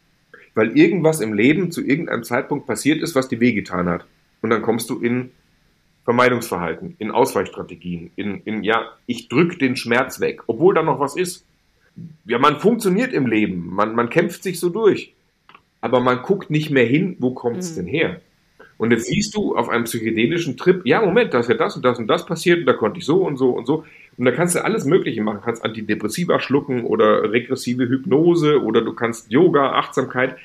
Weil 0.56 0.78
irgendwas 0.78 1.22
im 1.22 1.34
Leben 1.34 1.72
zu 1.72 1.86
irgendeinem 1.86 2.24
Zeitpunkt 2.24 2.66
passiert 2.66 3.02
ist, 3.02 3.16
was 3.16 3.28
dir 3.28 3.40
wehgetan 3.40 3.88
hat. 3.88 4.06
Und 4.42 4.50
dann 4.50 4.62
kommst 4.62 4.90
du 4.90 5.00
in 5.00 5.32
Vermeidungsverhalten, 6.08 6.96
in 7.00 7.12
Ausweichstrategien, 7.12 8.12
in, 8.16 8.42
in 8.46 8.64
ja, 8.64 8.94
ich 9.08 9.28
drücke 9.28 9.58
den 9.58 9.76
Schmerz 9.76 10.22
weg, 10.22 10.42
obwohl 10.48 10.74
da 10.74 10.82
noch 10.82 11.02
was 11.02 11.18
ist. 11.18 11.46
Ja, 12.24 12.40
man 12.40 12.62
funktioniert 12.62 13.12
im 13.12 13.28
Leben, 13.28 13.76
man, 13.76 13.94
man 13.94 14.10
kämpft 14.10 14.42
sich 14.42 14.58
so 14.58 14.70
durch, 14.70 15.14
aber 15.82 16.00
man 16.00 16.22
guckt 16.22 16.50
nicht 16.50 16.70
mehr 16.70 16.86
hin, 16.86 17.18
wo 17.20 17.32
kommt 17.32 17.58
es 17.58 17.72
mhm. 17.72 17.76
denn 17.76 17.88
her? 17.88 18.22
Und 18.78 18.92
jetzt 18.92 19.08
siehst 19.08 19.36
du 19.36 19.58
auf 19.58 19.68
einem 19.68 19.84
psychedelischen 19.84 20.56
Trip, 20.56 20.80
ja, 20.86 21.02
Moment, 21.02 21.34
da 21.34 21.40
ist 21.40 21.50
ja 21.50 21.56
das 21.56 21.76
und 21.76 21.84
das 21.84 22.00
und 22.00 22.08
das 22.08 22.26
passiert 22.26 22.60
und 22.60 22.68
da 22.68 22.74
konnte 22.74 23.00
ich 23.00 23.06
so 23.06 23.26
und 23.26 23.36
so 23.36 23.50
und 23.50 23.66
so. 23.66 23.84
Und 24.18 24.24
da 24.24 24.32
kannst 24.32 24.56
du 24.56 24.64
alles 24.64 24.86
Mögliche 24.86 25.22
machen. 25.22 25.40
Du 25.40 25.44
kannst 25.44 25.66
Antidepressiva 25.66 26.40
schlucken 26.40 26.86
oder 26.86 27.34
regressive 27.34 27.90
Hypnose 27.90 28.64
oder 28.64 28.82
du 28.82 28.94
kannst 28.94 29.30
Yoga, 29.30 29.74
Achtsamkeit. 29.74 30.38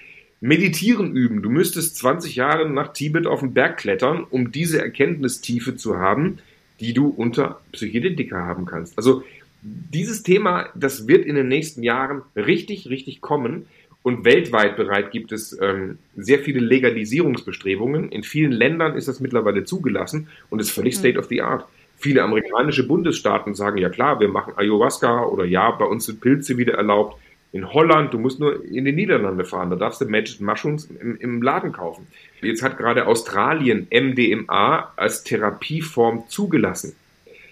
Meditieren 0.44 1.14
üben. 1.14 1.40
Du 1.40 1.50
müsstest 1.50 1.96
20 1.98 2.35
Jahre 2.35 2.68
nach 2.68 2.92
Tibet 2.92 3.28
auf 3.28 3.40
den 3.40 3.55
Berg 3.55 3.76
klettern, 3.76 4.26
um 4.28 4.50
diese 4.50 4.83
Erkenntnistiefe 4.83 5.76
zu 5.76 5.98
haben, 5.98 6.38
die 6.81 6.92
du 6.92 7.07
unter 7.07 7.61
Psychedetika 7.70 8.44
haben 8.44 8.66
kannst. 8.66 8.98
Also 8.98 9.22
dieses 9.62 10.24
Thema, 10.24 10.68
das 10.74 11.07
wird 11.07 11.26
in 11.26 11.37
den 11.37 11.46
nächsten 11.46 11.85
Jahren 11.85 12.22
richtig, 12.35 12.88
richtig 12.88 13.20
kommen. 13.20 13.66
Und 14.02 14.24
weltweit 14.24 14.76
bereit 14.76 15.12
gibt 15.12 15.31
es 15.31 15.57
ähm, 15.62 15.98
sehr 16.16 16.40
viele 16.40 16.59
Legalisierungsbestrebungen. 16.59 18.11
In 18.11 18.24
vielen 18.24 18.50
Ländern 18.50 18.96
ist 18.96 19.07
das 19.07 19.20
mittlerweile 19.20 19.62
zugelassen 19.62 20.26
und 20.50 20.59
ist 20.59 20.72
völlig 20.72 20.94
hm. 20.94 20.98
State 20.98 21.18
of 21.20 21.26
the 21.26 21.40
Art. 21.40 21.68
Viele 21.98 22.24
amerikanische 22.24 22.85
Bundesstaaten 22.85 23.55
sagen, 23.55 23.78
ja 23.78 23.90
klar, 23.90 24.18
wir 24.18 24.26
machen 24.26 24.55
Ayahuasca 24.57 25.22
oder 25.22 25.44
ja, 25.44 25.70
bei 25.70 25.85
uns 25.85 26.07
sind 26.07 26.20
Pilze 26.20 26.59
wieder 26.59 26.74
erlaubt. 26.74 27.22
In 27.53 27.71
Holland, 27.73 28.15
du 28.15 28.19
musst 28.19 28.41
nur 28.41 28.65
in 28.65 28.87
die 28.87 28.93
Niederlande 28.93 29.45
fahren, 29.45 29.69
da 29.69 29.77
darfst 29.77 30.01
du 30.01 30.07
Magic 30.07 30.41
Mushrooms 30.41 30.87
im, 30.87 31.19
im 31.19 31.43
Laden 31.43 31.73
kaufen. 31.73 32.07
Jetzt 32.41 32.62
hat 32.62 32.79
gerade 32.79 33.07
Australien 33.07 33.87
MDMA 33.91 34.93
als 34.97 35.23
Therapieform 35.23 36.25
zugelassen. 36.29 36.95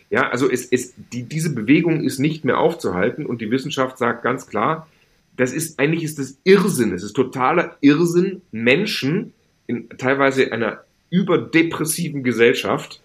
Ja, 0.09 0.29
also 0.31 0.51
es, 0.51 0.67
es, 0.67 0.95
die, 1.13 1.23
diese 1.23 1.55
Bewegung 1.55 2.03
ist 2.03 2.19
nicht 2.19 2.45
mehr 2.45 2.59
aufzuhalten 2.59 3.27
und 3.27 3.41
die 3.41 3.51
Wissenschaft 3.51 3.99
sagt 3.99 4.23
ganz 4.23 4.47
klar, 4.47 4.89
das 5.37 5.53
ist 5.53 5.79
eigentlich 5.79 6.03
ist 6.03 6.19
das 6.19 6.37
Irrsinn, 6.45 6.93
es 6.93 7.03
ist 7.03 7.13
totaler 7.13 7.77
Irrsinn, 7.81 8.43
Menschen 8.51 9.33
in 9.67 9.89
teilweise 9.91 10.53
einer 10.53 10.83
überdepressiven 11.11 12.25
Gesellschaft 12.25 13.01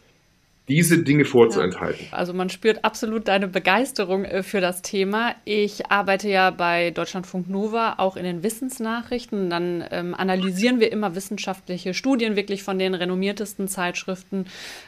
diese 0.68 1.04
Dinge 1.04 1.26
vorzuenthalten. 1.26 2.08
Ja. 2.12 2.18
Also 2.18 2.34
man 2.34 2.50
spürt 2.50 2.84
absolut 2.84 3.28
deine 3.28 3.48
Begeisterung 3.48 4.26
äh, 4.26 4.42
für 4.42 4.62
das 4.62 4.82
Thema. 4.82 5.36
Ich 5.46 5.92
arbeite 5.92 6.30
ja 6.30 6.50
bei 6.50 6.90
Deutschlandfunk 6.92 7.48
Nova 7.48 7.96
auch 7.98 8.18
in 8.18 8.24
den 8.24 8.42
Wissensnachrichten. 8.42 9.50
Dann 9.50 9.86
ähm, 9.92 10.16
analysieren 10.16 10.80
wir 10.80 10.92
immer 10.92 11.16
wissenschaftliche 11.16 11.94
Studien, 11.94 12.36
wirklich 12.36 12.64
von 12.64 12.80
den 12.80 12.96
renommiertesten 12.96 13.68
Zeitschriften 13.68 14.46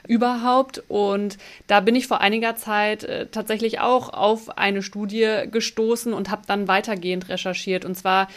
überhaupt. 0.08 0.84
Und 0.88 1.38
da 1.68 1.80
bin 1.80 1.96
ich 1.96 2.08
vor 2.08 2.22
einiger 2.22 2.56
Zeit 2.56 3.04
äh, 3.04 3.28
tatsächlich 3.28 3.80
auch 3.80 4.10
auf 4.10 4.58
eine 4.58 4.82
Studie 4.82 5.44
gestoßen 5.52 6.12
und 6.12 6.32
habe 6.32 6.42
dann 6.48 6.68
weitergehend 6.68 7.30
recherchiert. 7.30 7.86
Und 7.86 7.96
zwar 7.96 8.28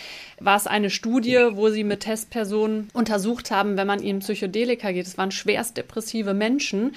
war 0.41 0.57
es 0.57 0.67
eine 0.67 0.91
Studie, 0.91 1.39
wo 1.53 1.69
sie 1.71 1.85
mit 1.85 2.01
Testpersonen 2.01 2.89
untersucht 2.93 3.51
haben, 3.51 3.77
wenn 3.77 3.87
man 3.87 4.03
ihnen 4.03 4.21
Psychedelika 4.21 4.93
geht. 4.93 5.07
Es 5.07 5.19
waren 5.19 5.31
schwerst 5.31 5.77
depressive 5.77 6.35
Menschen 6.35 6.93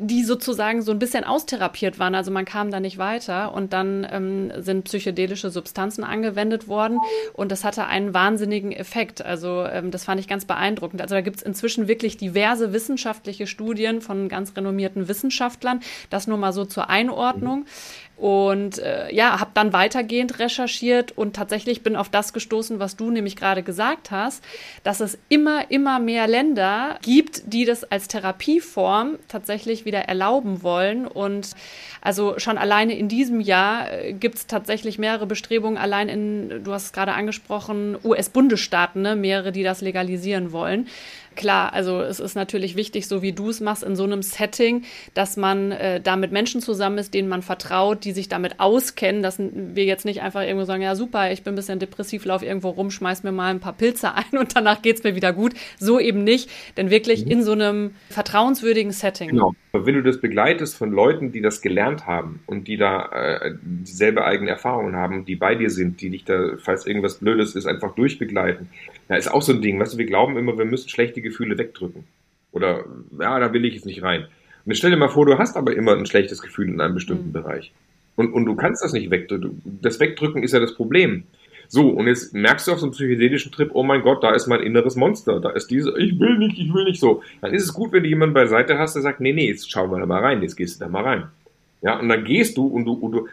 die 0.00 0.24
sozusagen 0.24 0.82
so 0.82 0.92
ein 0.92 0.98
bisschen 0.98 1.24
austherapiert 1.24 1.98
waren. 1.98 2.14
Also 2.14 2.30
man 2.30 2.44
kam 2.44 2.70
da 2.70 2.80
nicht 2.80 2.98
weiter 2.98 3.52
und 3.52 3.72
dann 3.72 4.06
ähm, 4.10 4.52
sind 4.58 4.84
psychedelische 4.84 5.50
Substanzen 5.50 6.04
angewendet 6.04 6.68
worden 6.68 6.98
und 7.32 7.52
das 7.52 7.64
hatte 7.64 7.86
einen 7.86 8.14
wahnsinnigen 8.14 8.72
Effekt. 8.72 9.24
Also 9.24 9.64
ähm, 9.64 9.90
das 9.90 10.04
fand 10.04 10.20
ich 10.20 10.28
ganz 10.28 10.44
beeindruckend. 10.44 11.02
Also 11.02 11.14
da 11.14 11.20
gibt 11.20 11.38
es 11.38 11.42
inzwischen 11.42 11.88
wirklich 11.88 12.16
diverse 12.16 12.72
wissenschaftliche 12.72 13.46
Studien 13.46 14.00
von 14.00 14.28
ganz 14.28 14.56
renommierten 14.56 15.08
Wissenschaftlern. 15.08 15.80
Das 16.10 16.26
nur 16.26 16.38
mal 16.38 16.52
so 16.52 16.64
zur 16.64 16.88
Einordnung. 16.88 17.66
Und 18.18 18.78
äh, 18.80 19.14
ja, 19.14 19.38
habe 19.38 19.52
dann 19.54 19.72
weitergehend 19.72 20.40
recherchiert 20.40 21.16
und 21.16 21.36
tatsächlich 21.36 21.82
bin 21.82 21.94
auf 21.94 22.08
das 22.08 22.32
gestoßen, 22.32 22.80
was 22.80 22.96
du 22.96 23.10
nämlich 23.12 23.36
gerade 23.36 23.62
gesagt 23.62 24.10
hast, 24.10 24.42
dass 24.82 24.98
es 24.98 25.18
immer, 25.28 25.70
immer 25.70 26.00
mehr 26.00 26.26
Länder 26.26 26.98
gibt, 27.02 27.52
die 27.52 27.64
das 27.64 27.84
als 27.84 28.08
Therapieform 28.08 29.20
tatsächlich 29.28 29.84
wieder 29.84 30.00
erlauben 30.00 30.64
wollen. 30.64 31.06
Und 31.06 31.52
also 32.00 32.38
schon 32.38 32.58
alleine 32.58 32.98
in 32.98 33.08
diesem 33.08 33.40
Jahr 33.40 33.92
äh, 33.92 34.12
gibt 34.14 34.34
es 34.34 34.46
tatsächlich 34.48 34.98
mehrere 34.98 35.26
Bestrebungen, 35.26 35.78
allein 35.78 36.08
in, 36.08 36.64
du 36.64 36.72
hast 36.72 36.86
es 36.86 36.92
gerade 36.92 37.12
angesprochen, 37.12 37.96
US-Bundesstaaten, 38.02 39.00
ne, 39.00 39.14
mehrere, 39.14 39.52
die 39.52 39.62
das 39.62 39.80
legalisieren 39.80 40.50
wollen 40.50 40.88
klar, 41.38 41.72
also 41.72 42.02
es 42.02 42.20
ist 42.20 42.34
natürlich 42.34 42.76
wichtig, 42.76 43.06
so 43.06 43.22
wie 43.22 43.32
du 43.32 43.48
es 43.48 43.60
machst, 43.60 43.82
in 43.82 43.96
so 43.96 44.04
einem 44.04 44.20
Setting, 44.20 44.82
dass 45.14 45.38
man 45.38 45.72
äh, 45.72 46.00
da 46.00 46.16
mit 46.16 46.32
Menschen 46.32 46.60
zusammen 46.60 46.98
ist, 46.98 47.14
denen 47.14 47.28
man 47.28 47.40
vertraut, 47.40 48.04
die 48.04 48.12
sich 48.12 48.28
damit 48.28 48.60
auskennen, 48.60 49.22
dass 49.22 49.38
wir 49.38 49.84
jetzt 49.84 50.04
nicht 50.04 50.20
einfach 50.20 50.42
irgendwo 50.42 50.66
sagen, 50.66 50.82
ja 50.82 50.94
super, 50.94 51.32
ich 51.32 51.44
bin 51.44 51.54
ein 51.54 51.56
bisschen 51.56 51.78
depressiv, 51.78 52.26
lauf 52.26 52.42
irgendwo 52.42 52.70
rum, 52.70 52.90
schmeiß 52.90 53.22
mir 53.22 53.32
mal 53.32 53.50
ein 53.50 53.60
paar 53.60 53.72
Pilze 53.72 54.14
ein 54.14 54.38
und 54.38 54.54
danach 54.54 54.82
geht 54.82 54.98
es 54.98 55.04
mir 55.04 55.14
wieder 55.14 55.32
gut. 55.32 55.54
So 55.78 55.98
eben 55.98 56.24
nicht, 56.24 56.50
denn 56.76 56.90
wirklich 56.90 57.24
mhm. 57.24 57.30
in 57.30 57.42
so 57.42 57.52
einem 57.52 57.92
vertrauenswürdigen 58.10 58.92
Setting. 58.92 59.30
Genau. 59.30 59.54
Wenn 59.72 59.94
du 59.94 60.02
das 60.02 60.20
begleitest 60.20 60.76
von 60.76 60.90
Leuten, 60.90 61.30
die 61.30 61.40
das 61.40 61.60
gelernt 61.60 62.06
haben 62.06 62.40
und 62.46 62.66
die 62.66 62.76
da 62.76 63.06
äh, 63.12 63.54
dieselbe 63.62 64.24
eigene 64.24 64.50
Erfahrungen 64.50 64.96
haben, 64.96 65.24
die 65.24 65.36
bei 65.36 65.54
dir 65.54 65.70
sind, 65.70 66.00
die 66.00 66.10
dich 66.10 66.24
da, 66.24 66.56
falls 66.58 66.84
irgendwas 66.84 67.18
Blödes 67.18 67.54
ist, 67.54 67.66
einfach 67.66 67.94
durchbegleiten, 67.94 68.68
ja, 69.08 69.16
ist 69.16 69.32
auch 69.32 69.42
so 69.42 69.52
ein 69.52 69.62
Ding. 69.62 69.78
Weißt 69.78 69.94
du, 69.94 69.98
wir 69.98 70.06
glauben 70.06 70.36
immer, 70.36 70.58
wir 70.58 70.64
müssen 70.64 70.88
schlechte 70.88 71.20
Gefühle 71.28 71.58
wegdrücken. 71.58 72.04
Oder, 72.52 72.84
ja, 73.18 73.38
da 73.38 73.52
will 73.52 73.64
ich 73.64 73.74
jetzt 73.74 73.86
nicht 73.86 74.02
rein. 74.02 74.26
Und 74.64 74.76
stell 74.76 74.90
dir 74.90 74.96
mal 74.96 75.08
vor, 75.08 75.26
du 75.26 75.38
hast 75.38 75.56
aber 75.56 75.74
immer 75.74 75.96
ein 75.96 76.06
schlechtes 76.06 76.42
Gefühl 76.42 76.68
in 76.68 76.80
einem 76.80 76.94
bestimmten 76.94 77.28
mhm. 77.28 77.32
Bereich. 77.32 77.72
Und, 78.16 78.32
und 78.32 78.46
du 78.46 78.56
kannst 78.56 78.82
das 78.82 78.92
nicht 78.92 79.10
wegdrücken. 79.10 79.62
Das 79.80 80.00
Wegdrücken 80.00 80.42
ist 80.42 80.52
ja 80.52 80.60
das 80.60 80.74
Problem. 80.74 81.24
So, 81.68 81.90
und 81.90 82.06
jetzt 82.06 82.34
merkst 82.34 82.66
du 82.66 82.72
auf 82.72 82.78
so 82.78 82.86
einem 82.86 82.92
psychedelischen 82.92 83.52
Trip, 83.52 83.70
oh 83.74 83.82
mein 83.82 84.00
Gott, 84.02 84.24
da 84.24 84.34
ist 84.34 84.46
mein 84.46 84.60
inneres 84.60 84.96
Monster, 84.96 85.38
da 85.38 85.50
ist 85.50 85.70
diese, 85.70 85.96
ich 85.98 86.18
will 86.18 86.38
nicht, 86.38 86.58
ich 86.58 86.72
will 86.72 86.84
nicht 86.84 86.98
so. 86.98 87.22
Dann 87.42 87.52
ist 87.52 87.64
es 87.64 87.74
gut, 87.74 87.92
wenn 87.92 88.02
du 88.02 88.08
jemanden 88.08 88.34
beiseite 88.34 88.78
hast, 88.78 88.94
der 88.94 89.02
sagt, 89.02 89.20
nee, 89.20 89.34
nee, 89.34 89.48
jetzt 89.48 89.70
schauen 89.70 89.90
wir 89.90 89.98
da 89.98 90.06
mal 90.06 90.20
rein, 90.20 90.42
jetzt 90.42 90.56
gehst 90.56 90.80
du 90.80 90.84
da 90.84 90.90
mal 90.90 91.04
rein. 91.04 91.28
Ja, 91.82 92.00
und 92.00 92.08
dann 92.08 92.24
gehst 92.24 92.56
du 92.56 92.66
und 92.66 92.86
du, 92.86 92.94
und 92.94 93.12
du, 93.12 93.28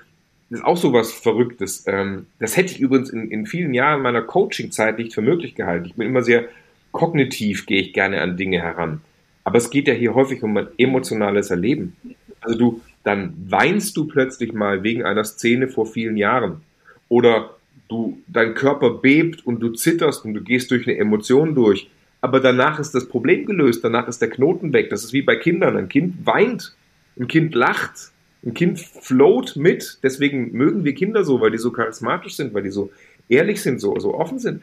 das 0.50 0.60
ist 0.60 0.66
auch 0.66 0.78
so 0.78 0.92
was 0.92 1.14
Verrücktes. 1.14 1.86
Ähm, 1.88 2.28
das 2.40 2.58
hätte 2.58 2.74
ich 2.74 2.80
übrigens 2.80 3.10
in, 3.10 3.32
in 3.32 3.46
vielen 3.46 3.74
Jahren 3.74 4.02
meiner 4.02 4.22
Coaching-Zeit 4.22 4.98
nicht 5.00 5.14
für 5.14 5.22
möglich 5.22 5.56
gehalten. 5.56 5.86
Ich 5.86 5.96
bin 5.96 6.08
immer 6.08 6.22
sehr 6.22 6.50
kognitiv, 6.96 7.66
gehe 7.66 7.82
ich 7.82 7.94
gerne 7.94 8.22
an 8.22 8.38
Dinge 8.38 8.62
heran. 8.62 9.02
Aber 9.44 9.58
es 9.58 9.70
geht 9.70 9.88
ja 9.90 9.94
hier 9.94 10.16
häufig 10.16 10.42
um 10.44 10.56
ein 10.56 10.70
emotionales 10.78 11.52
Erleben. 11.52 11.96
Also 12.40 12.58
du, 12.58 12.82
dann 13.04 13.34
weinst 13.48 13.98
du 13.98 14.06
plötzlich 14.08 14.54
mal 14.54 14.82
wegen 14.82 15.04
einer 15.04 15.26
Szene 15.26 15.68
vor 15.68 15.86
vielen 15.86 16.16
Jahren. 16.16 16.62
Oder 17.10 17.58
du, 17.90 18.18
dein 18.28 18.54
Körper 18.54 18.92
bebt 18.92 19.46
und 19.46 19.60
du 19.60 19.74
zitterst 19.74 20.24
und 20.24 20.36
du 20.36 20.42
gehst 20.42 20.72
durch 20.72 20.88
eine 20.88 20.98
Emotion 20.98 21.54
durch. 21.54 21.90
Aber 22.22 22.40
danach 22.40 22.80
ist 22.80 22.96
das 22.96 23.10
Problem 23.10 23.46
gelöst, 23.46 23.84
danach 23.84 24.08
ist 24.08 24.22
der 24.22 24.30
Knoten 24.30 24.72
weg. 24.72 24.90
Das 24.90 25.04
ist 25.04 25.12
wie 25.12 25.22
bei 25.22 25.36
Kindern. 25.36 25.76
Ein 25.76 25.90
Kind 25.90 26.26
weint, 26.26 26.76
ein 27.20 27.28
Kind 27.28 27.54
lacht, 27.56 28.14
ein 28.46 28.54
Kind 28.54 28.80
float 28.80 29.58
mit. 29.58 30.00
Deswegen 30.02 30.54
mögen 30.54 30.86
wir 30.86 30.96
Kinder 30.96 31.26
so, 31.26 31.42
weil 31.42 31.52
die 31.52 31.58
so 31.58 31.72
charismatisch 31.72 32.36
sind, 32.36 32.54
weil 32.54 32.64
die 32.64 32.72
so 32.72 32.90
ehrlich 33.28 33.62
sind, 33.62 33.82
so, 33.82 34.00
so 34.00 34.16
offen 34.16 34.40
sind. 34.40 34.62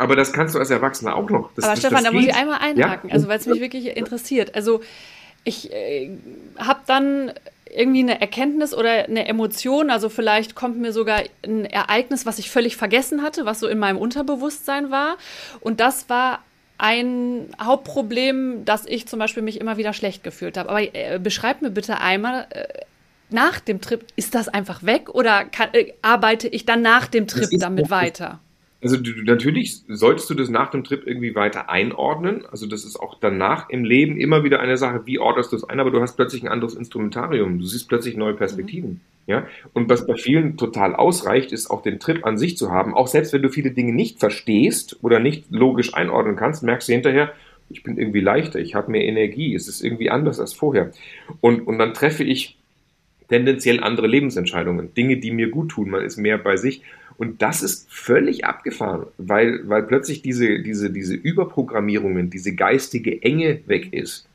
Aber 0.00 0.16
das 0.16 0.32
kannst 0.32 0.54
du 0.54 0.58
als 0.58 0.70
Erwachsener 0.70 1.14
auch 1.14 1.28
noch. 1.28 1.50
Das, 1.54 1.64
Aber 1.64 1.74
das, 1.74 1.80
Stefan, 1.80 2.04
das 2.04 2.04
da 2.04 2.12
muss 2.12 2.24
ich 2.24 2.34
einmal 2.34 2.58
einhaken, 2.58 3.10
ja? 3.10 3.14
also 3.14 3.28
weil 3.28 3.38
es 3.38 3.44
mich 3.44 3.60
wirklich 3.60 3.94
interessiert. 3.98 4.54
Also 4.54 4.80
ich 5.44 5.70
äh, 5.70 6.10
habe 6.58 6.80
dann 6.86 7.32
irgendwie 7.70 8.00
eine 8.00 8.18
Erkenntnis 8.18 8.72
oder 8.72 8.90
eine 8.90 9.28
Emotion. 9.28 9.90
Also 9.90 10.08
vielleicht 10.08 10.54
kommt 10.54 10.78
mir 10.78 10.94
sogar 10.94 11.20
ein 11.44 11.66
Ereignis, 11.66 12.24
was 12.24 12.38
ich 12.38 12.50
völlig 12.50 12.78
vergessen 12.78 13.22
hatte, 13.22 13.44
was 13.44 13.60
so 13.60 13.68
in 13.68 13.78
meinem 13.78 13.98
Unterbewusstsein 13.98 14.90
war. 14.90 15.18
Und 15.60 15.80
das 15.80 16.08
war 16.08 16.40
ein 16.78 17.48
Hauptproblem, 17.62 18.64
dass 18.64 18.86
ich 18.86 19.06
zum 19.06 19.18
Beispiel 19.18 19.42
mich 19.42 19.60
immer 19.60 19.76
wieder 19.76 19.92
schlecht 19.92 20.24
gefühlt 20.24 20.56
habe. 20.56 20.70
Aber 20.70 20.80
äh, 20.80 21.20
beschreib 21.22 21.60
mir 21.60 21.70
bitte 21.70 22.00
einmal 22.00 22.46
äh, 22.48 22.64
nach 23.28 23.60
dem 23.60 23.82
Trip, 23.82 24.02
ist 24.16 24.34
das 24.34 24.48
einfach 24.48 24.82
weg 24.82 25.10
oder 25.10 25.44
kann, 25.44 25.68
äh, 25.74 25.92
arbeite 26.00 26.48
ich 26.48 26.64
dann 26.64 26.80
nach 26.80 27.06
dem 27.06 27.26
Trip 27.26 27.50
damit 27.52 27.90
weiter? 27.90 28.40
Also 28.82 28.96
du, 28.96 29.10
natürlich 29.24 29.82
solltest 29.88 30.30
du 30.30 30.34
das 30.34 30.48
nach 30.48 30.70
dem 30.70 30.84
Trip 30.84 31.06
irgendwie 31.06 31.34
weiter 31.34 31.68
einordnen. 31.68 32.44
Also 32.50 32.66
das 32.66 32.84
ist 32.84 32.98
auch 32.98 33.18
danach 33.20 33.68
im 33.68 33.84
Leben 33.84 34.18
immer 34.18 34.42
wieder 34.42 34.60
eine 34.60 34.76
Sache, 34.76 35.02
wie 35.04 35.18
ordnest 35.18 35.52
du 35.52 35.56
es 35.56 35.64
ein, 35.64 35.80
aber 35.80 35.90
du 35.90 36.00
hast 36.00 36.16
plötzlich 36.16 36.42
ein 36.42 36.48
anderes 36.48 36.74
Instrumentarium. 36.74 37.58
Du 37.58 37.66
siehst 37.66 37.88
plötzlich 37.88 38.16
neue 38.16 38.34
Perspektiven. 38.34 38.90
Mhm. 38.90 39.00
Ja? 39.26 39.46
Und 39.74 39.88
was 39.88 40.06
bei 40.06 40.14
vielen 40.14 40.56
total 40.56 40.94
ausreicht, 40.94 41.52
ist 41.52 41.70
auch 41.70 41.82
den 41.82 42.00
Trip 42.00 42.24
an 42.24 42.38
sich 42.38 42.56
zu 42.56 42.70
haben. 42.70 42.94
Auch 42.94 43.06
selbst 43.06 43.32
wenn 43.32 43.42
du 43.42 43.50
viele 43.50 43.70
Dinge 43.70 43.92
nicht 43.92 44.18
verstehst 44.18 44.98
oder 45.02 45.20
nicht 45.20 45.50
logisch 45.50 45.94
einordnen 45.94 46.36
kannst, 46.36 46.62
merkst 46.62 46.88
du 46.88 46.92
hinterher, 46.92 47.32
ich 47.68 47.82
bin 47.82 47.98
irgendwie 47.98 48.20
leichter, 48.20 48.58
ich 48.58 48.74
habe 48.74 48.90
mehr 48.90 49.04
Energie, 49.04 49.54
es 49.54 49.68
ist 49.68 49.82
irgendwie 49.82 50.10
anders 50.10 50.40
als 50.40 50.52
vorher. 50.52 50.90
Und, 51.40 51.66
und 51.66 51.78
dann 51.78 51.94
treffe 51.94 52.24
ich 52.24 52.58
tendenziell 53.28 53.80
andere 53.80 54.08
Lebensentscheidungen, 54.08 54.92
Dinge, 54.94 55.18
die 55.18 55.30
mir 55.30 55.50
gut 55.50 55.70
tun, 55.70 55.90
man 55.90 56.04
ist 56.04 56.16
mehr 56.16 56.36
bei 56.36 56.56
sich. 56.56 56.82
Und 57.20 57.42
das 57.42 57.62
ist 57.62 57.86
völlig 57.92 58.46
abgefahren, 58.46 59.06
weil, 59.18 59.68
weil 59.68 59.82
plötzlich 59.82 60.22
diese, 60.22 60.60
diese, 60.60 60.88
diese 60.88 61.14
Überprogrammierungen, 61.14 62.30
diese 62.30 62.54
geistige 62.54 63.22
Enge 63.22 63.60
weg 63.66 63.92
ist. 63.92 64.26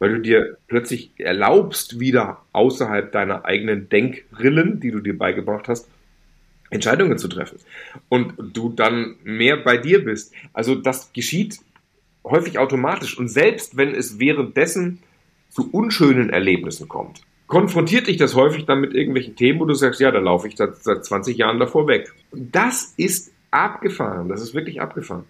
Weil 0.00 0.14
du 0.14 0.20
dir 0.22 0.58
plötzlich 0.66 1.12
erlaubst, 1.18 2.00
wieder 2.00 2.42
außerhalb 2.50 3.12
deiner 3.12 3.44
eigenen 3.44 3.88
Denkrillen, 3.88 4.80
die 4.80 4.90
du 4.90 4.98
dir 4.98 5.16
beigebracht 5.16 5.68
hast, 5.68 5.86
Entscheidungen 6.70 7.16
zu 7.16 7.28
treffen. 7.28 7.60
Und 8.08 8.34
du 8.36 8.70
dann 8.70 9.14
mehr 9.22 9.58
bei 9.58 9.76
dir 9.76 10.04
bist. 10.04 10.34
Also 10.52 10.74
das 10.74 11.12
geschieht 11.12 11.60
häufig 12.24 12.58
automatisch. 12.58 13.16
Und 13.16 13.28
selbst 13.28 13.76
wenn 13.76 13.94
es 13.94 14.18
währenddessen 14.18 14.98
zu 15.48 15.70
unschönen 15.70 16.30
Erlebnissen 16.30 16.88
kommt, 16.88 17.22
konfrontiert 17.52 18.06
dich 18.06 18.16
das 18.16 18.34
häufig 18.34 18.64
dann 18.64 18.80
mit 18.80 18.94
irgendwelchen 18.94 19.36
Themen, 19.36 19.60
wo 19.60 19.66
du 19.66 19.74
sagst, 19.74 20.00
ja, 20.00 20.10
da 20.10 20.20
laufe 20.20 20.48
ich 20.48 20.56
seit, 20.56 20.76
seit 20.76 21.04
20 21.04 21.36
Jahren 21.36 21.60
davor 21.60 21.86
weg. 21.86 22.10
Das 22.32 22.94
ist 22.96 23.30
abgefahren, 23.50 24.30
das 24.30 24.40
ist 24.40 24.54
wirklich 24.54 24.80
abgefahren. 24.80 25.24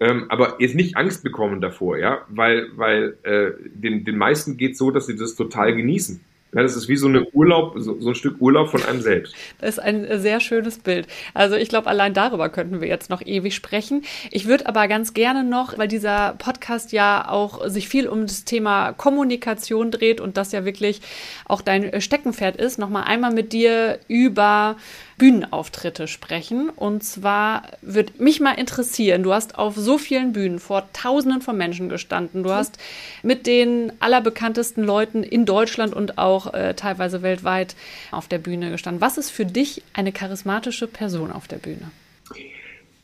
Ähm, 0.00 0.24
aber 0.30 0.56
jetzt 0.58 0.74
nicht 0.74 0.96
Angst 0.96 1.22
bekommen 1.22 1.60
davor, 1.60 1.98
ja, 1.98 2.22
weil, 2.30 2.68
weil 2.76 3.18
äh, 3.24 3.50
den, 3.74 4.06
den 4.06 4.16
meisten 4.16 4.56
geht 4.56 4.78
so, 4.78 4.90
dass 4.90 5.04
sie 5.04 5.16
das 5.16 5.34
total 5.34 5.76
genießen. 5.76 6.24
Ja, 6.56 6.62
das 6.62 6.74
ist 6.74 6.88
wie 6.88 6.96
so, 6.96 7.06
eine 7.06 7.28
Urlaub, 7.32 7.74
so, 7.76 8.00
so, 8.00 8.08
ein 8.08 8.14
Stück 8.14 8.40
Urlaub 8.40 8.70
von 8.70 8.82
einem 8.82 9.02
selbst. 9.02 9.34
Das 9.60 9.68
ist 9.72 9.78
ein 9.78 10.06
sehr 10.18 10.40
schönes 10.40 10.78
Bild. 10.78 11.06
Also 11.34 11.54
ich 11.54 11.68
glaube, 11.68 11.86
allein 11.86 12.14
darüber 12.14 12.48
könnten 12.48 12.80
wir 12.80 12.88
jetzt 12.88 13.10
noch 13.10 13.20
ewig 13.20 13.54
sprechen. 13.54 14.02
Ich 14.30 14.46
würde 14.46 14.66
aber 14.66 14.88
ganz 14.88 15.12
gerne 15.12 15.44
noch, 15.44 15.76
weil 15.76 15.86
dieser 15.86 16.34
Podcast 16.38 16.92
ja 16.92 17.28
auch 17.28 17.68
sich 17.68 17.90
viel 17.90 18.08
um 18.08 18.22
das 18.22 18.46
Thema 18.46 18.94
Kommunikation 18.94 19.90
dreht 19.90 20.18
und 20.18 20.38
das 20.38 20.52
ja 20.52 20.64
wirklich 20.64 21.02
auch 21.44 21.60
dein 21.60 22.00
Steckenpferd 22.00 22.56
ist, 22.56 22.78
noch 22.78 22.88
mal 22.88 23.02
einmal 23.02 23.34
mit 23.34 23.52
dir 23.52 23.98
über 24.08 24.76
Bühnenauftritte 25.18 26.08
sprechen. 26.08 26.68
Und 26.68 27.02
zwar 27.02 27.62
würde 27.82 28.12
mich 28.18 28.40
mal 28.40 28.52
interessieren, 28.52 29.22
du 29.22 29.32
hast 29.32 29.58
auf 29.58 29.74
so 29.76 29.98
vielen 29.98 30.32
Bühnen 30.32 30.58
vor 30.58 30.84
Tausenden 30.92 31.40
von 31.40 31.56
Menschen 31.56 31.88
gestanden. 31.88 32.42
Du 32.42 32.50
hast 32.50 32.78
mit 33.22 33.46
den 33.46 33.92
allerbekanntesten 34.00 34.84
Leuten 34.84 35.22
in 35.22 35.46
Deutschland 35.46 35.94
und 35.94 36.18
auch 36.18 36.52
äh, 36.52 36.74
teilweise 36.74 37.22
weltweit 37.22 37.76
auf 38.10 38.28
der 38.28 38.38
Bühne 38.38 38.70
gestanden. 38.70 39.00
Was 39.00 39.16
ist 39.16 39.30
für 39.30 39.46
dich 39.46 39.82
eine 39.94 40.12
charismatische 40.12 40.86
Person 40.86 41.32
auf 41.32 41.48
der 41.48 41.58
Bühne? 41.58 41.90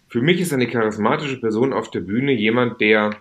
Für 0.09 0.21
mich 0.21 0.41
ist 0.41 0.53
eine 0.53 0.69
charismatische 0.69 1.41
Person 1.41 1.73
auf 1.73 1.91
der 1.91 2.01
Bühne 2.01 2.33
jemand, 2.33 2.83
der 2.83 3.17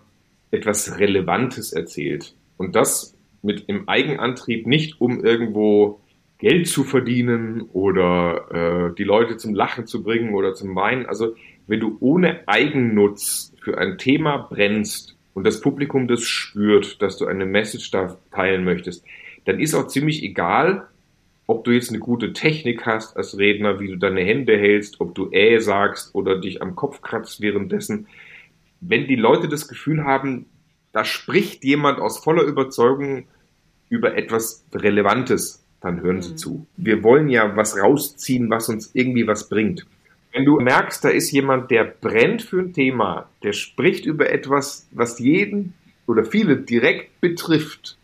etwas 0.52 1.00
Relevantes 1.00 1.72
erzählt. 1.72 2.36
Und 2.58 2.76
das 2.76 3.16
mit 3.42 3.64
im 3.70 3.88
Eigenantrieb, 3.88 4.68
nicht 4.68 5.00
um 5.00 5.24
irgendwo 5.24 6.01
Geld 6.42 6.68
zu 6.68 6.84
verdienen 6.84 7.62
oder 7.72 8.90
äh, 8.90 8.96
die 8.96 9.04
Leute 9.04 9.38
zum 9.38 9.54
Lachen 9.54 9.86
zu 9.86 10.02
bringen 10.02 10.34
oder 10.34 10.56
zum 10.56 10.76
Weinen. 10.76 11.06
Also 11.06 11.36
wenn 11.68 11.80
du 11.80 11.98
ohne 12.00 12.48
Eigennutz 12.48 13.54
für 13.62 13.78
ein 13.78 14.00
Thema 14.00 14.48
brennst 14.50 15.16
und 15.36 15.46
das 15.46 15.62
Publikum 15.62 16.08
das 16.08 16.24
spürt, 16.24 17.00
dass 17.04 17.18
du 17.18 17.28
eine 17.28 17.46
Message 17.46 17.92
da 17.92 18.18
teilen 18.32 18.64
möchtest, 18.64 19.06
dann 19.46 19.60
ist 19.60 19.76
auch 19.76 19.86
ziemlich 19.86 20.24
egal, 20.24 20.88
ob 21.46 21.64
du 21.64 21.70
jetzt 21.70 21.90
eine 21.90 22.00
gute 22.00 22.34
Technik 22.34 22.88
hast 22.88 23.16
als 23.16 23.38
Redner, 23.38 23.80
wie 23.80 23.90
du 23.90 23.98
deine 23.98 24.22
Hände 24.22 24.58
hältst, 24.58 25.00
ob 25.00 25.14
du 25.14 25.30
äh 25.32 25.60
sagst 25.60 26.16
oder 26.16 26.40
dich 26.40 26.60
am 26.64 26.76
Kopf 26.76 27.04
kratzt 27.04 27.42
währenddessen. 27.42 28.08
Wenn 28.80 29.06
die 29.06 29.16
Leute 29.16 29.48
das 29.48 29.68
Gefühl 29.68 30.06
haben, 30.06 30.48
da 30.92 31.06
spricht 31.06 31.64
jemand 31.64 32.00
aus 32.00 32.18
voller 32.18 32.44
Überzeugung 32.44 33.28
über 33.90 34.18
etwas 34.18 34.66
Relevantes, 34.74 35.61
dann 35.82 36.02
hören 36.02 36.22
Sie 36.22 36.32
mhm. 36.32 36.38
zu. 36.38 36.68
Wir 36.78 37.04
wollen 37.04 37.30
ja 37.30 37.56
was 37.56 37.78
rausziehen, 37.78 38.50
was 38.50 38.70
uns 38.70 38.92
irgendwie 38.94 39.28
was 39.28 39.50
bringt. 39.50 39.86
Wenn 40.32 40.46
du 40.46 40.60
merkst, 40.60 41.04
da 41.04 41.10
ist 41.10 41.32
jemand, 41.32 41.72
der 41.72 41.84
brennt 41.84 42.42
für 42.42 42.60
ein 42.60 42.74
Thema, 42.74 43.30
der 43.44 43.54
spricht 43.54 44.06
über 44.06 44.30
etwas, 44.30 44.88
was 44.92 45.20
jeden 45.20 45.74
oder 46.08 46.24
viele 46.24 46.58
direkt 46.58 47.20
betrifft, 47.20 47.98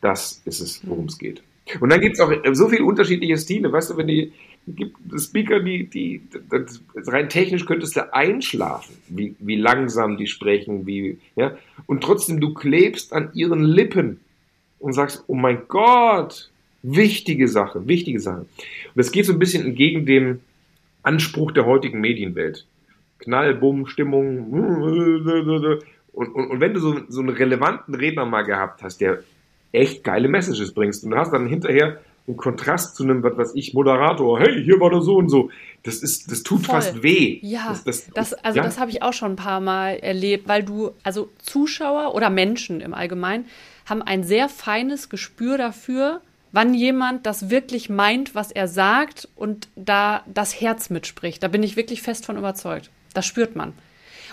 das 0.00 0.42
ist 0.44 0.60
es, 0.60 0.86
worum 0.86 1.06
es 1.06 1.18
geht. 1.18 1.42
Und 1.80 1.90
dann 1.90 2.00
gibt 2.00 2.14
es 2.14 2.20
auch 2.20 2.32
so 2.52 2.68
viele 2.68 2.84
unterschiedliche 2.84 3.36
Stile. 3.36 3.72
Weißt 3.72 3.90
du, 3.90 3.96
wenn 3.96 4.06
die 4.06 4.32
gibt 4.68 4.96
Speaker, 5.18 5.60
die, 5.60 5.88
die, 5.88 6.22
das, 6.48 6.80
rein 7.06 7.28
technisch 7.28 7.66
könntest 7.66 7.96
du 7.96 8.12
einschlafen, 8.12 8.96
wie, 9.08 9.36
wie 9.38 9.56
langsam 9.56 10.16
die 10.16 10.26
sprechen, 10.26 10.86
wie, 10.86 11.18
ja. 11.36 11.56
Und 11.86 12.02
trotzdem, 12.02 12.40
du 12.40 12.52
klebst 12.54 13.12
an 13.12 13.30
ihren 13.34 13.62
Lippen 13.62 14.20
und 14.78 14.92
sagst, 14.92 15.24
oh 15.28 15.34
mein 15.34 15.62
Gott, 15.68 16.50
wichtige 16.86 17.48
Sache, 17.48 17.86
wichtige 17.86 18.20
Sache. 18.20 18.40
Und 18.40 18.48
das 18.94 19.10
geht 19.10 19.26
so 19.26 19.32
ein 19.32 19.38
bisschen 19.38 19.64
entgegen 19.64 20.06
dem 20.06 20.40
Anspruch 21.02 21.52
der 21.52 21.66
heutigen 21.66 22.00
Medienwelt. 22.00 22.66
Knall, 23.18 23.54
Bumm, 23.54 23.86
Stimmung. 23.86 24.50
Und, 26.12 26.34
und, 26.34 26.50
und 26.50 26.60
wenn 26.60 26.74
du 26.74 26.80
so, 26.80 27.00
so 27.08 27.20
einen 27.20 27.30
relevanten 27.30 27.94
Redner 27.94 28.24
mal 28.24 28.42
gehabt 28.42 28.82
hast, 28.82 29.00
der 29.00 29.22
echt 29.72 30.04
geile 30.04 30.28
Messages 30.28 30.72
bringst 30.72 31.04
und 31.04 31.10
du 31.10 31.16
hast 31.16 31.32
dann 31.32 31.46
hinterher 31.46 32.00
einen 32.26 32.36
Kontrast 32.36 32.96
zu 32.96 33.04
einem, 33.04 33.22
was 33.22 33.36
weiß 33.36 33.52
ich, 33.54 33.72
Moderator, 33.74 34.40
hey, 34.40 34.62
hier 34.64 34.80
war 34.80 34.90
der 34.90 35.00
so 35.00 35.16
und 35.16 35.28
so. 35.28 35.50
Das 35.84 35.96
ist, 35.96 36.30
das 36.30 36.42
tut 36.42 36.66
Voll. 36.66 36.74
fast 36.74 37.02
weh. 37.02 37.38
Ja, 37.42 37.68
das, 37.68 37.84
das, 37.84 38.10
das 38.12 38.32
also 38.34 38.58
ja? 38.58 38.64
das 38.64 38.80
habe 38.80 38.90
ich 38.90 39.02
auch 39.02 39.12
schon 39.12 39.32
ein 39.32 39.36
paar 39.36 39.60
Mal 39.60 39.98
erlebt, 39.98 40.48
weil 40.48 40.64
du, 40.64 40.90
also 41.04 41.30
Zuschauer 41.38 42.14
oder 42.14 42.30
Menschen 42.30 42.80
im 42.80 42.94
Allgemeinen 42.94 43.46
haben 43.84 44.02
ein 44.02 44.24
sehr 44.24 44.48
feines 44.48 45.08
Gespür 45.08 45.58
dafür, 45.58 46.20
wann 46.56 46.72
jemand 46.72 47.26
das 47.26 47.50
wirklich 47.50 47.90
meint, 47.90 48.34
was 48.34 48.50
er 48.50 48.66
sagt 48.66 49.28
und 49.36 49.68
da 49.76 50.24
das 50.26 50.58
Herz 50.58 50.88
mitspricht. 50.88 51.42
Da 51.42 51.48
bin 51.48 51.62
ich 51.62 51.76
wirklich 51.76 52.00
fest 52.00 52.24
von 52.24 52.38
überzeugt. 52.38 52.88
Das 53.12 53.26
spürt 53.26 53.56
man. 53.56 53.74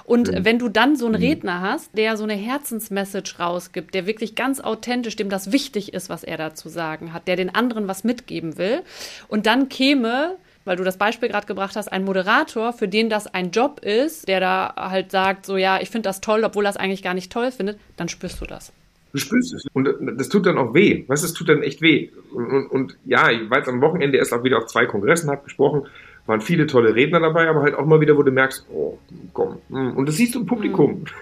Und 0.05 0.32
mhm. 0.32 0.45
wenn 0.45 0.57
du 0.57 0.69
dann 0.69 0.95
so 0.95 1.05
einen 1.05 1.21
mhm. 1.21 1.28
Redner 1.28 1.59
hast, 1.59 1.97
der 1.97 2.15
so 2.15 2.24
eine 2.24 2.36
Herzensmessage 2.36 3.39
rausgibt, 3.39 3.93
der 3.93 4.07
wirklich 4.07 4.36
ganz 4.36 4.61
authentisch, 4.61 5.17
dem 5.17 5.30
das 5.30 5.51
wichtig 5.51 5.93
ist, 5.93 6.09
was 6.09 6.24
er 6.24 6.38
da 6.38 6.55
zu 6.55 6.69
sagen 6.69 7.11
hat, 7.11 7.28
der 7.28 7.36
den 7.36 7.53
anderen 7.53 7.89
was 7.89 8.05
mitgeben 8.05 8.57
will, 8.57 8.84
und 9.28 9.45
dann 9.45 9.67
käme 9.69 10.38
weil 10.65 10.78
du 10.78 10.86
das 10.86 10.95
Beispiel 10.95 11.28
gerade 11.28 11.45
gebracht 11.45 11.76
hast, 11.76 11.91
ein 11.91 12.05
Moderator, 12.05 12.71
für 12.71 12.88
den 12.88 13.09
das 13.09 13.28
ein 13.28 13.51
Job 13.51 13.82
ist, 13.82 14.30
der 14.30 14.39
da 14.39 14.74
halt 14.78 15.11
sagt, 15.11 15.45
so 15.45 15.57
ja, 15.57 15.82
ich 15.82 15.89
finde 15.89 16.07
das 16.07 16.21
toll, 16.21 16.45
obwohl 16.45 16.65
er 16.65 16.69
es 16.69 16.78
eigentlich 16.78 17.03
gar 17.03 17.13
nicht 17.13 17.34
toll 17.34 17.51
findet, 17.51 17.82
dann 17.97 18.07
spürst 18.07 18.39
du 18.39 18.45
das. 18.45 18.71
Du 19.14 19.20
spürst 19.20 19.53
es. 19.53 19.66
Und 19.74 19.88
das 20.18 20.28
tut 20.28 20.45
dann 20.45 20.57
auch 20.57 20.74
weh. 20.74 21.05
Weißt 21.07 21.24
du, 21.24 21.28
es 21.28 21.34
tut 21.34 21.47
dann 21.47 21.61
echt 21.61 21.82
weh. 21.82 22.09
Und, 22.34 22.45
und, 22.47 22.68
und 22.68 22.97
ja, 23.05 23.30
ich 23.32 23.49
war 23.49 23.59
jetzt 23.59 23.70
am 23.70 23.80
Wochenende 23.80 24.18
erst 24.18 24.34
auch 24.34 24.43
wieder 24.43 24.57
auf 24.57 24.66
zwei 24.66 24.86
Kongressen, 24.86 25.30
habe 25.30 25.43
gesprochen 25.43 25.84
waren 26.26 26.41
viele 26.41 26.68
tolle 26.68 26.95
Redner 26.95 27.20
dabei, 27.20 27.47
aber 27.47 27.61
halt 27.61 27.76
auch 27.76 27.86
mal 27.86 27.99
wieder, 27.99 28.18
wo 28.18 28.24
du 28.24 28.32
merkst, 28.32 28.66
oh, 28.72 28.97
komm. 29.34 29.57
Hm. 29.70 29.97
Und 29.97 30.07
das 30.07 30.16
siehst 30.16 30.36
du 30.36 30.39
im 30.41 30.45
Publikum. 30.45 30.99
Mhm. 30.99 31.05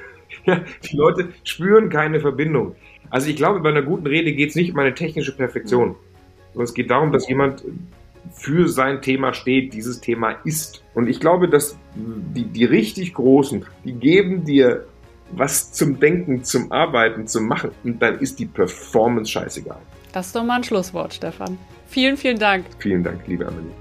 Ja, 0.46 0.64
die 0.90 0.96
Leute 0.96 1.28
spüren 1.44 1.90
keine 1.90 2.20
Verbindung. 2.20 2.76
Also 3.10 3.30
ich 3.30 3.36
glaube, 3.36 3.60
bei 3.60 3.70
einer 3.70 3.84
guten 3.84 4.08
Rede 4.08 4.32
geht 4.32 4.52
es 4.52 4.56
nicht 4.56 4.72
um 4.72 4.80
eine 4.80 4.96
technische 4.96 5.36
Perfektion. 5.36 5.90
Mhm. 5.90 5.96
Sondern 6.54 6.64
es 6.64 6.74
geht 6.74 6.90
darum, 6.90 7.12
dass 7.12 7.28
jemand 7.28 7.64
für 8.32 8.68
sein 8.68 9.02
Thema 9.02 9.34
steht, 9.34 9.74
dieses 9.74 10.00
Thema 10.00 10.32
ist. 10.46 10.84
Und 10.96 11.10
ich 11.10 11.20
glaube, 11.20 11.48
dass 11.48 11.78
die, 11.96 12.46
die 12.46 12.64
richtig 12.64 13.14
Großen, 13.14 13.66
die 13.84 13.94
geben 13.94 14.46
dir 14.46 14.86
was 15.34 15.72
zum 15.72 16.00
Denken, 16.00 16.44
zum 16.44 16.72
Arbeiten, 16.72 17.28
zum 17.28 17.48
Machen. 17.48 17.72
Und 17.84 18.02
dann 18.02 18.20
ist 18.20 18.40
die 18.40 18.46
Performance 18.46 19.32
scheißegal. 19.32 19.80
Das 20.14 20.28
ist 20.28 20.36
doch 20.36 20.44
mal 20.44 20.58
ein 20.58 20.64
Schlusswort, 20.64 21.14
Stefan. 21.14 21.58
Vielen, 21.88 22.18
vielen 22.18 22.40
Dank. 22.40 22.66
Vielen 22.80 23.04
Dank, 23.04 23.26
liebe 23.28 23.48
Amelie. 23.48 23.81